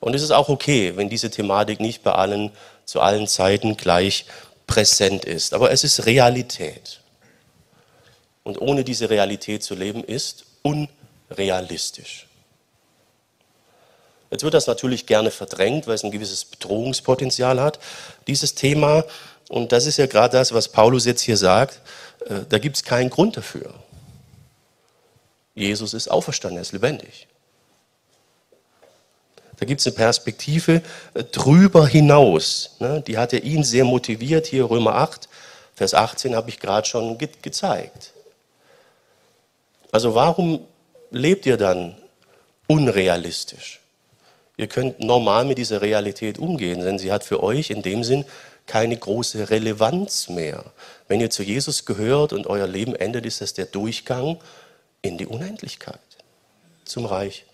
Und 0.00 0.14
es 0.14 0.22
ist 0.22 0.32
auch 0.32 0.48
okay, 0.48 0.96
wenn 0.96 1.08
diese 1.08 1.30
Thematik 1.30 1.80
nicht 1.80 2.02
bei 2.02 2.12
allen 2.12 2.50
zu 2.84 3.00
allen 3.00 3.26
Zeiten 3.26 3.76
gleich 3.76 4.26
präsent 4.66 5.24
ist. 5.24 5.54
Aber 5.54 5.70
es 5.70 5.84
ist 5.84 6.06
Realität. 6.06 7.00
Und 8.42 8.60
ohne 8.60 8.84
diese 8.84 9.08
Realität 9.08 9.62
zu 9.62 9.74
leben 9.74 10.04
ist 10.04 10.44
unrealistisch. 11.34 12.26
Jetzt 14.30 14.42
wird 14.42 14.54
das 14.54 14.66
natürlich 14.66 15.06
gerne 15.06 15.30
verdrängt, 15.30 15.86
weil 15.86 15.94
es 15.94 16.04
ein 16.04 16.10
gewisses 16.10 16.44
Bedrohungspotenzial 16.44 17.60
hat, 17.60 17.78
dieses 18.26 18.54
Thema. 18.54 19.04
Und 19.48 19.72
das 19.72 19.86
ist 19.86 19.98
ja 19.98 20.06
gerade 20.06 20.36
das, 20.36 20.52
was 20.52 20.68
Paulus 20.68 21.04
jetzt 21.04 21.20
hier 21.20 21.36
sagt. 21.36 21.80
Äh, 22.26 22.40
da 22.48 22.58
gibt 22.58 22.76
es 22.76 22.82
keinen 22.82 23.10
Grund 23.10 23.36
dafür. 23.36 23.74
Jesus 25.54 25.94
ist 25.94 26.10
auferstanden, 26.10 26.58
er 26.58 26.62
ist 26.62 26.72
lebendig. 26.72 27.28
Da 29.56 29.66
gibt 29.66 29.80
es 29.80 29.86
eine 29.86 29.94
Perspektive 29.94 30.82
äh, 31.12 31.22
drüber 31.22 31.86
hinaus. 31.86 32.70
Ne? 32.80 33.02
Die 33.06 33.18
hat 33.18 33.32
ja 33.32 33.38
ihn 33.38 33.62
sehr 33.62 33.84
motiviert. 33.84 34.46
Hier 34.46 34.68
Römer 34.68 34.96
8, 34.96 35.28
Vers 35.76 35.94
18 35.94 36.34
habe 36.34 36.48
ich 36.48 36.58
gerade 36.58 36.88
schon 36.88 37.18
ge 37.18 37.28
gezeigt. 37.40 38.12
Also 39.92 40.16
warum 40.16 40.66
lebt 41.14 41.46
ihr 41.46 41.56
dann 41.56 41.96
unrealistisch? 42.66 43.80
Ihr 44.56 44.68
könnt 44.68 45.00
normal 45.00 45.44
mit 45.44 45.58
dieser 45.58 45.82
Realität 45.82 46.38
umgehen, 46.38 46.80
denn 46.80 46.98
sie 46.98 47.10
hat 47.10 47.24
für 47.24 47.42
euch 47.42 47.70
in 47.70 47.82
dem 47.82 48.04
Sinn 48.04 48.24
keine 48.66 48.96
große 48.96 49.50
Relevanz 49.50 50.28
mehr. 50.28 50.64
Wenn 51.08 51.20
ihr 51.20 51.30
zu 51.30 51.42
Jesus 51.42 51.84
gehört 51.84 52.32
und 52.32 52.46
euer 52.46 52.66
Leben 52.66 52.94
endet, 52.94 53.26
ist 53.26 53.40
das 53.40 53.54
der 53.54 53.66
Durchgang 53.66 54.38
in 55.02 55.18
die 55.18 55.26
Unendlichkeit, 55.26 56.00
zum 56.84 57.04
Reich 57.04 57.44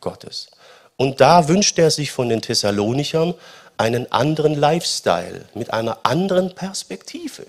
Gottes. 0.00 0.48
Und 0.96 1.20
da 1.20 1.48
wünscht 1.48 1.78
er 1.78 1.90
sich 1.90 2.10
von 2.10 2.28
den 2.28 2.40
Thessalonichern 2.40 3.34
einen 3.76 4.10
anderen 4.10 4.54
Lifestyle 4.54 5.44
mit 5.54 5.72
einer 5.72 5.98
anderen 6.04 6.54
Perspektive. 6.54 7.46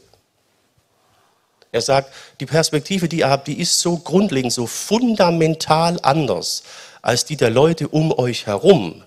Er 1.72 1.82
sagt, 1.82 2.14
die 2.40 2.46
Perspektive, 2.46 3.08
die 3.08 3.20
ihr 3.20 3.30
habt, 3.30 3.48
die 3.48 3.60
ist 3.60 3.80
so 3.80 3.98
grundlegend, 3.98 4.54
so 4.54 4.66
fundamental 4.66 6.00
anders 6.02 6.64
als 7.02 7.26
die 7.26 7.38
der 7.38 7.50
Leute 7.50 7.88
um 7.88 8.12
euch 8.12 8.48
herum 8.48 9.04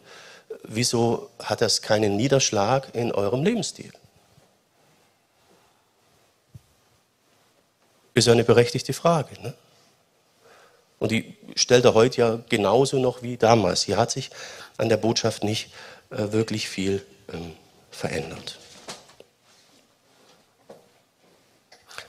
wieso 0.65 1.31
hat 1.39 1.61
das 1.61 1.83
keinen 1.83 2.17
Niederschlag 2.17 2.95
in 2.95 3.13
eurem 3.13 3.43
Lebensstil? 3.43 3.93
Ist 8.15 8.29
eine 8.29 8.45
berechtigte 8.45 8.93
Frage. 8.93 9.41
Ne? 9.41 9.55
Und 10.99 11.13
die 11.13 11.35
stellt 11.57 11.85
er 11.85 11.95
heute 11.95 12.21
ja 12.21 12.39
genauso 12.49 12.99
noch 12.99 13.23
wie 13.23 13.37
damals. 13.37 13.83
Hier 13.83 13.97
hat 13.97 14.11
sich 14.11 14.31
an 14.77 14.89
der 14.89 14.99
Botschaft 14.99 15.45
nicht 15.45 15.73
äh, 16.11 16.33
wirklich 16.33 16.69
viel 16.69 17.05
ähm, 17.33 17.55
verändert. 17.91 18.59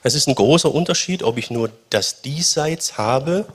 Es 0.06 0.14
ist 0.14 0.28
ein 0.28 0.34
großer 0.34 0.72
Unterschied, 0.72 1.22
ob 1.22 1.38
ich 1.38 1.50
nur 1.50 1.70
das 1.88 2.20
Diesseits 2.20 2.98
habe 2.98 3.46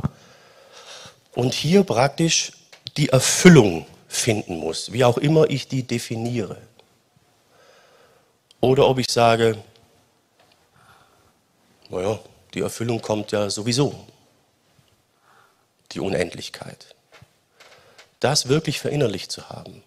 und 1.35 1.53
hier 1.53 1.83
praktisch 1.83 2.53
die 2.97 3.09
Erfüllung 3.09 3.85
finden 4.07 4.57
muss, 4.57 4.91
wie 4.91 5.05
auch 5.05 5.19
immer 5.19 5.47
ich 5.47 5.67
die 5.67 5.83
definiere. 5.83 6.57
Oder 8.61 8.87
ob 8.87 8.97
ich 8.97 9.11
sage, 9.11 9.59
naja, 11.89 12.19
die 12.55 12.61
Erfüllung 12.61 12.99
kommt 12.99 13.31
ja 13.31 13.51
sowieso, 13.51 13.93
die 15.91 15.99
Unendlichkeit. 15.99 16.95
Das 18.19 18.49
wirklich 18.49 18.79
verinnerlicht 18.79 19.31
zu 19.31 19.49
haben, 19.49 19.83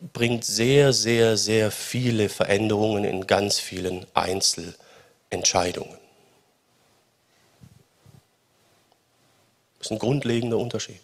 bringt 0.00 0.44
sehr, 0.44 0.92
sehr, 0.92 1.36
sehr 1.36 1.70
viele 1.70 2.28
Veränderungen 2.28 3.04
in 3.04 3.26
ganz 3.26 3.58
vielen 3.58 4.06
Einzelentscheidungen. 4.14 5.98
Das 9.78 9.88
ist 9.88 9.92
ein 9.92 9.98
grundlegender 9.98 10.58
Unterschied 10.58 11.00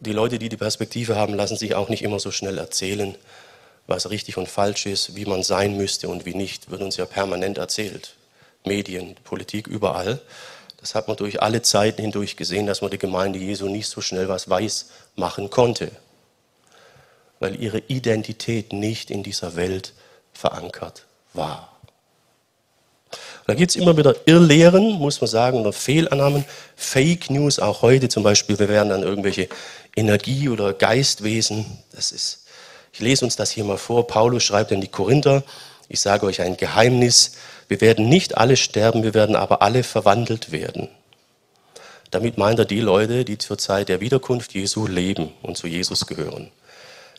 die 0.00 0.12
Leute, 0.12 0.38
die 0.38 0.48
die 0.48 0.56
Perspektive 0.56 1.14
haben, 1.16 1.34
lassen 1.34 1.56
sich 1.56 1.74
auch 1.74 1.88
nicht 1.88 2.02
immer 2.02 2.18
so 2.18 2.30
schnell 2.30 2.58
erzählen, 2.58 3.14
was 3.86 4.10
richtig 4.10 4.38
und 4.38 4.48
falsch 4.48 4.86
ist, 4.86 5.14
wie 5.14 5.26
man 5.26 5.42
sein 5.42 5.76
müsste 5.76 6.08
und 6.08 6.24
wie 6.24 6.34
nicht, 6.34 6.70
wird 6.70 6.80
uns 6.80 6.96
ja 6.96 7.04
permanent 7.04 7.58
erzählt. 7.58 8.14
Medien, 8.64 9.14
Politik, 9.24 9.66
überall. 9.66 10.20
Das 10.80 10.94
hat 10.94 11.08
man 11.08 11.16
durch 11.16 11.42
alle 11.42 11.62
Zeiten 11.62 12.00
hindurch 12.00 12.36
gesehen, 12.36 12.66
dass 12.66 12.80
man 12.80 12.90
die 12.90 12.98
Gemeinde 12.98 13.38
Jesu 13.38 13.68
nicht 13.68 13.88
so 13.88 14.00
schnell 14.00 14.28
was 14.28 14.48
weiß 14.48 14.86
machen 15.14 15.50
konnte, 15.50 15.90
weil 17.38 17.60
ihre 17.60 17.78
Identität 17.88 18.72
nicht 18.72 19.10
in 19.10 19.22
dieser 19.22 19.56
Welt 19.56 19.92
verankert 20.32 21.04
war. 21.34 21.70
Da 23.46 23.54
gibt 23.54 23.70
es 23.70 23.76
immer 23.76 23.96
wieder 23.96 24.14
Irrlehren, 24.26 24.92
muss 24.92 25.20
man 25.20 25.28
sagen, 25.28 25.60
oder 25.60 25.72
Fehlannahmen, 25.72 26.44
Fake 26.76 27.30
News, 27.30 27.58
auch 27.58 27.82
heute 27.82 28.08
zum 28.08 28.22
Beispiel. 28.22 28.58
Wir 28.58 28.68
werden 28.68 28.90
dann 28.90 29.02
irgendwelche 29.02 29.48
Energie- 29.96 30.48
oder 30.48 30.72
Geistwesen. 30.72 31.66
Das 31.92 32.12
ist, 32.12 32.44
ich 32.92 33.00
lese 33.00 33.24
uns 33.24 33.36
das 33.36 33.50
hier 33.50 33.64
mal 33.64 33.76
vor. 33.76 34.06
Paulus 34.06 34.44
schreibt 34.44 34.72
an 34.72 34.80
die 34.80 34.88
Korinther, 34.88 35.42
ich 35.88 36.00
sage 36.00 36.26
euch 36.26 36.40
ein 36.40 36.56
Geheimnis, 36.56 37.32
wir 37.70 37.80
werden 37.80 38.08
nicht 38.08 38.36
alle 38.36 38.56
sterben, 38.56 39.04
wir 39.04 39.14
werden 39.14 39.36
aber 39.36 39.62
alle 39.62 39.84
verwandelt 39.84 40.50
werden. 40.50 40.88
Damit 42.10 42.36
meint 42.36 42.58
er 42.58 42.64
die 42.64 42.80
Leute, 42.80 43.24
die 43.24 43.38
zur 43.38 43.58
Zeit 43.58 43.88
der 43.88 44.00
Wiederkunft 44.00 44.54
Jesu 44.54 44.88
leben 44.88 45.30
und 45.42 45.56
zu 45.56 45.68
Jesus 45.68 46.08
gehören. 46.08 46.50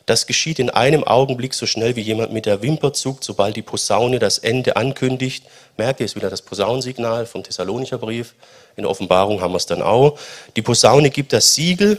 Das 0.04 0.26
geschieht 0.26 0.58
in 0.58 0.68
einem 0.68 1.04
Augenblick 1.04 1.54
so 1.54 1.64
schnell 1.64 1.96
wie 1.96 2.02
jemand 2.02 2.34
mit 2.34 2.44
der 2.44 2.60
Wimper 2.60 2.92
zuckt, 2.92 3.24
sobald 3.24 3.56
die 3.56 3.62
Posaune 3.62 4.18
das 4.18 4.36
Ende 4.36 4.76
ankündigt. 4.76 5.46
Merkt 5.78 6.00
ihr, 6.00 6.06
ist 6.06 6.16
wieder 6.16 6.28
das 6.28 6.42
Posaunensignal 6.42 7.24
vom 7.24 7.42
Thessalonicher 7.42 7.96
Brief. 7.96 8.34
In 8.76 8.82
der 8.82 8.90
Offenbarung 8.90 9.40
haben 9.40 9.52
wir 9.52 9.56
es 9.56 9.64
dann 9.64 9.80
auch. 9.80 10.18
Die 10.54 10.62
Posaune 10.62 11.08
gibt 11.08 11.32
das 11.32 11.54
Siegel 11.54 11.98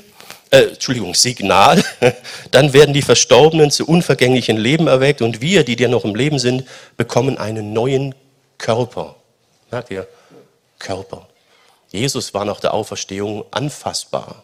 äh, 0.52 0.68
Entschuldigung, 0.68 1.16
Signal, 1.16 1.84
dann 2.52 2.74
werden 2.74 2.94
die 2.94 3.02
Verstorbenen 3.02 3.72
zu 3.72 3.88
unvergänglichen 3.88 4.58
Leben 4.58 4.86
erweckt 4.86 5.24
und 5.24 5.42
wir, 5.42 5.64
die 5.64 5.76
dir 5.76 5.90
noch 5.90 6.06
im 6.06 6.14
Leben 6.14 6.38
sind, 6.38 6.66
bekommen 6.96 7.40
einen 7.40 7.74
neuen 7.74 8.14
Körper. 8.64 9.18
Merkt 9.72 9.92
ihr? 9.92 10.08
Körper. 10.80 11.28
Jesus 11.92 12.34
war 12.34 12.46
nach 12.46 12.62
der 12.62 12.74
Auferstehung 12.74 13.44
anfassbar. 13.52 14.42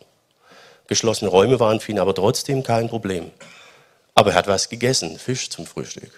Geschlossene 0.88 1.32
Räume 1.32 1.62
waren 1.62 1.80
für 1.80 1.94
ihn 1.94 2.00
aber 2.00 2.14
trotzdem 2.14 2.62
kein 2.62 2.90
Problem. 2.90 3.32
Aber 4.16 4.32
er 4.32 4.36
hat 4.36 4.48
was 4.48 4.68
gegessen, 4.68 5.18
Fisch 5.18 5.50
zum 5.50 5.66
Frühstück. 5.66 6.12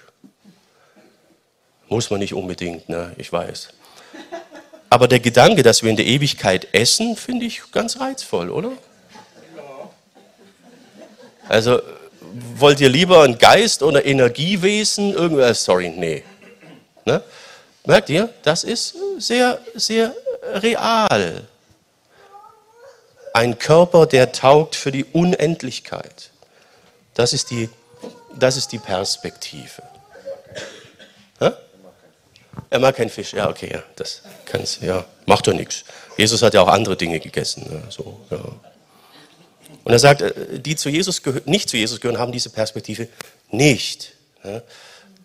Muss 1.90 2.10
man 2.10 2.22
nicht 2.22 2.34
unbedingt, 2.34 2.90
ne? 2.90 3.14
ich 3.18 3.32
weiß. 3.32 3.70
Aber 4.90 5.08
der 5.08 5.20
Gedanke, 5.20 5.62
dass 5.62 5.84
wir 5.84 5.92
in 5.92 5.96
der 5.96 6.08
Ewigkeit 6.08 6.74
essen, 6.74 7.16
finde 7.16 7.46
ich 7.46 7.62
ganz 7.72 8.00
reizvoll, 8.00 8.50
oder? 8.50 8.72
Also 11.48 11.80
wollt 12.56 12.82
ihr 12.82 12.90
lieber 12.90 13.22
ein 13.22 13.38
Geist 13.38 13.84
oder 13.84 14.04
Energiewesen? 14.04 15.14
Irgendwas? 15.14 15.64
Sorry, 15.64 15.90
nee. 15.90 16.24
Ne? 17.06 17.22
Merkt 17.86 18.10
ihr? 18.10 18.30
Das 18.44 18.64
ist 18.64 18.96
sehr, 19.18 19.60
sehr 19.74 20.14
real. 20.54 21.48
Ein 23.34 23.58
Körper, 23.58 24.06
der 24.06 24.32
taugt 24.32 24.76
für 24.76 24.92
die 24.92 25.06
Unendlichkeit. 25.06 26.32
Das 27.14 27.34
ist 27.34 27.50
die, 27.50 27.70
das 28.38 28.58
ist 28.58 28.72
die 28.72 28.78
Perspektive. 28.78 29.84
Hä? 31.40 31.52
Er 32.70 32.80
mag 32.80 32.96
keinen 32.96 33.10
Fisch. 33.10 33.34
Ja, 33.34 33.50
okay, 33.50 33.72
ja, 33.74 33.84
das 33.96 34.22
kann's, 34.46 34.80
ja, 34.82 35.06
macht 35.26 35.48
doch 35.48 35.54
nichts. 35.54 35.84
Jesus 36.18 36.42
hat 36.42 36.54
ja 36.54 36.62
auch 36.62 36.68
andere 36.68 36.98
Dinge 36.98 37.20
gegessen. 37.20 37.66
Ne? 37.70 37.84
So, 37.90 38.20
ja. 38.30 38.38
Und 39.84 39.92
er 39.92 40.00
sagt, 40.00 40.22
äh, 40.22 40.60
die 40.60 40.76
zu 40.76 40.90
Jesus 40.90 41.22
nicht 41.46 41.70
zu 41.70 41.78
Jesus 41.78 42.00
gehören, 42.00 42.20
haben 42.20 42.32
diese 42.32 42.50
Perspektive 42.50 43.08
nicht. 43.50 44.14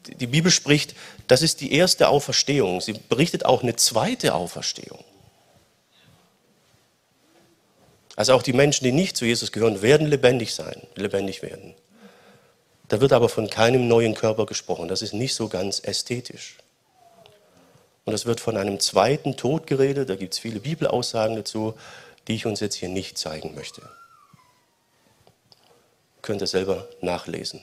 Die 0.06 0.26
Bibel 0.26 0.50
spricht, 0.50 0.94
das 1.28 1.42
ist 1.42 1.60
die 1.60 1.72
erste 1.72 2.08
Auferstehung. 2.08 2.80
Sie 2.80 2.94
berichtet 2.94 3.44
auch 3.44 3.62
eine 3.62 3.76
zweite 3.76 4.34
Auferstehung. 4.34 5.04
Also 8.14 8.32
auch 8.32 8.42
die 8.42 8.52
Menschen, 8.52 8.84
die 8.84 8.92
nicht 8.92 9.16
zu 9.16 9.24
Jesus 9.24 9.52
gehören, 9.52 9.82
werden 9.82 10.06
lebendig 10.06 10.54
sein, 10.54 10.86
lebendig 10.94 11.42
werden. 11.42 11.74
Da 12.88 13.00
wird 13.00 13.12
aber 13.12 13.28
von 13.28 13.50
keinem 13.50 13.88
neuen 13.88 14.14
Körper 14.14 14.46
gesprochen. 14.46 14.88
Das 14.88 15.02
ist 15.02 15.12
nicht 15.12 15.34
so 15.34 15.48
ganz 15.48 15.80
ästhetisch. 15.80 16.56
Und 18.04 18.14
es 18.14 18.24
wird 18.24 18.40
von 18.40 18.56
einem 18.56 18.78
zweiten 18.80 19.36
Tod 19.36 19.66
geredet. 19.66 20.08
Da 20.08 20.14
gibt 20.14 20.34
es 20.34 20.38
viele 20.38 20.60
Bibelaussagen 20.60 21.36
dazu, 21.36 21.74
die 22.28 22.36
ich 22.36 22.46
uns 22.46 22.60
jetzt 22.60 22.76
hier 22.76 22.88
nicht 22.88 23.18
zeigen 23.18 23.54
möchte 23.54 23.82
könnt 26.26 26.42
ihr 26.42 26.46
selber 26.46 26.88
nachlesen. 27.00 27.60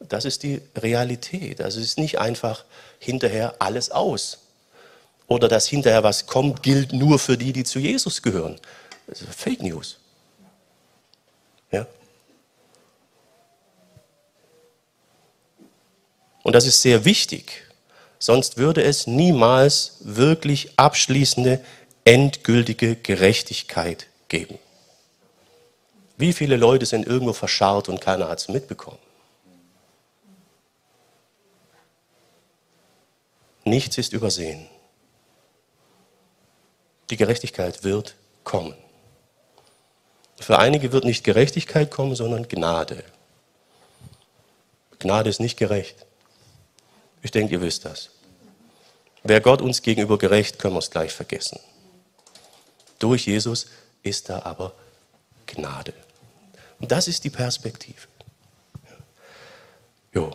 Das 0.00 0.24
ist 0.24 0.42
die 0.42 0.60
Realität. 0.76 1.60
Also 1.60 1.80
es 1.80 1.86
ist 1.86 1.98
nicht 1.98 2.18
einfach 2.18 2.64
hinterher 2.98 3.54
alles 3.58 3.90
aus. 3.90 4.38
Oder 5.26 5.48
dass 5.48 5.66
hinterher 5.66 6.02
was 6.02 6.26
kommt, 6.26 6.62
gilt 6.62 6.92
nur 6.92 7.18
für 7.18 7.36
die, 7.36 7.52
die 7.52 7.64
zu 7.64 7.78
Jesus 7.78 8.22
gehören. 8.22 8.60
Das 9.06 9.22
ist 9.22 9.34
Fake 9.34 9.62
News. 9.62 9.98
Ja? 11.72 11.86
Und 16.42 16.54
das 16.54 16.66
ist 16.66 16.82
sehr 16.82 17.04
wichtig. 17.04 17.62
Sonst 18.18 18.56
würde 18.56 18.82
es 18.82 19.06
niemals 19.06 19.96
wirklich 20.00 20.70
abschließende, 20.76 21.60
endgültige 22.04 22.96
Gerechtigkeit 22.96 24.06
geben. 24.28 24.58
Wie 26.16 26.32
viele 26.32 26.56
Leute 26.56 26.86
sind 26.86 27.06
irgendwo 27.06 27.32
verscharrt 27.32 27.88
und 27.88 28.00
keiner 28.00 28.28
hat 28.28 28.38
es 28.38 28.48
mitbekommen? 28.48 28.98
Nichts 33.66 33.98
ist 33.98 34.12
übersehen. 34.12 34.66
Die 37.10 37.16
Gerechtigkeit 37.16 37.84
wird 37.84 38.14
kommen. 38.44 38.74
Für 40.38 40.58
einige 40.58 40.92
wird 40.92 41.04
nicht 41.04 41.24
Gerechtigkeit 41.24 41.90
kommen, 41.90 42.14
sondern 42.14 42.48
Gnade. 42.48 43.04
Gnade 44.98 45.30
ist 45.30 45.40
nicht 45.40 45.56
gerecht. 45.56 46.06
Ich 47.22 47.30
denke, 47.30 47.54
ihr 47.54 47.60
wisst 47.60 47.84
das. 47.84 48.10
Wäre 49.22 49.40
Gott 49.40 49.60
uns 49.60 49.82
gegenüber 49.82 50.18
gerecht, 50.18 50.58
können 50.58 50.74
wir 50.74 50.78
es 50.78 50.90
gleich 50.90 51.12
vergessen. 51.12 51.58
Durch 52.98 53.26
Jesus 53.26 53.66
ist 54.02 54.28
da 54.28 54.42
aber 54.42 54.72
Gnade. 55.46 55.92
Und 56.78 56.92
das 56.92 57.08
ist 57.08 57.24
die 57.24 57.30
Perspektive. 57.30 58.06
Jo, 60.12 60.30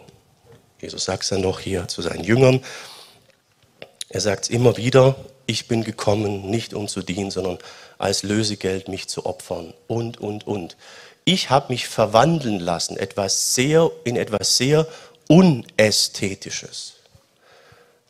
Jesus 0.80 1.06
sagt 1.06 1.24
es 1.24 1.30
dann 1.30 1.42
noch 1.42 1.60
hier 1.60 1.88
zu 1.88 2.02
seinen 2.02 2.24
Jüngern. 2.24 2.64
Er 4.14 4.20
sagt 4.20 4.50
immer 4.50 4.76
wieder, 4.76 5.16
ich 5.46 5.70
bin 5.70 5.86
gekommen, 5.86 6.50
nicht 6.50 6.74
um 6.74 6.90
zu 6.90 7.02
dienen, 7.02 7.32
sondern 7.32 7.60
als 7.98 8.24
Lösegeld 8.24 8.90
mich 8.90 9.08
zu 9.08 9.26
opfern 9.26 9.74
und, 9.88 10.20
und, 10.20 10.46
und. 10.46 10.76
Ich 11.24 11.50
habe 11.50 11.72
mich 11.72 11.88
verwandeln 11.88 12.60
lassen 12.60 12.98
etwas 12.98 13.56
sehr, 13.56 13.90
in 14.04 14.18
etwas 14.18 14.58
sehr 14.58 14.86
Unästhetisches, 15.30 16.96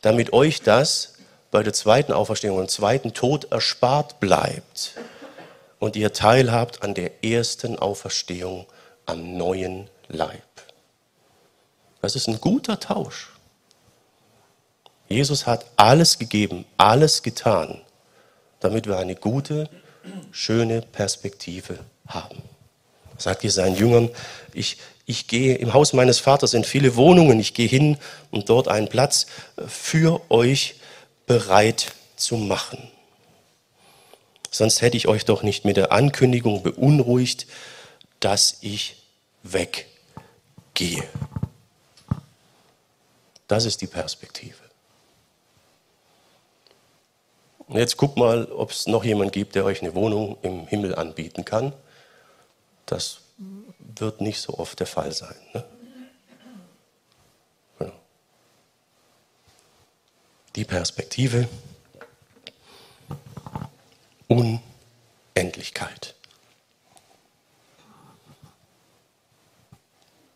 damit 0.00 0.32
euch 0.32 0.62
das 0.62 1.14
bei 1.52 1.62
der 1.62 1.72
zweiten 1.72 2.12
Auferstehung 2.12 2.58
und 2.58 2.70
zweiten 2.70 3.14
Tod 3.14 3.52
erspart 3.52 4.18
bleibt 4.18 4.94
und 5.78 5.94
ihr 5.94 6.12
teilhabt 6.12 6.82
an 6.82 6.94
der 6.94 7.22
ersten 7.22 7.78
Auferstehung 7.78 8.66
am 9.06 9.36
neuen 9.36 9.88
Leib. 10.08 10.42
Das 12.00 12.16
ist 12.16 12.26
ein 12.26 12.40
guter 12.40 12.80
Tausch. 12.80 13.31
Jesus 15.12 15.46
hat 15.46 15.66
alles 15.76 16.18
gegeben, 16.18 16.64
alles 16.76 17.22
getan, 17.22 17.80
damit 18.60 18.86
wir 18.86 18.98
eine 18.98 19.14
gute, 19.14 19.68
schöne 20.30 20.82
Perspektive 20.82 21.78
haben. 22.06 22.42
Sagt 23.18 23.44
ihr 23.44 23.50
seinen 23.50 23.76
Jüngern, 23.76 24.10
ich, 24.52 24.78
ich 25.06 25.28
gehe, 25.28 25.54
im 25.56 25.74
Haus 25.74 25.92
meines 25.92 26.18
Vaters 26.18 26.52
sind 26.52 26.66
viele 26.66 26.96
Wohnungen, 26.96 27.38
ich 27.38 27.54
gehe 27.54 27.68
hin, 27.68 27.98
um 28.30 28.44
dort 28.44 28.68
einen 28.68 28.88
Platz 28.88 29.26
für 29.66 30.20
euch 30.30 30.76
bereit 31.26 31.92
zu 32.16 32.36
machen. 32.36 32.90
Sonst 34.50 34.82
hätte 34.82 34.96
ich 34.96 35.08
euch 35.08 35.24
doch 35.24 35.42
nicht 35.42 35.64
mit 35.64 35.76
der 35.76 35.92
Ankündigung 35.92 36.62
beunruhigt, 36.62 37.46
dass 38.20 38.58
ich 38.60 38.96
weggehe. 39.42 41.04
Das 43.48 43.64
ist 43.64 43.80
die 43.80 43.86
Perspektive. 43.86 44.71
Und 47.72 47.78
jetzt 47.78 47.96
guckt 47.96 48.18
mal, 48.18 48.44
ob 48.52 48.70
es 48.70 48.86
noch 48.86 49.02
jemand 49.02 49.32
gibt, 49.32 49.54
der 49.54 49.64
euch 49.64 49.80
eine 49.80 49.94
Wohnung 49.94 50.36
im 50.42 50.66
Himmel 50.66 50.94
anbieten 50.94 51.46
kann. 51.46 51.72
Das 52.84 53.20
wird 53.78 54.20
nicht 54.20 54.42
so 54.42 54.58
oft 54.58 54.78
der 54.78 54.86
Fall 54.86 55.10
sein. 55.10 55.36
Ne? 55.54 55.64
Ja. 57.80 57.92
Die 60.54 60.64
Perspektive 60.64 61.48
Unendlichkeit. 64.28 66.14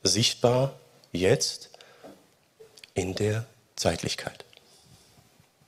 Sichtbar 0.03 0.72
jetzt 1.12 1.68
in 2.95 3.14
der 3.14 3.45
Zeitlichkeit. 3.74 4.45